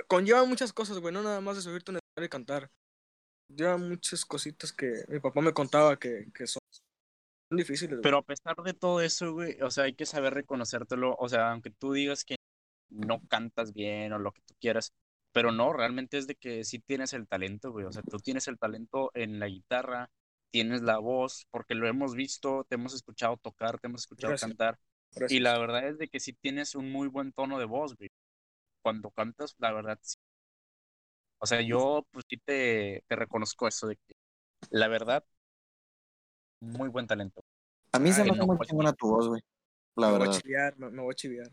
conlleva 0.07 0.45
muchas 0.45 0.71
cosas, 0.71 0.99
güey, 0.99 1.13
no 1.13 1.23
nada 1.23 1.41
más 1.41 1.55
de 1.55 1.63
subirte 1.63 1.91
en 1.91 1.95
el 1.95 2.01
escenario 2.03 2.25
y 2.27 2.29
cantar. 2.29 2.71
Lleva 3.49 3.77
muchas 3.77 4.23
cositas 4.25 4.71
que 4.71 5.03
mi 5.07 5.19
papá 5.19 5.41
me 5.41 5.53
contaba 5.53 5.97
que, 5.97 6.27
que 6.33 6.47
son 6.47 6.59
difíciles. 7.55 7.99
güey. 7.99 8.01
Pero 8.01 8.19
a 8.19 8.23
pesar 8.23 8.55
de 8.57 8.73
todo 8.73 9.01
eso, 9.01 9.33
güey, 9.33 9.61
o 9.61 9.71
sea, 9.71 9.85
hay 9.85 9.93
que 9.95 10.05
saber 10.05 10.33
reconocértelo. 10.33 11.15
O 11.19 11.29
sea, 11.29 11.51
aunque 11.51 11.71
tú 11.71 11.93
digas 11.93 12.23
que 12.25 12.35
no 12.89 13.21
cantas 13.27 13.73
bien 13.73 14.13
o 14.13 14.19
lo 14.19 14.31
que 14.31 14.41
tú 14.43 14.55
quieras, 14.59 14.93
pero 15.31 15.51
no, 15.51 15.73
realmente 15.73 16.17
es 16.17 16.27
de 16.27 16.35
que 16.35 16.63
sí 16.63 16.79
tienes 16.79 17.13
el 17.13 17.27
talento, 17.27 17.71
güey. 17.71 17.85
O 17.85 17.91
sea, 17.91 18.03
tú 18.03 18.17
tienes 18.19 18.47
el 18.47 18.57
talento 18.57 19.11
en 19.15 19.39
la 19.39 19.47
guitarra, 19.47 20.11
tienes 20.51 20.81
la 20.81 20.97
voz, 20.99 21.47
porque 21.51 21.75
lo 21.75 21.87
hemos 21.87 22.15
visto, 22.15 22.65
te 22.69 22.75
hemos 22.75 22.93
escuchado 22.93 23.37
tocar, 23.37 23.79
te 23.79 23.87
hemos 23.87 24.01
escuchado 24.01 24.31
Gracias. 24.31 24.49
cantar. 24.49 24.79
Y 25.27 25.39
Gracias. 25.39 25.41
la 25.41 25.57
verdad 25.59 25.87
es 25.89 25.97
de 25.97 26.07
que 26.09 26.19
sí 26.19 26.33
tienes 26.33 26.75
un 26.75 26.91
muy 26.91 27.07
buen 27.09 27.33
tono 27.33 27.59
de 27.59 27.65
voz, 27.65 27.95
güey. 27.95 28.09
Cuando 28.81 29.11
cantas, 29.11 29.55
la 29.59 29.73
verdad, 29.73 29.99
sí. 30.01 30.17
O 31.39 31.45
sea, 31.47 31.61
yo 31.61 32.07
pues 32.11 32.25
sí 32.29 32.37
te, 32.37 33.03
te 33.07 33.15
reconozco 33.15 33.67
eso 33.67 33.87
de 33.87 33.97
que, 33.97 34.15
la 34.69 34.87
verdad, 34.87 35.25
muy 36.59 36.89
buen 36.89 37.07
talento. 37.07 37.43
A 37.91 37.99
mí 37.99 38.11
se 38.13 38.23
me 38.23 38.31
hace 38.31 38.39
no, 38.39 38.47
muy 38.47 38.57
pues, 38.57 38.69
chingona 38.69 38.93
tu 38.93 39.07
voz, 39.09 39.27
güey. 39.27 39.41
La 39.95 40.11
me 40.11 40.13
voy 40.17 40.27
a 40.27 40.29
verdad. 40.29 40.41
chiviar, 40.41 40.77
me, 40.77 40.89
me 40.91 41.01
voy 41.01 41.11
a 41.11 41.15
chiviar. 41.15 41.51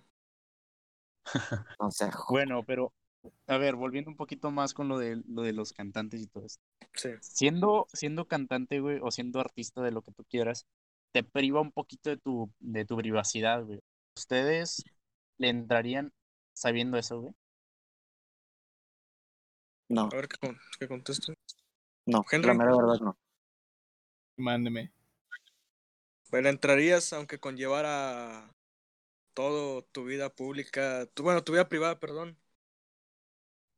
O 1.79 1.91
sea, 1.91 2.11
jo- 2.13 2.35
Bueno, 2.35 2.63
pero, 2.65 2.93
a 3.47 3.57
ver, 3.59 3.77
volviendo 3.77 4.11
un 4.11 4.17
poquito 4.17 4.51
más 4.51 4.75
con 4.75 4.89
lo 4.89 4.99
de, 4.99 5.23
lo 5.29 5.43
de 5.43 5.53
los 5.53 5.73
cantantes 5.73 6.21
y 6.21 6.27
todo 6.27 6.47
esto. 6.47 6.63
Sí. 6.95 7.11
Siendo, 7.21 7.87
siendo 7.93 8.27
cantante, 8.27 8.81
güey, 8.81 8.99
o 9.03 9.11
siendo 9.11 9.41
artista 9.41 9.83
de 9.83 9.93
lo 9.93 10.03
que 10.03 10.13
tú 10.13 10.25
quieras, 10.25 10.67
te 11.13 11.23
priva 11.23 11.61
un 11.61 11.73
poquito 11.73 12.11
de 12.11 12.17
tu, 12.17 12.51
de 12.59 12.85
tu 12.85 12.97
privacidad, 12.97 13.65
güey. 13.65 13.81
¿Ustedes 14.17 14.85
le 15.39 15.49
entrarían 15.49 16.13
sabiendo 16.55 16.99
eso, 16.99 17.21
güey? 17.21 17.35
no, 19.89 20.05
A 20.13 20.17
ver 20.17 20.29
qué, 20.29 20.57
qué 20.81 20.89
contesto. 20.89 21.33
no. 22.07 22.25
Henry. 22.31 22.49
La 22.49 22.55
mera 22.55 22.77
verdad, 22.77 22.99
no. 23.01 23.17
Mándeme. 24.43 24.93
Pero 26.31 26.49
entrarías 26.49 27.13
aunque 27.13 27.39
conllevara 27.39 28.53
todo 29.35 29.83
tu 29.83 30.05
vida 30.05 30.35
pública, 30.35 31.07
tu, 31.15 31.23
bueno, 31.23 31.45
tu 31.45 31.53
vida 31.53 31.69
privada, 31.69 32.01
perdón. 32.01 32.37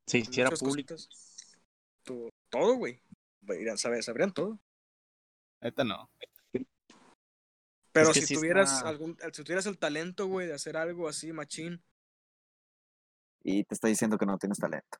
Si 0.06 0.18
hiciera 0.18 0.50
cositas. 0.50 1.08
Tu- 2.02 2.30
todo, 2.48 2.74
güey. 2.76 3.02
Irían- 3.42 3.76
sabe- 3.76 4.02
Sabrían 4.02 4.32
todo. 4.32 4.58
Neta 5.60 5.84
no. 5.84 6.10
Pero 7.92 8.12
que 8.12 8.20
si 8.20 8.26
sí 8.28 8.34
tuvieras 8.34 8.72
está- 8.72 8.88
algún, 8.88 9.16
si 9.32 9.44
tuvieras 9.44 9.66
el 9.66 9.78
talento, 9.78 10.26
güey, 10.26 10.46
de 10.46 10.54
hacer 10.54 10.76
algo 10.76 11.08
así, 11.08 11.32
machín. 11.32 11.82
Y 13.42 13.64
te 13.64 13.74
está 13.74 13.88
diciendo 13.88 14.16
que 14.16 14.26
no 14.26 14.38
tienes 14.38 14.58
talento. 14.58 14.98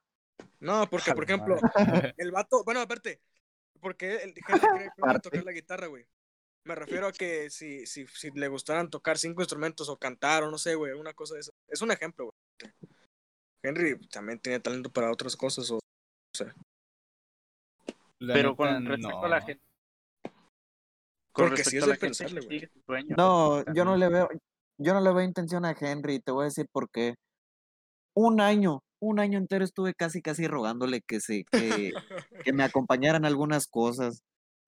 No, 0.61 0.89
porque, 0.91 1.13
por 1.15 1.25
ejemplo, 1.25 1.57
el 2.19 2.31
vato, 2.31 2.63
bueno, 2.65 2.81
aparte, 2.81 3.21
porque 3.85 4.17
el 4.17 4.23
Henry 4.23 4.41
cree 4.41 4.91
que 4.97 5.03
a 5.07 5.19
tocar 5.21 5.45
la 5.45 5.53
guitarra, 5.53 5.87
güey. 5.89 6.07
Me 6.67 6.75
refiero 6.75 7.07
a 7.07 7.13
que 7.13 7.51
si, 7.51 7.87
si, 7.87 8.07
si 8.07 8.31
le 8.31 8.49
gustaran 8.49 8.89
tocar 8.89 9.19
cinco 9.19 9.43
instrumentos 9.43 9.91
o 9.91 9.99
cantar 9.99 10.43
o 10.45 10.51
no 10.51 10.57
sé, 10.57 10.75
güey, 10.75 10.93
una 10.93 11.13
cosa 11.13 11.35
de 11.35 11.41
esa. 11.41 11.53
Es 11.69 11.83
un 11.83 11.91
ejemplo, 11.91 12.25
güey. 12.25 12.73
Henry 13.63 13.99
también 14.09 14.41
tiene 14.41 14.61
talento 14.61 14.91
para 14.91 15.13
otras 15.13 15.37
cosas 15.37 15.71
o 15.71 15.79
La 18.21 18.33
Pero 18.33 18.57
con 18.57 18.87
respecto 18.87 19.25
a 19.25 19.29
la 19.29 19.41
no. 19.41 19.47
gente. 19.47 19.63
Con 21.33 21.49
Porque 21.49 21.63
respecto 21.63 21.79
es 21.79 21.83
a 21.83 21.87
de 21.87 21.93
la 21.93 21.95
gente 21.97 22.07
pensarle, 22.07 22.41
que 22.41 22.47
güey. 22.47 22.61
sigue 22.61 22.73
su 22.73 22.81
sueño. 22.87 23.17
No, 23.19 23.65
yo 23.75 23.85
no 23.85 23.97
le 23.97 24.09
veo, 24.09 24.29
yo 24.79 24.95
no 24.95 25.01
le 25.01 25.13
veo 25.13 25.23
intención 25.23 25.67
a 25.67 25.77
Henry, 25.79 26.21
te 26.21 26.33
voy 26.33 26.43
a 26.43 26.45
decir 26.47 26.67
por 26.73 26.89
qué. 26.91 27.15
Un 28.17 28.41
año, 28.41 28.81
un 29.09 29.21
año 29.21 29.39
entero 29.39 29.65
estuve 29.65 29.95
casi 29.95 30.23
casi 30.23 30.47
rogándole 30.47 31.03
que 31.03 31.21
se, 31.21 31.45
que, 31.51 31.93
que 32.45 32.53
me 32.53 32.65
acompañaran 32.65 33.25
algunas 33.25 33.67
cosas, 33.67 34.23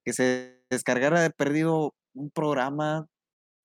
que 0.04 0.12
se 0.12 0.62
descargara 0.70 1.20
de 1.20 1.30
perdido 1.30 1.94
un 2.14 2.30
programa 2.30 3.06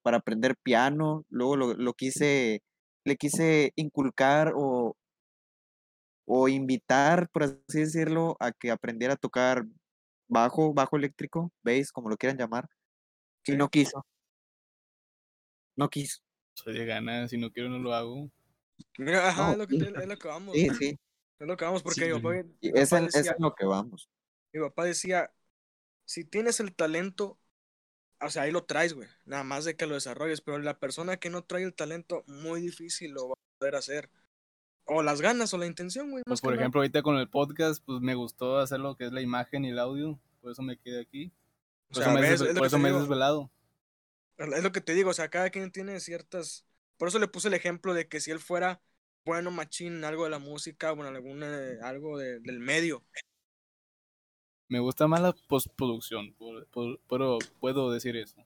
para 0.04 0.18
aprender 0.18 0.56
piano, 0.64 1.26
luego 1.30 1.56
lo, 1.56 1.74
lo 1.76 1.94
quise, 1.94 2.62
le 3.06 3.16
quise 3.18 3.72
inculcar 3.76 4.54
o, 4.56 4.96
o 6.26 6.48
invitar, 6.48 7.30
por 7.30 7.44
así 7.44 7.80
decirlo, 7.80 8.38
a 8.40 8.52
que 8.52 8.72
aprendiera 8.72 9.16
a 9.16 9.18
tocar 9.18 9.66
bajo, 10.28 10.74
bajo 10.74 10.98
eléctrico, 10.98 11.52
bass, 11.64 11.92
como 11.92 12.10
lo 12.10 12.18
quieran 12.18 12.38
llamar, 12.38 12.70
y 13.46 13.54
no 13.54 13.70
quiso. 13.70 14.06
No 15.76 15.90
quiso. 15.90 16.22
Soy 16.54 16.74
de 16.78 16.86
ganas, 16.86 17.32
si 17.32 17.38
no 17.38 17.52
quiero 17.52 17.70
no 17.70 17.80
lo 17.80 17.94
hago. 17.94 18.30
Mira, 18.98 19.30
ajá, 19.30 19.44
No, 19.48 19.52
es, 19.54 19.58
lo 19.58 19.68
que, 19.68 19.78
es 19.78 20.08
lo 20.08 20.18
que 20.18 20.28
vamos. 20.28 20.56
Sí, 20.56 20.70
sí, 20.78 21.00
Es 21.40 21.48
lo 21.48 21.58
que 21.58 21.66
vamos, 21.66 21.84
porque 21.84 22.02
Sí, 22.02 22.14
mi, 22.14 22.22
papá, 22.22 22.38
es 22.62 22.92
en, 22.92 23.06
es 23.06 23.16
en 23.28 23.36
lo 23.40 23.56
que 23.56 23.66
vamos. 23.66 24.10
mi 24.54 24.60
papá 24.62 24.86
decía, 24.86 25.32
si 26.06 26.26
tienes 26.26 26.60
el 26.60 26.74
talento, 26.74 27.40
o 28.22 28.30
sea, 28.30 28.44
ahí 28.44 28.52
lo 28.52 28.66
traes, 28.66 28.94
güey. 28.94 29.08
Nada 29.26 29.44
más 29.44 29.66
de 29.66 29.76
que 29.76 29.88
lo 29.88 29.96
desarrolles, 29.96 30.42
pero 30.42 30.60
la 30.60 30.80
persona 30.80 31.18
que 31.18 31.30
no 31.30 31.44
trae 31.44 31.64
el 31.64 31.74
talento, 31.74 32.24
muy 32.28 32.62
difícil 32.62 33.12
lo 33.12 33.30
va 33.30 33.34
a 33.34 33.60
poder 33.60 33.76
hacer. 33.76 34.10
O 34.86 35.04
las 35.04 35.22
ganas 35.22 35.54
o 35.54 35.58
la 35.58 35.68
intención, 35.68 36.12
güey. 36.12 36.24
Pues 36.26 36.42
por 36.42 36.52
nada. 36.52 36.62
ejemplo, 36.64 36.82
ahorita 36.82 37.02
con 37.02 37.18
el 37.18 37.30
podcast, 37.30 37.84
pues 37.86 38.02
me 38.02 38.16
gustó 38.16 38.60
hacer 38.60 38.80
lo 38.80 38.96
que 38.96 39.06
es 39.06 39.12
la 39.12 39.22
imagen 39.22 39.66
y 39.66 39.70
el 39.70 39.80
audio. 39.80 40.20
Por 40.42 40.52
eso 40.52 40.62
me 40.62 40.78
quedé 40.78 41.02
aquí. 41.02 41.32
O 41.90 41.94
Por 41.94 42.04
sea, 42.04 42.12
eso 42.12 42.14
me, 42.14 42.28
he 42.28 42.30
ves, 42.30 42.42
es 42.42 42.58
por 42.58 42.68
eso 42.68 42.80
me 42.80 42.90
he 42.90 42.94
desvelado. 42.94 43.52
Es 44.38 44.64
lo 44.64 44.72
que 44.72 44.82
te 44.82 44.94
digo, 44.94 45.12
o 45.12 45.14
sea, 45.14 45.30
cada 45.30 45.50
quien 45.50 45.72
tiene 45.72 46.00
ciertas. 46.00 46.66
Por 47.02 47.08
eso 47.08 47.18
le 47.18 47.28
puse 47.28 47.48
el 47.48 47.56
ejemplo 47.56 47.96
de 47.96 48.08
que 48.08 48.20
si 48.20 48.30
él 48.30 48.38
fuera 48.40 48.80
bueno, 49.26 49.50
machín, 49.50 50.04
algo 50.04 50.26
de 50.26 50.30
la 50.30 50.38
música, 50.38 50.92
bueno, 50.92 51.10
alguna, 51.10 51.48
algo 51.82 52.20
de- 52.20 52.40
del 52.42 52.60
medio. 52.60 53.04
Me 54.70 54.78
gusta 54.80 55.08
más 55.08 55.20
la 55.20 55.34
postproducción, 55.48 56.32
por- 56.36 56.68
por- 56.68 57.00
pero 57.10 57.40
puedo 57.60 57.92
decir 57.92 58.16
eso. 58.18 58.46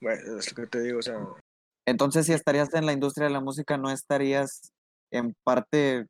Bueno, 0.00 0.36
es 0.40 0.50
lo 0.50 0.56
que 0.64 0.66
te 0.68 0.80
digo, 0.80 0.98
o 0.98 1.02
sea, 1.02 1.24
Entonces, 1.86 2.26
si 2.26 2.32
estarías 2.32 2.74
en 2.74 2.86
la 2.86 2.92
industria 2.92 3.28
de 3.28 3.34
la 3.34 3.40
música, 3.40 3.78
no 3.78 3.92
estarías 3.92 4.72
en 5.12 5.36
parte 5.44 6.06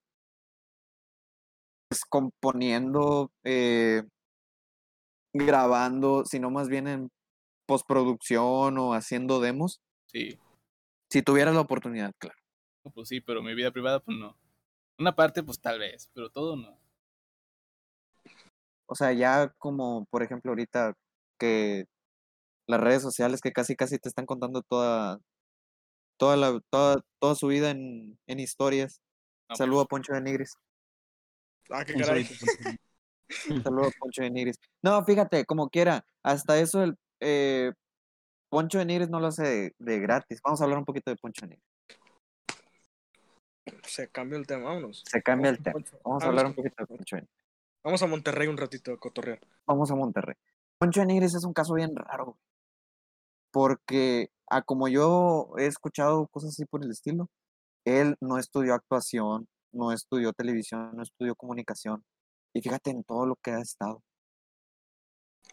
pues, 1.91 2.01
componiendo, 2.09 3.31
eh, 3.45 4.03
grabando, 5.35 6.25
sino 6.25 6.51
más 6.51 6.69
bien 6.69 6.89
en 6.89 7.11
postproducción 7.67 8.79
o 8.79 8.95
haciendo 8.95 9.41
demos. 9.41 9.83
Sí, 10.09 10.39
Si 11.11 11.23
tuvieras 11.23 11.55
la 11.55 11.61
oportunidad, 11.61 12.13
claro. 12.19 12.39
pues 12.95 13.09
sí, 13.09 13.21
pero 13.21 13.43
mi 13.43 13.55
vida 13.55 13.71
privada, 13.71 14.01
pues 14.01 14.17
no. 14.17 14.37
Una 14.99 15.15
parte, 15.15 15.43
pues 15.43 15.61
tal 15.61 15.79
vez, 15.79 16.11
pero 16.13 16.31
todo 16.31 16.57
no. 16.57 16.81
O 18.87 18.95
sea, 18.95 19.13
ya 19.13 19.53
como, 19.59 20.07
por 20.07 20.23
ejemplo, 20.23 20.51
ahorita 20.51 20.95
que 21.39 21.85
las 22.67 22.81
redes 22.81 23.03
sociales 23.03 23.41
que 23.41 23.53
casi 23.53 23.77
casi 23.77 23.99
te 23.99 24.09
están 24.09 24.27
contando 24.27 24.63
toda, 24.63 25.21
toda 26.17 26.37
la, 26.37 26.61
toda, 26.71 27.03
toda 27.19 27.35
su 27.35 27.49
vida 27.49 27.71
en, 27.71 28.19
en 28.27 28.41
historias. 28.41 29.01
No, 29.49 29.57
Saludo 29.57 29.81
a 29.83 29.85
pues, 29.85 30.01
Poncho 30.01 30.15
de 30.15 30.23
Nigris. 30.23 30.55
ah, 31.71 31.85
qué 31.85 31.95
caray. 31.95 32.25
Saludo 33.63 33.89
a 33.89 33.91
Poncho 33.99 34.23
de 34.23 34.31
Nigris. 34.31 34.57
No, 34.83 35.05
fíjate, 35.05 35.45
como 35.45 35.69
quiera, 35.69 36.05
hasta 36.23 36.59
eso 36.59 36.83
el 36.83 36.97
eh, 37.21 37.73
Poncho 38.49 38.79
de 38.79 38.85
Nigris 38.85 39.11
no 39.11 39.21
lo 39.21 39.27
hace 39.29 39.43
de, 39.43 39.75
de 39.79 39.99
gratis. 40.01 40.41
Vamos 40.43 40.61
a 40.61 40.65
hablar 40.65 40.79
un 40.79 40.85
poquito 40.85 41.11
de 41.11 41.17
Poncho 41.17 41.47
de 41.47 41.51
Nigris. 41.51 41.65
Se 43.85 44.09
cambió 44.09 44.39
el 44.39 44.47
tema, 44.47 44.65
vámonos. 44.65 45.03
Se 45.07 45.23
cambia 45.23 45.51
el 45.51 45.63
tema. 45.63 45.75
Poncho. 45.75 45.99
Vamos 46.05 46.23
a 46.23 46.27
hablar 46.27 46.47
un 46.47 46.55
poquito 46.55 46.77
de 46.79 46.87
Poncho 46.87 47.17
de 47.17 47.23
Nigris. 47.23 47.45
Vamos 47.85 48.03
a 48.03 48.07
Monterrey 48.07 48.49
un 48.49 48.57
ratito 48.57 48.93
a 48.93 48.99
cotorrear. 48.99 49.41
Vamos 49.67 49.91
a 49.91 49.95
Monterrey. 49.95 50.35
Poncho 50.79 51.01
de 51.01 51.07
Nigris 51.07 51.35
es 51.35 51.45
un 51.45 51.53
caso 51.53 51.75
bien 51.75 51.95
raro, 51.95 52.39
porque 53.51 54.31
a 54.49 54.63
como 54.63 54.89
yo 54.89 55.53
he 55.59 55.67
escuchado 55.67 56.27
cosas 56.29 56.51
así 56.51 56.65
por 56.65 56.85
el 56.85 56.91
estilo, 56.91 57.29
él 57.85 58.17
no 58.21 58.39
estudió 58.39 58.75
actuación, 58.75 59.49
no 59.73 59.93
estudió 59.93 60.33
televisión, 60.33 60.91
no 60.95 61.03
estudió 61.03 61.35
comunicación. 61.35 62.05
Y 62.55 62.63
fíjate 62.63 62.91
en 62.91 63.05
todo 63.05 63.27
lo 63.27 63.37
que 63.37 63.51
ha 63.51 63.61
estado. 63.61 64.03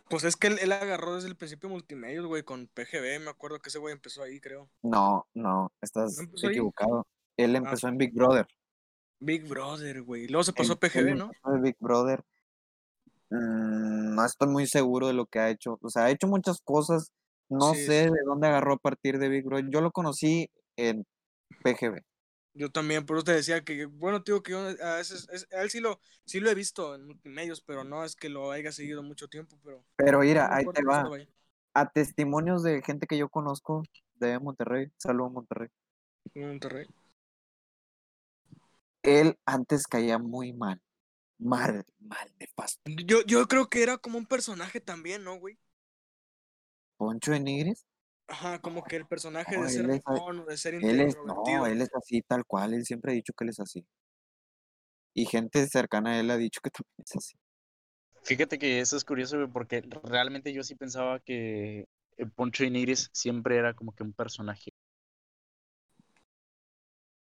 Pues 0.10 0.24
es 0.24 0.36
que 0.36 0.47
él, 0.47 0.60
él 0.62 0.72
agarró 0.72 1.16
desde 1.16 1.28
el 1.30 1.36
principio 1.36 1.68
multimedios, 1.70 2.26
güey, 2.28 2.43
con 2.43 2.68
PGB. 2.68 3.20
Me 3.24 3.30
acuerdo 3.32 3.60
que 3.60 3.70
ese 3.70 3.80
güey 3.80 3.93
empezó 3.93 4.22
ahí, 4.24 4.39
creo. 4.39 4.70
No, 4.84 5.26
no, 5.34 5.72
estás 5.82 6.18
¿No 6.18 6.24
empezó 6.24 6.47
ahí? 6.47 6.53
equivocado. 6.53 7.08
Él 7.38 7.56
Ah, 7.56 7.60
empezó 7.60 7.88
en 7.88 7.97
Big 7.97 8.14
Brother. 8.14 8.47
Big 9.20 9.47
Brother, 9.47 10.03
güey. 10.03 10.28
Luego 10.28 10.43
se 10.43 10.53
pasó 10.53 10.74
a 10.74 10.76
Él- 10.76 10.80
él 10.84 10.89
PGB, 10.91 11.16
¿no? 11.18 11.32
Big 11.62 11.76
Brother. 11.80 12.24
Mm, 13.30 14.16
no 14.16 14.26
estoy 14.26 14.47
muy 14.49 14.68
seguro 14.68 15.08
de 15.08 15.14
lo 15.14 15.26
que 15.26 15.39
ha 15.39 15.49
hecho. 15.49 15.80
O 15.82 15.89
sea, 15.89 16.03
ha 16.06 16.12
hecho 16.12 16.28
muchas 16.28 16.62
cosas. 16.62 17.12
No 17.49 17.74
Sí, 17.74 17.86
sé 17.86 18.03
sí. 18.06 18.10
de 18.12 18.20
dónde 18.26 18.47
agarró 18.47 18.74
a 18.74 18.78
partir 18.78 19.18
de 19.20 19.30
Big 19.30 19.43
Brother. 19.45 19.70
Yo 19.70 19.82
lo 19.82 19.91
conocí 19.91 20.49
en 20.78 21.06
PGB. 21.64 22.01
Yo 22.58 22.72
también, 22.72 23.06
por 23.06 23.18
eso 23.18 23.26
te 23.26 23.34
decía 23.34 23.64
que, 23.66 23.86
bueno, 23.86 24.24
tío, 24.24 24.41
que 24.41 24.53
yo 24.53 24.60
a 24.60 24.95
veces, 24.95 25.28
es- 25.32 25.47
a 25.53 25.62
él 25.62 25.70
sí 25.70 25.82
lo, 25.82 25.99
sí 26.26 26.39
lo 26.39 26.49
he 26.49 26.56
visto 26.56 26.95
en 26.95 27.06
multimedios, 27.06 27.62
pero 27.62 27.84
no 27.84 28.03
es 28.06 28.16
que 28.16 28.30
lo 28.30 28.51
haya 28.51 28.72
seguido 28.72 29.03
mucho 29.03 29.28
tiempo, 29.28 29.60
pero... 29.64 29.84
Pero 29.97 30.20
mira, 30.20 30.56
ahí 30.56 30.66
te 30.66 30.84
va. 30.84 31.10
A 31.74 31.89
testimonios 31.89 32.64
de 32.64 32.82
gente 32.82 33.08
que 33.08 33.18
yo 33.18 33.28
conozco, 33.28 33.84
de 34.16 34.39
Monterrey. 34.39 34.89
Saludos 34.97 35.34
Monterrey. 35.34 35.68
Monterrey. 36.34 36.88
Él 39.03 39.38
antes 39.45 39.86
caía 39.88 40.18
muy 40.18 40.53
mal. 40.53 40.82
Mal, 41.38 41.86
mal, 41.99 42.32
nefasto. 42.39 42.82
Yo, 43.06 43.22
yo 43.26 43.45
creo 43.47 43.68
que 43.68 43.84
era 43.84 43.97
como 43.97 44.18
un 44.18 44.26
personaje 44.26 44.80
también, 44.80 45.26
¿no, 45.26 45.36
güey? 45.38 45.58
Poncho 46.97 47.32
de 47.32 47.39
Nigris. 47.41 47.86
Ajá, 48.28 48.59
como 48.59 48.84
que 48.84 48.95
el 48.95 49.05
personaje 49.05 49.55
No, 49.55 49.63
de 49.63 49.69
ser 49.69 50.01
mono, 50.07 50.45
de 50.45 50.57
ser 50.57 50.73
Él 50.76 50.99
es, 51.01 51.15
no, 51.26 51.65
él 51.65 51.82
es 51.82 51.89
así 51.93 52.21
tal 52.23 52.43
cual. 52.45 52.73
Él 52.73 52.86
siempre 52.86 53.11
ha 53.11 53.15
dicho 53.15 53.34
que 53.34 53.43
él 53.45 53.49
es 53.49 53.59
así. 53.59 53.86
Y 55.13 55.26
gente 55.26 55.65
cercana 55.67 56.11
a 56.11 56.19
él 56.19 56.30
ha 56.32 56.38
dicho 56.38 56.59
que 56.61 56.69
también 56.71 56.93
es 57.05 57.15
así. 57.15 57.36
Fíjate 58.23 58.57
que 58.57 58.80
eso 58.80 58.97
es 58.97 59.05
curioso, 59.05 59.38
porque 59.53 59.84
realmente 60.03 60.51
yo 60.51 60.63
sí 60.63 60.76
pensaba 60.76 61.19
que 61.19 61.86
eh, 62.17 62.26
Poncho 62.36 62.63
y 62.63 62.71
Nigris 62.71 63.09
siempre 63.13 63.57
era 63.57 63.73
como 63.73 63.93
que 63.93 64.03
un 64.03 64.13
personaje. 64.13 64.71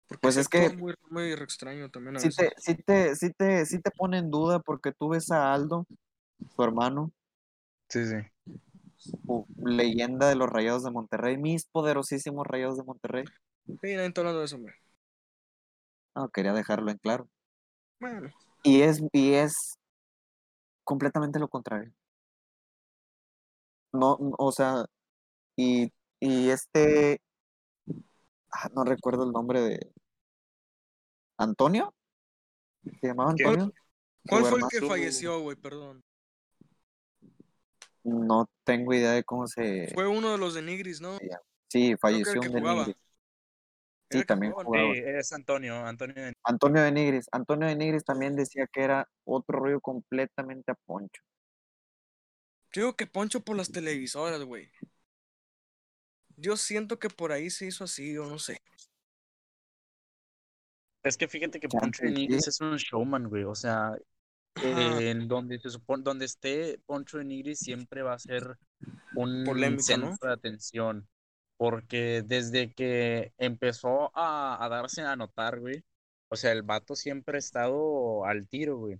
Porque 0.08 0.22
Pues 0.22 0.38
es 0.38 0.48
que- 0.48 0.70
muy, 0.70 0.94
muy 1.10 1.32
extraño 1.34 1.89
también 1.89 2.18
a 2.18 2.20
Sí 2.20 2.28
veces. 2.28 2.50
te, 2.50 2.62
sí 2.62 2.76
te, 2.84 3.16
sí 3.16 3.32
te, 3.32 3.66
sí 3.66 3.82
te 3.82 3.91
pone 3.91 4.20
en 4.20 4.30
duda 4.30 4.60
porque 4.60 4.91
tú 4.91 5.10
ves 5.10 5.32
a 5.32 5.54
Aldo, 5.54 5.88
su 6.56 6.64
hermano, 6.64 7.12
Sí, 7.89 8.06
sí. 8.06 8.16
Leyenda 9.58 10.30
de 10.30 10.36
los 10.36 10.49
Rayados 10.49 10.84
de 10.84 10.91
Monterrey, 10.91 11.38
mis 11.38 11.66
poderosísimos 11.66 12.45
Rayados 12.47 12.78
de 12.78 12.84
Monterrey. 12.84 13.26
Sí, 13.66 13.95
nadie 13.95 14.08
está 14.08 14.22
hablando 14.22 14.39
de 14.39 14.45
eso, 14.45 14.56
hombre. 14.58 14.76
No, 16.16 16.30
quería 16.30 16.54
dejarlo 16.54 16.91
en 16.91 16.97
claro. 16.97 17.28
Bueno, 17.99 18.30
Y 18.64 18.82
es, 18.82 19.01
y 19.12 19.34
es 19.34 19.54
completamente 20.84 21.39
lo 21.39 21.47
contrario. 21.47 21.91
No, 23.91 24.18
o 24.38 24.51
sea, 24.51 24.86
y, 25.56 25.91
y 26.20 26.49
este, 26.49 27.22
ah, 28.51 28.70
no 28.74 28.84
recuerdo 28.84 29.24
el 29.24 29.32
nombre 29.32 29.62
de 29.62 29.91
Antonio. 31.38 31.93
¿Se 32.99 33.08
llamaba. 33.08 33.32
Antonio? 33.32 33.72
¿cuál 34.28 34.43
Su 34.43 34.49
fue 34.49 34.60
el 34.60 34.68
que 34.68 34.88
falleció, 34.88 35.39
güey? 35.41 35.56
Perdón. 35.56 36.04
No 38.04 38.49
tengo 38.64 38.93
idea 38.93 39.12
de 39.12 39.24
cómo 39.24 39.47
se. 39.47 39.88
Fue 39.93 40.08
uno 40.08 40.32
de 40.32 40.38
los 40.38 40.54
de 40.54 40.62
Nigris, 40.62 40.99
¿no? 41.01 41.18
Sí, 41.70 41.95
falleció 41.97 42.41
un 42.41 42.51
de. 42.51 42.62
Nigris. 42.62 42.95
Sí, 44.12 44.24
también 44.26 44.54
jugaba, 44.54 44.93
es 44.93 45.34
Antonio, 45.34 45.76
Antonio 45.88 46.14
de- 46.14 46.34
Antonio 46.43 46.84
de 46.84 46.91
Nigris. 46.91 47.28
Antonio 47.32 47.68
de 47.68 47.76
Nigris 47.76 48.04
también 48.04 48.36
decía 48.36 48.68
que 48.68 48.82
era 48.82 49.10
otro 49.24 49.60
rollo 49.60 49.82
completamente 49.82 50.72
a 50.72 50.76
Poncho. 50.76 51.24
Yo 52.72 52.82
digo 52.84 52.95
que 52.95 53.08
Poncho 53.08 53.39
por 53.39 53.56
las 53.56 53.72
televisoras, 53.72 54.43
güey. 54.43 54.72
Yo 56.36 56.58
siento 56.58 56.99
que 56.99 57.10
por 57.10 57.32
ahí 57.32 57.49
se 57.49 57.66
hizo 57.66 57.86
así, 57.86 58.16
o 58.18 58.26
no 58.28 58.38
sé. 58.38 58.62
Es 61.04 61.18
que 61.18 61.28
fíjate 61.28 61.60
que 61.60 61.68
Poncho 61.68 62.04
de. 62.04 62.12
Nigris 62.12 62.47
es 62.47 62.62
un 62.62 62.76
showman, 62.76 63.30
güey. 63.30 63.43
O 63.45 63.56
sea. 63.56 63.95
Eh, 64.62 65.10
en 65.10 65.28
donde 65.28 65.60
se 65.60 65.70
supone, 65.70 66.04
donde 66.04 66.26
esté 66.26 66.80
Poncho 66.86 67.18
de 67.18 67.26
Nigris 67.26 67.60
siempre 67.60 68.01
va 68.01 68.14
a 68.14 68.20
ser 68.20 68.58
un 69.16 69.43
Polémico, 69.45 69.84
centro 69.84 70.12
¿no? 70.22 70.28
de 70.28 70.34
atención. 70.34 71.08
Porque 71.58 72.24
desde 72.26 72.74
que 72.74 73.32
empezó 73.38 74.12
a, 74.18 74.64
a 74.64 74.70
darse 74.70 75.01
a 75.01 75.16
notar, 75.16 75.60
güey. 75.60 75.84
O 76.30 76.36
sea, 76.36 76.51
el 76.51 76.64
vato 76.64 76.95
siempre 76.95 77.38
ha 77.38 77.39
estado 77.39 78.26
al 78.26 78.47
tiro, 78.47 78.78
güey. 78.78 78.99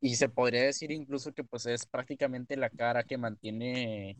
Y 0.00 0.16
se 0.16 0.28
podría 0.28 0.64
decir 0.64 0.90
incluso 0.90 1.32
que 1.32 1.44
pues 1.44 1.66
es 1.66 1.86
prácticamente 1.86 2.56
la 2.56 2.70
cara 2.70 3.04
que 3.04 3.18
mantiene 3.18 4.16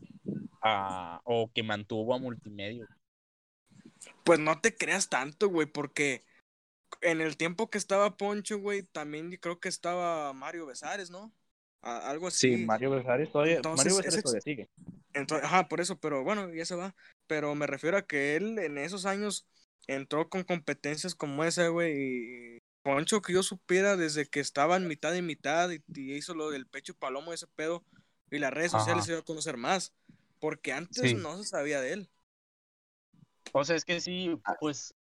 a, 0.61 1.21
o 1.25 1.51
que 1.53 1.63
mantuvo 1.63 2.13
a 2.13 2.19
Multimedia. 2.19 2.87
Pues 4.23 4.39
no 4.39 4.59
te 4.61 4.75
creas 4.75 5.09
tanto, 5.09 5.49
güey, 5.49 5.67
porque 5.67 6.23
en 7.01 7.21
el 7.21 7.37
tiempo 7.37 7.69
que 7.69 7.77
estaba 7.77 8.17
Poncho, 8.17 8.59
güey, 8.59 8.83
también 8.83 9.31
creo 9.37 9.59
que 9.59 9.69
estaba 9.69 10.33
Mario 10.33 10.65
Besares, 10.65 11.09
¿no? 11.09 11.33
A- 11.81 12.09
algo 12.09 12.27
así. 12.27 12.55
Sí, 12.57 12.65
Mario 12.65 12.91
Besares 12.91 13.31
todavía, 13.31 13.57
Entonces, 13.57 13.85
Mario 13.85 13.97
Besares 13.97 14.23
todavía 14.23 14.41
sigue. 14.41 14.69
Entonces, 15.13 15.45
ajá, 15.45 15.67
por 15.67 15.81
eso, 15.81 15.99
pero 15.99 16.23
bueno, 16.23 16.51
ya 16.53 16.65
se 16.65 16.75
va. 16.75 16.95
Pero 17.27 17.53
me 17.55 17.67
refiero 17.67 17.97
a 17.97 18.01
que 18.05 18.35
él 18.35 18.57
en 18.59 18.77
esos 18.77 19.05
años 19.05 19.45
entró 19.87 20.29
con 20.29 20.43
competencias 20.43 21.13
como 21.15 21.43
esa, 21.43 21.67
güey. 21.67 21.93
Y 21.95 22.59
Poncho, 22.81 23.21
que 23.21 23.33
yo 23.33 23.43
supiera 23.43 23.95
desde 23.97 24.25
que 24.25 24.39
estaba 24.39 24.75
en 24.77 24.87
mitad 24.87 25.13
y 25.13 25.21
mitad 25.21 25.69
y, 25.69 25.81
y 25.93 26.13
hizo 26.15 26.33
lo 26.33 26.49
del 26.49 26.65
pecho 26.65 26.95
palomo, 26.95 27.33
ese 27.33 27.47
pedo, 27.47 27.83
y 28.31 28.39
las 28.39 28.51
redes 28.53 28.71
sociales 28.71 29.01
Ajá. 29.01 29.05
se 29.05 29.11
iba 29.11 29.19
a 29.21 29.25
conocer 29.25 29.57
más. 29.57 29.93
Porque 30.39 30.73
antes 30.73 31.01
Sí. 31.11 31.13
no 31.15 31.37
se 31.37 31.47
sabía 31.49 31.79
de 31.81 31.93
él. 31.93 32.09
O 33.53 33.63
sea, 33.63 33.75
es 33.75 33.85
que 33.85 34.01
sí, 34.01 34.35
Ah. 34.43 34.55
pues 34.59 34.94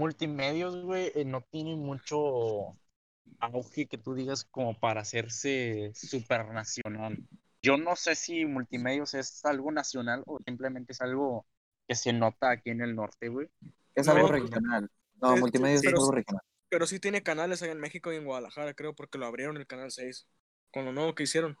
multimedios, 0.00 0.82
güey, 0.82 1.12
eh, 1.14 1.24
no 1.26 1.42
tienen 1.42 1.78
mucho 1.78 2.76
auge 3.38 3.86
que 3.86 3.98
tú 3.98 4.14
digas 4.14 4.44
como 4.44 4.78
para 4.78 5.02
hacerse 5.02 5.92
supernacional. 5.94 7.18
Yo 7.62 7.76
no 7.76 7.94
sé 7.96 8.14
si 8.14 8.46
multimedios 8.46 9.12
es 9.14 9.44
algo 9.44 9.70
nacional 9.70 10.22
o 10.26 10.40
simplemente 10.44 10.92
es 10.92 11.00
algo 11.02 11.46
que 11.86 11.94
se 11.94 12.12
nota 12.14 12.50
aquí 12.50 12.70
en 12.70 12.80
el 12.80 12.94
norte, 12.96 13.28
güey. 13.28 13.48
Es 13.94 14.06
No, 14.06 14.12
algo 14.12 14.28
regional. 14.28 14.90
No, 15.20 15.34
es- 15.34 15.40
multimedia 15.40 15.74
es 15.76 15.82
pero- 15.82 15.98
algo 15.98 16.12
regional. 16.12 16.42
Pero 16.70 16.86
sí 16.86 16.98
tiene 17.00 17.22
canales 17.22 17.62
allá 17.62 17.72
en 17.72 17.80
México 17.80 18.12
y 18.12 18.16
en 18.16 18.24
Guadalajara, 18.24 18.74
creo, 18.74 18.94
porque 18.94 19.18
lo 19.18 19.26
abrieron 19.26 19.56
el 19.58 19.66
canal 19.66 19.90
6 19.90 20.26
con 20.72 20.84
lo 20.84 20.92
nuevo 20.92 21.14
que 21.14 21.24
hicieron. 21.24 21.58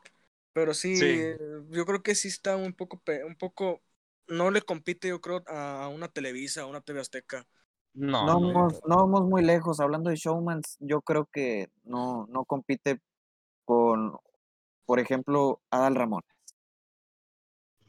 Pero 0.52 0.72
sí, 0.72 0.96
Sí. 0.96 1.04
eh, 1.06 1.36
yo 1.68 1.84
creo 1.84 2.02
que 2.02 2.14
sí 2.14 2.28
está 2.28 2.56
un 2.56 2.72
poco, 2.72 3.02
un 3.26 3.36
poco, 3.36 3.82
no 4.28 4.50
le 4.50 4.62
compite, 4.62 5.08
yo 5.08 5.20
creo, 5.20 5.42
a 5.48 5.88
una 5.88 6.08
Televisa, 6.08 6.62
a 6.62 6.66
una 6.66 6.80
TV 6.80 7.00
Azteca. 7.00 7.46
No, 7.94 8.24
No, 8.24 8.40
vamos, 8.40 8.80
no 8.86 8.96
vamos 8.96 9.22
muy 9.22 9.42
lejos. 9.42 9.80
Hablando 9.80 10.10
de 10.10 10.16
showmans, 10.16 10.76
yo 10.80 11.00
creo 11.02 11.26
que 11.26 11.70
no, 11.84 12.26
no 12.28 12.44
compite 12.44 13.00
con, 13.64 14.16
por 14.86 15.00
ejemplo, 15.00 15.60
Adal 15.70 15.94
Ramón. 15.96 16.22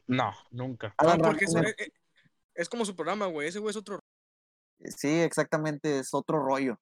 no, 0.06 0.32
nunca. 0.50 0.94
Adal 0.98 1.20
porque 1.20 1.46
Ramón, 1.46 1.72
es, 2.54 2.68
como 2.68 2.84
su 2.84 2.94
programa, 2.94 3.26
güey. 3.26 3.48
Ese 3.48 3.58
güey 3.58 3.70
es 3.70 3.76
otro. 3.76 4.00
sí, 4.84 5.20
exactamente, 5.20 6.00
es 6.00 6.12
otro 6.14 6.42
rollo. 6.44 6.78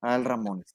Adal 0.00 0.24
Ramones. 0.24 0.74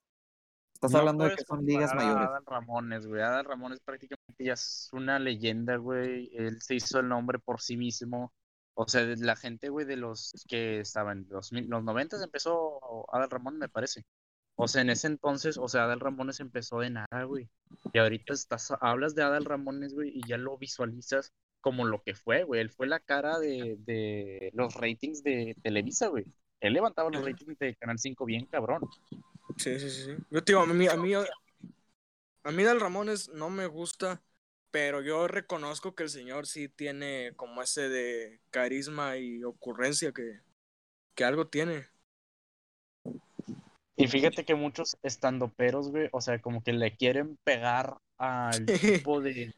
Estás 0.74 0.92
No 0.92 1.00
hablando 1.00 1.26
de 1.26 1.36
que 1.36 1.44
son 1.44 1.66
ligas 1.66 1.94
mayores. 1.94 2.28
Adal 2.28 2.46
Ramones, 2.46 3.06
güey. 3.06 3.22
Adal 3.22 3.46
Ramones 3.46 3.80
prácticamente 3.82 4.44
ya 4.44 4.54
es 4.54 4.90
una 4.94 5.20
leyenda, 5.20 5.76
güey. 5.76 6.30
Él 6.34 6.62
se 6.62 6.76
hizo 6.76 7.00
el 7.00 7.10
nombre 7.10 7.38
por 7.38 7.60
sí 7.60 7.76
mismo. 7.76 8.32
O 8.82 8.88
sea, 8.88 9.04
la 9.18 9.36
gente, 9.36 9.68
güey, 9.68 9.86
de 9.86 9.98
los 9.98 10.32
que 10.48 10.80
estaban 10.80 11.26
en 11.26 11.28
los, 11.30 11.52
los 11.52 11.84
90 11.84 12.24
empezó 12.24 12.80
Adal 13.14 13.30
Ramones, 13.30 13.60
me 13.60 13.68
parece. 13.68 14.06
O 14.56 14.70
sea, 14.70 14.82
en 14.82 14.90
ese 14.90 15.08
entonces, 15.08 15.58
o 15.58 15.68
sea, 15.68 15.84
Adal 15.84 16.00
Ramones 16.00 16.40
empezó 16.40 16.80
de 16.80 16.90
nada, 16.90 17.24
güey. 17.26 17.50
Y 17.92 17.98
ahorita 17.98 18.34
estás, 18.34 18.72
hablas 18.80 19.16
de 19.16 19.24
Adal 19.24 19.44
Ramones, 19.44 19.94
güey, 19.94 20.14
y 20.16 20.22
ya 20.26 20.38
lo 20.38 20.58
visualizas 20.58 21.34
como 21.60 21.84
lo 21.84 22.02
que 22.04 22.16
fue, 22.16 22.46
güey. 22.46 22.62
Él 22.62 22.70
fue 22.70 22.88
la 22.88 23.02
cara 23.02 23.38
de, 23.38 23.76
de 23.80 24.50
los 24.54 24.74
ratings 24.76 25.24
de 25.24 25.58
Televisa, 25.62 26.08
güey. 26.08 26.24
Él 26.62 26.72
levantaba 26.72 27.10
los 27.10 27.26
ratings 27.26 27.60
de 27.60 27.76
Canal 27.76 28.00
5 28.00 28.24
bien 28.24 28.46
cabrón. 28.46 28.80
Sí, 29.58 29.78
sí, 29.78 29.90
sí. 29.90 30.04
sí. 30.06 30.12
Yo 30.30 30.42
te 30.42 30.54
digo, 30.54 30.62
a 30.62 30.68
mí, 30.68 30.88
a 30.88 30.96
mí, 30.96 31.14
a 31.16 32.52
mí 32.52 32.64
Dal 32.64 32.80
Ramones 32.80 33.28
no 33.28 33.50
me 33.50 33.68
gusta, 33.68 34.22
pero 34.72 35.02
yo 35.02 35.28
reconozco 35.28 35.96
que 35.96 36.04
el 36.04 36.10
señor 36.10 36.48
sí 36.48 36.70
tiene 36.70 37.34
como 37.36 37.62
ese 37.62 37.90
de 37.90 38.40
carisma 38.52 39.18
y 39.18 39.44
ocurrencia 39.44 40.12
que, 40.12 40.42
que 41.16 41.24
algo 41.24 41.48
tiene. 41.48 41.88
Y 43.96 44.08
fíjate 44.08 44.46
que 44.46 44.56
muchos 44.56 44.98
estandoperos, 45.04 45.92
güey, 45.92 46.08
o 46.12 46.22
sea, 46.22 46.40
como 46.40 46.64
que 46.64 46.72
le 46.72 46.96
quieren 46.96 47.38
pegar 47.44 47.98
al 48.18 48.66
tipo 49.06 49.20
de, 49.20 49.54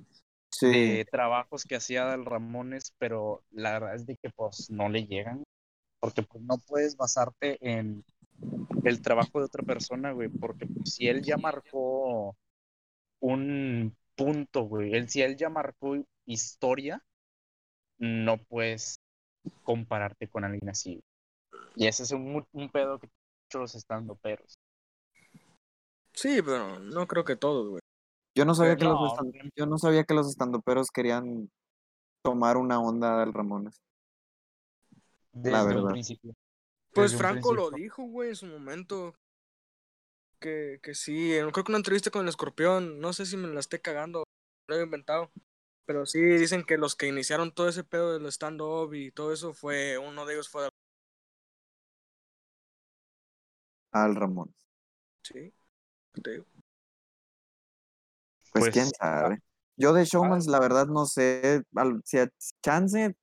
Sí, 0.52 0.68
de 0.68 1.06
trabajos 1.06 1.64
que 1.64 1.76
hacía 1.76 2.04
Dal 2.04 2.26
Ramones, 2.26 2.94
pero 2.98 3.44
la 3.52 3.74
verdad 3.74 3.96
es 3.96 4.06
de 4.06 4.18
que 4.18 4.30
pues 4.30 4.70
no 4.70 4.90
le 4.90 5.06
llegan, 5.06 5.44
porque 6.00 6.24
pues 6.24 6.44
no 6.44 6.58
puedes 6.68 6.98
basarte 6.98 7.58
en 7.62 8.04
el 8.84 9.02
trabajo 9.02 9.40
de 9.40 9.46
otra 9.46 9.64
persona, 9.64 10.12
güey, 10.12 10.28
porque 10.28 10.66
pues, 10.66 10.94
si 10.94 11.08
él 11.08 11.22
ya 11.24 11.38
marcó 11.38 12.36
un 13.22 13.96
punto, 14.26 14.64
güey, 14.64 14.94
él, 14.94 15.10
si 15.10 15.22
él 15.22 15.36
ya 15.38 15.50
marcó 15.50 15.98
historia, 16.26 17.04
no 18.00 18.38
puedes 18.38 19.00
compararte 19.64 20.28
con 20.28 20.44
alguien 20.44 20.70
así. 20.70 21.04
Y 21.76 21.88
ese 21.88 22.04
es 22.04 22.12
un, 22.12 22.46
un 22.52 22.70
pedo 22.70 23.00
que 23.00 23.10
muchos 23.46 23.76
estandoperos. 23.76 24.56
Sí, 26.14 26.42
pero 26.42 26.80
no 26.80 27.08
creo 27.08 27.24
que 27.24 27.36
todos, 27.36 27.70
güey. 27.70 27.82
yo 28.36 28.46
no 28.46 28.54
sabía 28.54 28.76
Pero 28.76 28.80
que 28.80 28.86
los 28.86 29.00
no, 29.02 29.08
estan- 29.32 29.52
yo 29.56 29.66
no 29.66 29.78
sabía 29.78 30.04
que 30.04 30.14
los 30.14 30.30
estandoperos 30.30 30.90
querían 30.92 31.50
tomar 32.24 32.58
una 32.58 32.80
onda 32.82 33.08
de 33.10 33.14
Adal 33.16 33.34
Ramones. 33.34 33.82
Desde 35.32 35.62
un 35.62 35.68
verdad. 35.68 35.92
principio. 35.92 36.34
Pues 36.94 37.14
Desde 37.14 37.16
un 37.26 37.32
Franco 37.32 37.54
lo 37.54 37.72
dijo, 37.72 38.04
güey, 38.04 38.30
en 38.30 38.36
su 38.36 38.46
momento. 38.48 39.16
Que, 40.42 40.80
que 40.82 40.96
sí, 40.96 41.30
creo 41.52 41.64
que 41.64 41.72
una 41.72 41.78
entrevista 41.78 42.10
con 42.10 42.24
el 42.24 42.30
escorpión, 42.30 43.00
no 43.00 43.14
sé 43.14 43.28
si 43.28 43.38
me 43.38 43.48
la 43.48 43.60
esté 43.60 43.80
cagando, 43.80 44.24
lo 44.68 44.76
he 44.76 44.82
inventado. 44.84 45.32
Pero 45.86 46.08
sí 46.08 46.20
dicen 46.20 46.64
que 46.64 46.78
los 46.80 46.96
que 46.96 47.08
iniciaron 47.08 47.54
todo 47.54 47.70
ese 47.70 47.84
pedo 47.84 48.14
del 48.14 48.26
stand-up 48.26 48.92
y 48.96 49.12
todo 49.12 49.34
eso 49.34 49.54
fue, 49.54 50.00
uno 50.00 50.26
de 50.26 50.34
ellos 50.34 50.50
fue 50.50 50.68
Al 53.92 54.16
Ramón. 54.16 54.52
Sí. 55.24 55.54
te 56.24 56.32
digo. 56.32 56.46
Pues, 58.52 58.66
Pues, 58.66 58.72
quién 58.72 58.90
sabe. 58.98 59.40
Yo 59.78 59.94
de 59.94 60.06
Showmans, 60.06 60.48
la 60.48 60.60
verdad, 60.60 60.88
no 60.88 61.06
sé. 61.06 61.62
al- 61.76 62.02
si 62.04 62.18
a 62.18 62.30
chance, 62.64 63.16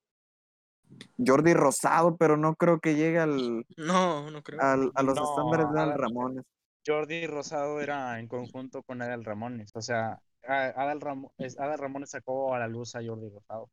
Jordi 1.19 1.53
Rosado, 1.55 2.17
pero 2.17 2.37
no 2.37 2.55
creo 2.55 2.79
que 2.81 2.95
llegue 2.95 3.19
al, 3.19 3.67
No, 3.77 4.31
no 4.31 4.43
creo. 4.43 4.61
al- 4.61 4.93
a 4.95 5.03
los 5.03 5.17
No, 5.17 5.25
estándares 5.25 5.73
de 5.73 5.97
Ramones. 5.97 6.45
Jordi 6.89 7.27
Rosado 7.27 7.81
era 7.81 8.19
en 8.19 8.27
conjunto 8.29 8.83
con 8.83 9.03
Adal 9.03 9.25
Ramones. 9.25 9.71
O 9.75 9.83
sea, 9.83 10.19
Adal, 10.43 11.01
Ramo- 11.01 11.33
es- 11.37 11.59
Adal 11.61 11.79
Ramones 11.79 12.11
sacó 12.11 12.55
a 12.55 12.59
la 12.59 12.67
luz 12.69 12.95
a 12.95 13.05
Jordi 13.05 13.29
Rosado. 13.29 13.69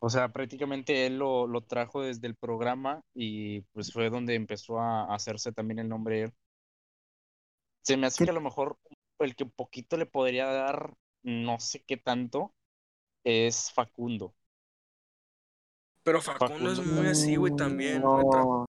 O 0.00 0.08
sea, 0.10 0.28
prácticamente 0.28 1.06
él 1.06 1.18
lo, 1.18 1.46
lo 1.46 1.62
trajo 1.62 2.02
desde 2.02 2.26
el 2.28 2.36
programa 2.36 3.00
y 3.14 3.62
pues 3.72 3.92
fue 3.92 4.10
donde 4.10 4.34
empezó 4.34 4.78
a 4.78 5.12
hacerse 5.12 5.50
también 5.52 5.80
el 5.80 5.88
nombre 5.88 6.22
él. 6.24 6.32
Se 7.82 7.96
me 7.96 8.06
hace 8.06 8.18
¿Qué- 8.18 8.24
que 8.26 8.30
a 8.30 8.34
lo 8.34 8.40
mejor 8.40 8.76
el 9.18 9.34
que 9.34 9.46
poquito 9.46 9.96
le 9.96 10.06
podría 10.06 10.46
dar, 10.46 10.94
no 11.24 11.58
sé 11.58 11.82
qué 11.84 11.96
tanto, 11.96 12.52
es 13.24 13.72
Facundo. 13.72 14.34
Pero 16.04 16.22
Facundo 16.22 16.70
es 16.70 16.86
muy 16.86 17.06
así, 17.08 17.34
güey, 17.36 17.56
también. 17.56 18.00
No. 18.02 18.67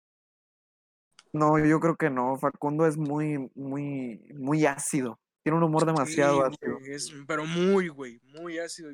No, 1.33 1.57
yo 1.63 1.79
creo 1.79 1.95
que 1.95 2.09
no. 2.09 2.37
Facundo 2.37 2.85
es 2.87 2.97
muy, 2.97 3.49
muy, 3.55 4.19
muy 4.35 4.65
ácido. 4.65 5.19
Tiene 5.43 5.57
un 5.57 5.63
humor 5.63 5.85
demasiado 5.85 6.37
Sí, 6.37 6.55
ácido. 6.55 6.79
güey, 6.79 6.91
es- 6.93 7.13
pero 7.27 7.45
muy, 7.45 7.87
güey, 7.89 8.19
muy 8.23 8.57
ácido. 8.59 8.91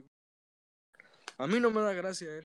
A 1.37 1.47
mí 1.47 1.59
no 1.59 1.71
me 1.71 1.81
da 1.81 1.93
gracia 1.93 2.29
él. 2.37 2.43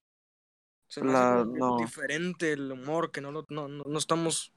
Se 0.87 1.03
me 1.03 1.11
hace 1.11 1.19
La- 1.21 1.43
como 1.43 1.53
que 1.53 1.59
no. 1.59 1.77
diferente 1.77 2.51
el 2.53 2.71
humor, 2.71 3.11
que 3.11 3.21
no, 3.21 3.31
lo- 3.31 3.45
no, 3.49 3.67
no, 3.67 3.83
no 3.83 3.97
estamos 3.99 4.51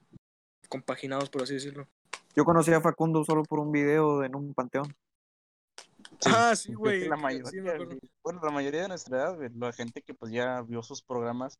compaginados, 0.69 1.29
por 1.29 1.43
así 1.43 1.53
decirlo. 1.53 1.87
Yo 2.35 2.45
conocí 2.45 2.73
a 2.73 2.81
Facundo 2.81 3.23
solo 3.23 3.43
por 3.43 3.59
un 3.59 3.71
video 3.71 4.23
en 4.23 4.35
un 4.35 4.53
panteón. 4.55 4.95
Ah, 6.25 6.55
sí, 6.55 6.73
güey, 6.73 7.07
La 7.09 7.17
mayoría, 7.17 7.45
sí, 7.51 7.59
bueno, 8.23 8.39
la 8.43 8.51
mayoría 8.51 8.81
de 8.83 8.87
nuestra 8.87 9.17
edad, 9.17 9.35
güey, 9.35 9.49
la 9.53 9.71
gente 9.71 10.01
que 10.01 10.13
pues 10.15 10.31
ya 10.31 10.61
vio 10.63 10.81
sus 10.81 11.03
programas, 11.03 11.59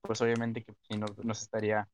pues 0.00 0.20
obviamente 0.22 0.64
que 0.64 0.96
nos, 0.96 1.16
nos 1.24 1.42
estaría 1.42 1.86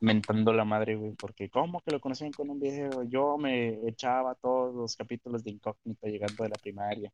mentando 0.00 0.52
la 0.52 0.64
madre, 0.64 0.96
güey, 0.96 1.12
porque 1.12 1.48
¿cómo 1.48 1.80
que 1.80 1.90
lo 1.90 2.00
conocían 2.00 2.32
con 2.32 2.50
un 2.50 2.60
video? 2.60 3.02
Yo 3.04 3.38
me 3.38 3.88
echaba 3.88 4.34
todos 4.34 4.74
los 4.74 4.96
capítulos 4.96 5.42
de 5.42 5.52
incógnito 5.52 6.06
llegando 6.06 6.44
de 6.44 6.50
la 6.50 6.56
primaria. 6.56 7.12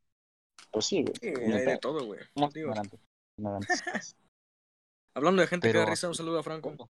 Pues 0.71 0.85
sí, 0.85 1.03
güey. 1.03 1.15
Sí, 1.19 1.27
hay 1.27 1.65
de 1.65 1.77
todo, 1.77 2.05
güey. 2.05 2.19
hablando 5.13 5.41
de 5.41 5.47
gente 5.47 5.71
que 5.71 5.77
da 5.77 5.85
risa, 5.85 6.07
un 6.07 6.15
saludo 6.15 6.39
a 6.39 6.43
Franco. 6.43 6.89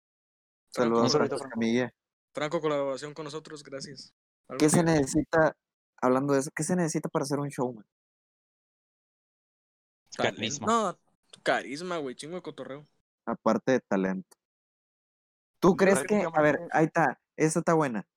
Saludos 0.70 1.06
a 1.06 1.10
saludito, 1.10 1.38
Franco 1.38 1.60
Franco. 1.60 1.94
Franco, 2.34 2.62
colaboración 2.62 3.14
con 3.14 3.24
nosotros, 3.26 3.64
gracias. 3.64 4.14
¿Qué 4.60 4.70
se 4.70 4.84
necesita, 4.84 5.56
hablando 5.98 6.34
de 6.34 6.42
eso, 6.42 6.52
qué 6.54 6.64
se 6.64 6.76
necesita 6.76 7.10
para 7.10 7.26
ser 7.26 7.40
un 7.40 7.48
showman? 7.48 7.86
Carisma. 10.18 10.68
No, 10.68 11.00
carisma, 11.44 11.98
güey, 11.98 12.16
chingo 12.16 12.36
de 12.36 12.42
cotorreo. 12.42 12.86
Aparte 13.26 13.74
de 13.74 13.80
talento. 13.80 14.38
¿Tú 15.66 15.76
crees 15.76 16.04
que, 16.04 16.28
a 16.34 16.42
ver, 16.42 16.60
ahí 16.72 16.86
está, 16.86 17.20
esa 17.38 17.60
está 17.60 17.74
buena. 17.74 18.08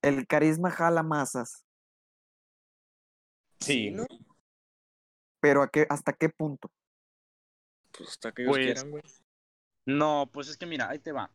El 0.00 0.26
carisma 0.26 0.70
jala 0.70 1.02
masas, 1.02 1.66
Sí, 3.60 3.90
¿no? 3.90 4.06
pero 5.40 5.62
¿a 5.62 5.68
qué, 5.68 5.86
¿hasta 5.88 6.12
qué 6.12 6.28
punto? 6.28 6.70
Pues 7.92 8.10
hasta 8.10 8.32
que 8.32 8.42
ellos 8.42 8.58
Pues, 8.58 8.58
quieran, 8.58 8.90
güey. 8.90 9.02
No, 9.86 10.30
pues 10.32 10.48
es 10.48 10.56
que 10.58 10.66
mira, 10.66 10.90
ahí 10.90 10.98
te 11.00 11.12
va. 11.12 11.32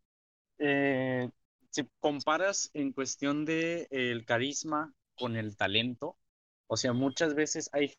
Eh, 0.59 1.29
si 1.71 1.89
comparas 1.99 2.71
en 2.73 2.93
cuestión 2.93 3.45
de 3.45 3.87
el 3.91 4.25
carisma 4.25 4.93
con 5.17 5.35
el 5.37 5.57
talento, 5.57 6.17
o 6.67 6.77
sea, 6.77 6.93
muchas 6.93 7.35
veces 7.35 7.69
hay 7.73 7.95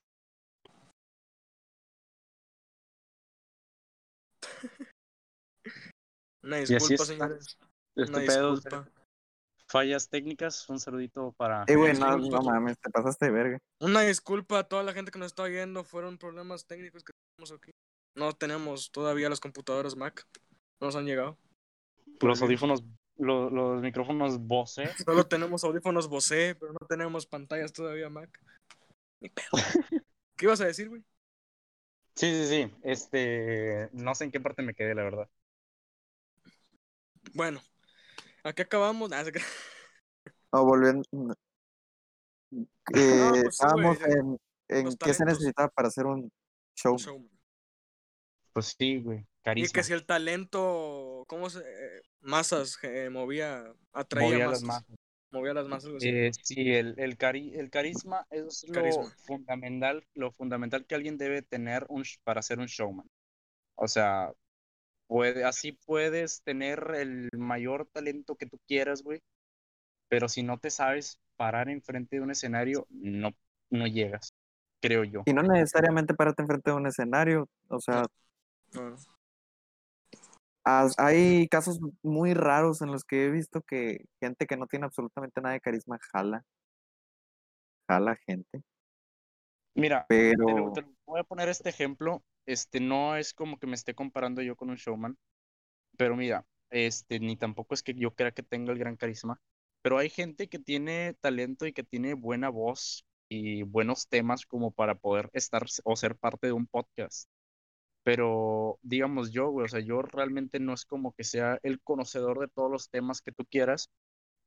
Una 6.43 6.57
disculpa, 6.59 7.05
señores. 7.05 7.59
Una 7.95 8.05
estupendos 8.05 8.65
disculpa. 8.65 8.91
fallas 9.67 10.09
técnicas. 10.09 10.69
Un 10.69 10.81
saludito 10.81 11.33
para. 11.37 11.65
Eh, 11.69 11.77
güey, 11.77 11.95
no, 11.95 12.43
mames, 12.43 12.79
te 12.79 12.91
pasaste 12.91 13.27
de 13.27 13.31
verga. 13.33 13.59
Una 13.81 14.01
disculpa 14.03 14.61
a 14.61 14.65
toda 14.65 14.83
la 14.83 14.93
gente 14.93 15.11
que 15.11 15.19
nos 15.19 15.27
está 15.27 15.45
oyendo. 15.45 15.85
Fueron 15.85 16.19
problemas 16.19 16.67
técnicos 16.67 17.05
que 17.05 17.13
tenemos 17.37 17.53
aquí. 17.53 17.71
No 18.17 18.33
tenemos 18.33 18.91
todavía 18.91 19.29
las 19.29 19.41
computadoras 19.41 19.97
Mac. 19.97 20.27
No 20.81 20.89
nos 20.89 20.97
han 20.97 21.07
llegado. 21.07 21.39
Los 22.21 22.43
audífonos, 22.43 22.85
lo- 23.17 23.51
los, 23.51 23.83
micrófonos 23.83 24.39
Bose. 24.39 24.85
Solo 25.07 25.27
tenemos 25.27 25.65
audífonos 25.65 26.09
Bose, 26.09 26.57
pero 26.59 26.73
no 26.73 26.87
tenemos 26.87 27.27
pantallas 27.27 27.73
todavía 27.73 28.11
Mac. 28.11 28.39
Ni 29.21 29.29
pedo. 29.29 29.49
¿Qué 30.37 30.47
ibas 30.47 30.61
a 30.61 30.67
decir, 30.67 30.89
güey? 30.89 31.03
Sí, 32.15 32.31
sí, 32.31 32.47
sí. 32.47 32.75
Este, 32.83 33.89
no 33.93 34.15
sé 34.15 34.25
en 34.25 34.31
qué 34.33 34.41
parte 34.41 34.63
me 34.63 34.75
quedé, 34.75 34.95
la 34.95 35.05
verdad. 35.05 35.29
Bueno, 37.35 37.61
aquí 38.45 38.63
acabamos. 38.63 39.11
Ah, 39.13 39.25
No, 40.53 40.65
volviendo. 40.65 41.03
Eh, 42.95 43.43
pues 43.43 43.43
sí, 43.43 43.49
estábamos 43.49 43.99
güey, 43.99 44.13
en, 44.13 44.39
qué 44.99 45.15
se 45.15 45.25
talentos. 45.25 45.27
necesita 45.27 45.69
para 45.69 45.89
hacer 45.89 46.05
un 46.07 46.31
show. 46.77 46.97
Pues 48.53 48.75
sí, 48.79 49.01
güey. 49.01 49.21
Y 49.21 49.27
Carisma. 49.43 49.73
que 49.73 49.83
si 49.83 49.93
el 49.95 50.05
talento, 50.05 51.25
¿cómo 51.29 51.49
se? 51.49 51.61
eh, 51.61 52.03
masas, 52.21 52.79
eh, 52.83 53.09
movía, 53.11 53.73
atraía 53.93 54.29
Movía 54.29 54.47
masas. 54.49 54.63
las 54.63 54.63
masas. 54.63 54.97
Movía 55.31 55.55
las 55.55 55.67
masas. 55.69 55.93
Eh, 56.03 56.31
sí, 56.43 56.73
el, 56.75 56.95
el, 56.99 57.17
cari- 57.17 57.55
el 57.59 57.71
carisma 57.71 58.27
es 58.31 58.65
lo 58.69 58.75
Carisma. 58.75 59.11
fundamental, 59.25 60.07
lo 60.15 60.31
fundamental 60.31 60.85
que 60.85 60.95
alguien 60.95 61.17
debe 61.17 61.41
tener 61.41 61.87
un, 61.89 62.05
para 62.25 62.43
ser 62.43 62.59
un 62.59 62.67
showman. 62.67 63.09
O 63.77 63.89
sea, 63.89 64.31
puede, 65.13 65.45
así 65.45 65.73
puedes 65.73 66.43
tener 66.43 66.91
el 66.97 67.29
mayor 67.37 67.87
talento 67.93 68.35
que 68.35 68.47
tú 68.47 68.59
quieras, 68.67 69.03
güey, 69.03 69.21
pero 70.09 70.27
si 70.29 70.43
no 70.43 70.59
te 70.59 70.71
sabes 70.71 71.21
parar 71.37 71.69
enfrente 71.69 72.17
de 72.17 72.23
un 72.23 72.31
escenario, 72.31 72.87
no, 72.89 73.31
no 73.71 73.87
llegas, 73.87 74.33
creo 74.81 75.05
yo. 75.05 75.23
Y 75.27 75.35
no 75.35 75.43
necesariamente 75.43 76.15
pararte 76.15 76.43
enfrente 76.43 76.71
de 76.71 76.77
un 76.77 76.87
escenario. 76.87 77.47
O 77.69 77.79
sea, 77.79 78.05
No, 78.75 78.97
hay 80.97 81.47
casos 81.49 81.79
muy 82.03 82.33
raros 82.33 82.81
en 82.81 82.91
los 82.91 83.05
que 83.05 83.27
he 83.27 83.31
visto 83.31 83.61
que 83.61 84.07
gente 84.19 84.47
que 84.47 84.57
no 84.57 84.67
tiene 84.67 84.87
absolutamente 84.87 85.43
nada 85.43 85.53
de 85.55 85.61
carisma 85.61 85.99
jala. 86.11 86.43
Jala 87.87 88.17
gente. 88.27 88.63
Mira, 89.75 90.07
te 90.09 90.37
lo- 90.37 90.47
Pero. 90.47 90.73
te 90.73 90.81
lo 90.83 90.89
voy 91.05 91.21
a 91.21 91.25
poner 91.25 91.51
este 91.51 91.69
ejemplo, 91.69 92.23
este 92.47 92.81
no 92.81 93.17
es 93.17 93.35
como 93.35 93.59
que 93.59 93.67
me 93.67 93.75
esté 93.75 93.95
comparando 93.95 94.43
yo 94.43 94.57
con 94.57 94.71
un 94.71 94.77
showman, 94.77 95.19
pero 95.97 96.17
mira, 96.17 96.47
este 96.71 97.21
ni 97.21 97.37
tampoco 97.37 97.75
es 97.75 97.83
que 97.83 97.95
yo 97.95 98.15
crea 98.15 98.33
que 98.33 98.43
tenga 98.43 98.73
el 98.73 98.79
gran 98.79 98.97
carisma, 98.97 99.41
pero 99.83 99.99
hay 99.99 100.11
gente 100.11 100.49
que 100.49 100.59
tiene 100.59 101.15
talento 101.21 101.67
y 101.67 101.73
que 101.73 101.85
tiene 101.85 102.15
buena 102.15 102.49
voz 102.51 103.07
y 103.29 103.63
buenos 103.65 104.09
temas 104.09 104.47
como 104.47 104.73
para 104.73 104.97
poder 104.97 105.31
estar 105.33 105.65
o 105.85 105.97
ser 105.97 106.17
parte 106.19 106.49
de 106.49 106.53
un 106.53 106.67
podcast. 106.67 107.29
Pero 108.05 108.79
digamos 108.83 109.31
yo, 109.33 109.51
güey, 109.51 109.67
o 109.67 109.69
sea, 109.69 109.81
yo 109.81 110.03
realmente 110.03 110.59
no 110.61 110.75
es 110.75 110.85
como 110.85 111.13
que 111.15 111.25
sea 111.25 111.59
el 111.63 111.81
conocedor 111.83 112.41
de 112.41 112.49
todos 112.49 112.71
los 112.71 112.91
temas 112.91 113.23
que 113.23 113.33
tú 113.33 113.45
quieras, 113.47 113.91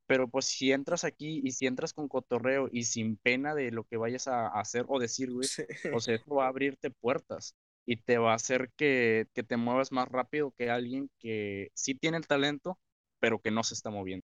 pero 0.07 0.29
pues 0.29 0.45
si 0.45 0.71
entras 0.71 1.03
aquí 1.03 1.41
y 1.43 1.51
si 1.51 1.67
entras 1.67 1.93
con 1.93 2.07
cotorreo 2.09 2.69
y 2.71 2.83
sin 2.85 3.17
pena 3.17 3.55
de 3.55 3.71
lo 3.71 3.85
que 3.85 3.97
vayas 3.97 4.27
a 4.27 4.47
hacer 4.49 4.85
o 4.89 4.99
decir, 4.99 5.31
güey, 5.31 5.49
Sí. 5.49 5.63
o 5.93 5.99
sea, 6.01 6.15
eso 6.15 6.35
va 6.35 6.45
a 6.45 6.49
abrirte 6.49 6.91
puertas 6.91 7.55
y 7.85 7.97
te 7.97 8.17
va 8.17 8.31
a 8.31 8.35
hacer 8.35 8.71
que, 8.75 9.27
que 9.33 9.43
te 9.43 9.57
muevas 9.57 9.91
más 9.91 10.07
rápido 10.07 10.51
que 10.51 10.69
alguien 10.69 11.09
que 11.19 11.71
sí 11.75 11.95
tiene 11.95 12.17
el 12.17 12.27
talento, 12.27 12.79
pero 13.19 13.39
que 13.39 13.51
no 13.51 13.63
se 13.63 13.73
está 13.75 13.89
moviendo. 13.89 14.25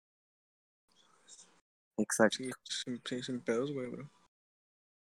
Exacto. 1.98 2.36
Sí, 2.38 2.50
sin, 2.64 3.00
sí, 3.04 3.22
sin 3.22 3.40
pedos, 3.40 3.72
güey, 3.72 3.88
bro. 3.88 4.11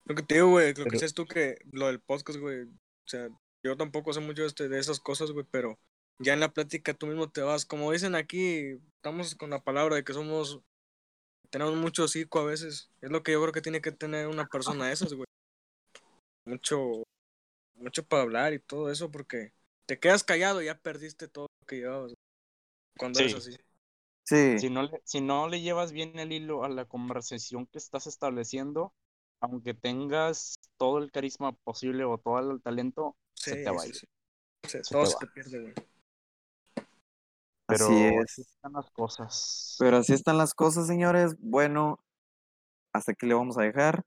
Lo 0.06 0.16
que 0.16 0.24
te 0.24 0.36
digo, 0.36 0.50
güey, 0.50 0.70
lo 0.70 0.84
que 0.84 0.84
Pero- 0.84 1.00
sé 1.00 1.06
es 1.06 1.14
tú 1.14 1.26
que 1.26 1.58
lo 1.72 1.88
del 1.88 2.00
podcast, 2.02 2.40
güey, 2.40 2.64
o 2.64 3.08
sea, 3.08 3.30
yo 3.64 3.78
tampoco 3.78 4.12
sé 4.14 4.20
mucho 4.20 4.46
este, 4.46 4.68
de 4.68 4.80
esas 4.80 5.00
cosas, 5.00 5.32
güey, 5.32 5.46
pero 5.50 5.80
ya 6.20 6.34
en 6.34 6.40
la 6.40 6.52
plática 6.52 6.94
tú 6.94 7.08
mismo 7.08 7.30
te 7.30 7.42
vas, 7.42 7.66
como 7.66 7.92
dicen 7.92 8.16
aquí, 8.16 8.78
estamos 8.98 9.36
con 9.36 9.52
la 9.52 9.64
palabra 9.64 9.96
de 9.96 10.04
que 10.04 10.14
somos, 10.14 10.60
tenemos 11.50 11.76
mucho 11.76 12.08
psico 12.08 12.40
a 12.40 12.46
veces, 12.46 12.90
es 13.02 13.12
lo 13.12 13.24
que 13.24 13.32
yo 13.34 13.42
creo 13.42 13.54
que 13.54 13.62
tiene 13.62 13.82
que 13.82 13.92
tener 13.92 14.28
una 14.28 14.48
persona 14.48 14.88
de 14.88 14.94
esas, 14.94 15.14
güey. 15.14 15.28
Mucho, 16.46 17.04
mucho 17.82 18.04
para 18.06 18.24
hablar 18.24 18.54
y 18.54 18.60
todo 18.60 18.92
eso, 18.92 19.12
porque 19.12 19.54
te 19.86 20.00
quedas 20.00 20.24
callado 20.24 20.62
y 20.62 20.66
ya 20.66 20.78
perdiste 20.80 21.28
todo 21.28 21.48
lo 21.62 21.68
que 21.68 21.78
llevabas. 21.78 22.14
Cuando 22.98 23.20
Sí. 23.20 23.26
eres 23.26 23.36
así. 23.36 23.58
Sí. 24.24 24.60
Si 24.60 24.70
no, 24.70 24.84
le, 24.84 25.02
si 25.04 25.22
no 25.22 25.48
le 25.50 25.62
llevas 25.62 25.92
bien 25.92 26.18
el 26.20 26.32
hilo 26.32 26.64
a 26.64 26.70
la 26.70 26.86
conversación 26.86 27.66
que 27.68 27.78
estás 27.80 28.08
estableciendo, 28.08 28.94
aunque 29.42 29.74
tengas 29.74 30.56
todo 30.78 31.00
el 31.00 31.12
carisma 31.12 31.52
posible 31.54 32.04
o 32.06 32.18
todo 32.18 32.52
el 32.52 32.62
talento, 32.62 33.16
se 33.34 33.56
te 33.56 33.70
va 33.70 33.82
a 33.82 33.84
sí, 33.84 33.90
ir. 33.90 33.96
sí. 33.96 34.08
Sí, 34.64 34.70
Se 34.84 34.92
todo 34.92 35.04
te 35.04 35.08
se 35.08 35.14
va. 35.16 35.20
te 35.22 35.28
pierde, 35.28 35.60
güey. 35.62 35.74
Pero 37.68 37.86
Así 37.86 37.94
así 37.94 38.42
es. 38.42 38.48
están 38.48 38.74
las 38.74 38.92
cosas. 38.92 39.76
Pero 39.80 39.98
así 39.98 40.14
están 40.14 40.38
las 40.38 40.54
cosas, 40.54 40.88
señores. 40.88 41.36
Bueno, 41.40 42.00
hasta 42.94 43.14
aquí 43.14 43.26
le 43.26 43.34
vamos 43.34 43.58
a 43.58 43.64
dejar. 43.64 44.04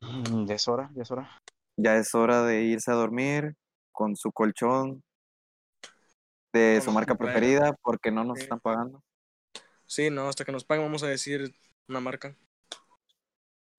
Mm, 0.00 0.46
Ya 0.46 0.54
es 0.54 0.68
hora, 0.68 0.90
ya 0.94 1.02
es 1.02 1.10
hora. 1.10 1.36
Ya 1.82 1.96
es 1.96 2.14
hora 2.14 2.42
de 2.42 2.62
irse 2.62 2.90
a 2.90 2.94
dormir 2.94 3.54
con 3.92 4.14
su 4.16 4.32
colchón 4.32 5.02
de 6.52 6.80
su 6.84 6.90
marca 6.92 7.14
preferida 7.14 7.74
porque 7.82 8.10
no 8.10 8.24
nos 8.24 8.38
Sí. 8.38 8.42
están 8.44 8.60
pagando. 8.60 9.02
Sí, 9.86 10.10
no, 10.10 10.28
hasta 10.28 10.44
que 10.44 10.52
nos 10.52 10.64
paguen 10.64 10.84
vamos 10.84 11.02
a 11.02 11.08
decir 11.08 11.54
una 11.88 12.00
marca. 12.00 12.36
No, 12.70 12.82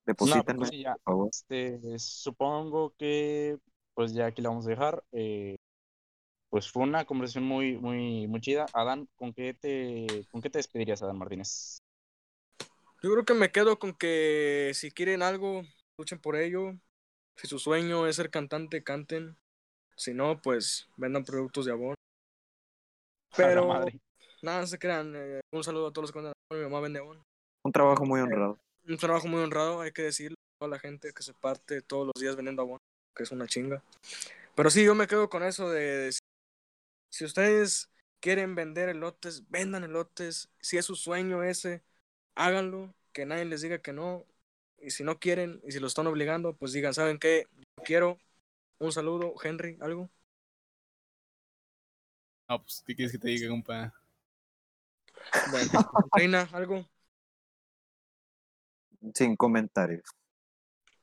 Deposítenme, 0.05 0.59
pues 0.59 0.71
ya. 0.71 0.93
por 0.95 1.01
favor. 1.03 1.29
Este, 1.31 1.99
supongo 1.99 2.93
que 2.97 3.57
pues 3.93 4.13
ya 4.13 4.25
aquí 4.25 4.41
la 4.41 4.49
vamos 4.49 4.65
a 4.65 4.69
dejar. 4.71 5.03
Eh, 5.11 5.57
pues 6.49 6.71
fue 6.71 6.83
una 6.83 7.05
conversación 7.05 7.43
muy, 7.43 7.77
muy, 7.77 8.27
muy 8.27 8.41
chida. 8.41 8.65
Adán, 8.73 9.07
¿con 9.15 9.31
qué 9.33 9.53
te, 9.53 10.27
con 10.31 10.41
qué 10.41 10.49
te 10.49 10.59
despedirías, 10.59 11.01
Adán 11.03 11.17
Martínez? 11.17 11.81
Yo 13.03 13.11
creo 13.11 13.25
que 13.25 13.33
me 13.33 13.51
quedo 13.51 13.79
con 13.79 13.93
que 13.93 14.71
si 14.73 14.91
quieren 14.91 15.21
algo, 15.21 15.61
luchen 15.97 16.19
por 16.19 16.35
ello. 16.35 16.73
Si 17.37 17.47
su 17.47 17.59
sueño 17.59 18.07
es 18.07 18.15
ser 18.17 18.29
cantante, 18.29 18.83
canten. 18.83 19.37
Si 19.95 20.13
no, 20.13 20.39
pues 20.41 20.87
vendan 20.97 21.23
productos 21.23 21.65
de 21.65 21.71
Avon. 21.71 21.95
A 23.33 23.41
la 23.41 23.47
Pero 23.47 23.67
madre. 23.67 23.99
nada, 24.41 24.65
se 24.67 24.77
crean. 24.77 25.13
eh, 25.15 25.39
un 25.53 25.63
saludo 25.63 25.87
a 25.87 25.93
todos 25.93 26.03
los 26.03 26.11
que 26.11 26.19
venden 26.19 26.33
Avon. 26.49 26.59
Mi 26.63 26.69
mamá 26.69 26.81
vende 26.81 26.99
Avon. 26.99 27.21
Un 27.63 27.71
trabajo 27.71 28.05
muy 28.05 28.19
honrado. 28.19 28.57
Un 28.87 28.97
trabajo 28.97 29.27
muy 29.27 29.41
honrado, 29.41 29.81
hay 29.81 29.91
que 29.91 30.01
decirlo. 30.03 30.35
a 30.59 30.67
la 30.67 30.79
gente 30.79 31.11
que 31.13 31.23
se 31.23 31.33
parte 31.33 31.81
todos 31.81 32.05
los 32.05 32.21
días 32.21 32.35
vendiendo 32.35 32.61
Avon, 32.61 32.77
que 33.15 33.23
es 33.23 33.31
una 33.31 33.47
chinga. 33.47 33.81
Pero 34.55 34.69
sí, 34.69 34.83
yo 34.83 34.93
me 34.95 35.07
quedo 35.07 35.29
con 35.29 35.43
eso 35.43 35.69
de, 35.69 35.81
de 35.81 36.11
si 37.11 37.25
ustedes 37.25 37.89
quieren 38.19 38.53
vender 38.53 38.89
elotes, 38.89 39.49
vendan 39.49 39.83
elotes. 39.83 40.49
Si 40.59 40.77
es 40.77 40.85
su 40.85 40.95
sueño 40.95 41.43
ese, 41.43 41.81
háganlo. 42.35 42.93
Que 43.13 43.25
nadie 43.25 43.45
les 43.45 43.61
diga 43.61 43.79
que 43.79 43.91
no. 43.93 44.25
Y 44.81 44.91
si 44.91 45.03
no 45.03 45.19
quieren, 45.19 45.61
y 45.65 45.71
si 45.71 45.79
lo 45.79 45.87
están 45.87 46.07
obligando, 46.07 46.53
pues 46.55 46.73
digan, 46.73 46.93
¿saben 46.93 47.19
qué? 47.19 47.47
Yo 47.77 47.83
quiero. 47.83 48.17
Un 48.79 48.91
saludo, 48.91 49.33
Henry, 49.43 49.77
¿algo? 49.79 50.09
No, 52.49 52.61
pues, 52.61 52.83
¿qué 52.85 52.95
quieres 52.95 53.11
que 53.11 53.19
te 53.19 53.27
diga, 53.29 53.47
compa? 53.49 53.93
Bueno, 55.51 55.91
Reina, 56.15 56.49
¿algo? 56.51 56.89
Sin 59.13 59.35
comentarios. 59.35 60.03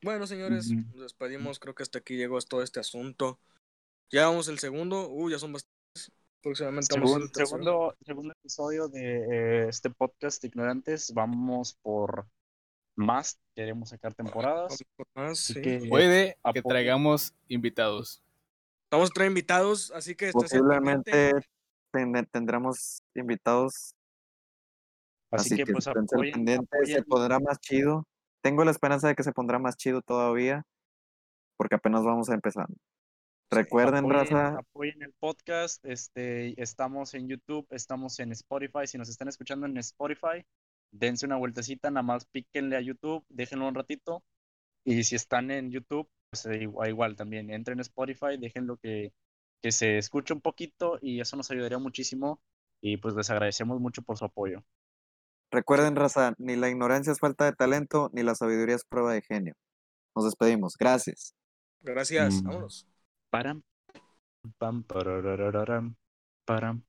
Bueno, 0.03 0.27
señores, 0.27 0.71
nos 0.71 1.01
despedimos. 1.03 1.59
Creo 1.59 1.75
que 1.75 1.83
hasta 1.83 1.99
aquí 2.01 2.17
llegó 2.17 2.41
todo 2.41 2.63
este 2.63 2.81
asunto. 2.81 3.41
Ya 4.11 4.27
vamos 4.27 4.49
el 4.49 4.59
segundo. 4.59 5.09
Uh, 5.09 5.31
ya 5.31 5.39
son 5.39 5.53
bastantes. 5.53 6.13
Próximamente 6.41 6.95
vamos 6.95 7.13
a 7.13 7.17
hacer 7.17 7.29
Segun- 7.29 7.41
el 7.41 7.47
segundo, 7.47 7.97
segundo 8.05 8.35
episodio 8.39 8.89
de 8.89 9.65
eh, 9.65 9.69
este 9.69 9.91
podcast 9.91 10.45
Ignorantes. 10.45 11.13
Vamos 11.13 11.75
por 11.83 12.29
más. 12.99 13.39
Queremos 13.55 13.89
sacar 13.91 14.15
temporadas. 14.15 14.69
Vamos 14.69 14.83
por 14.97 15.07
más, 15.15 15.31
Así 15.39 15.55
sí. 15.55 15.63
que 15.63 15.79
Puede 15.89 16.37
que 16.53 16.63
traigamos 16.63 17.35
invitados. 17.49 18.23
Vamos 18.91 19.11
a 19.11 19.13
traer 19.13 19.31
invitados, 19.31 19.91
así 19.93 20.15
que 20.15 20.31
Posiblemente 20.33 21.33
ten- 21.93 22.27
tendremos 22.31 23.03
invitados, 23.15 23.95
así, 25.31 25.55
así, 25.55 25.57
que, 25.57 25.65
que, 25.65 25.73
pues 25.73 25.87
apoyen, 25.87 26.67
se 26.85 27.03
pondrá 27.03 27.39
más 27.39 27.59
chido. 27.61 28.07
Tengo 28.41 28.65
la 28.65 28.71
esperanza 28.71 29.09
de 29.09 29.15
que 29.15 29.23
se 29.23 29.33
pondrá 29.33 29.59
más 29.59 29.77
chido 29.77 30.01
todavía, 30.01 30.65
porque 31.57 31.75
apenas 31.75 32.05
vamos 32.05 32.29
empezando. 32.31 32.75
Recuerden, 33.51 34.05
apoyen, 34.05 34.19
raza, 34.21 34.59
apoyen 34.59 35.03
el 35.03 35.13
podcast. 35.19 35.85
Este, 35.85 36.61
estamos 36.61 37.15
en 37.15 37.29
YouTube, 37.29 37.67
estamos 37.71 38.19
en 38.21 38.33
Spotify. 38.33 38.87
Si 38.87 38.99
nos 38.99 39.09
están 39.09 39.29
escuchando 39.29 39.67
en 39.67 39.77
Spotify, 39.79 40.45
dense 40.91 41.27
una 41.27 41.37
vueltecita, 41.37 41.91
nada 41.91 42.03
más 42.03 42.25
píquenle 42.27 42.77
a 42.77 42.81
YouTube, 42.81 43.25
déjenlo 43.29 43.69
un 43.69 43.75
ratito. 43.75 44.23
Y 44.85 45.05
si 45.05 45.17
están 45.17 45.51
en 45.51 45.71
YouTube, 45.71 46.09
pues 46.31 46.47
eh, 46.47 46.63
igual, 46.63 46.89
igual 46.91 47.17
también 47.17 47.51
entren 47.51 47.79
en 47.79 47.83
Spotify, 47.83 48.37
déjenlo 48.39 48.77
que, 48.79 49.13
que 49.63 49.73
se 49.73 49.99
escuche 49.99 50.35
un 50.35 50.41
poquito 50.41 50.99
y 51.03 51.21
eso 51.21 51.37
nos 51.37 51.51
ayudaría 51.51 51.79
muchísimo. 51.79 52.41
Y 52.81 52.97
pues 52.99 53.15
les 53.17 53.31
agradecemos 53.31 53.81
mucho 53.81 54.03
por 54.03 54.19
su 54.19 54.25
apoyo. 54.27 54.65
recuerden, 55.51 55.97
raza, 55.97 56.35
ni 56.39 56.57
la 56.57 56.69
ignorancia 56.71 57.13
es 57.13 57.21
falta 57.21 57.45
de 57.47 57.53
talento, 57.53 58.11
ni 58.13 58.23
la 58.23 58.35
sabiduría 58.35 58.77
es 58.77 58.85
prueba 58.85 59.13
de 59.13 59.23
genio. 59.23 59.55
Nos 60.17 60.25
despedimos. 60.27 60.77
Gracias. 60.79 61.35
Gracias, 61.81 62.43
Mm. 62.43 62.47
vámonos. 62.47 62.87
Param, 63.31 63.63
pam, 64.59 64.83
pararararam, 64.85 65.97
param. 66.45 66.83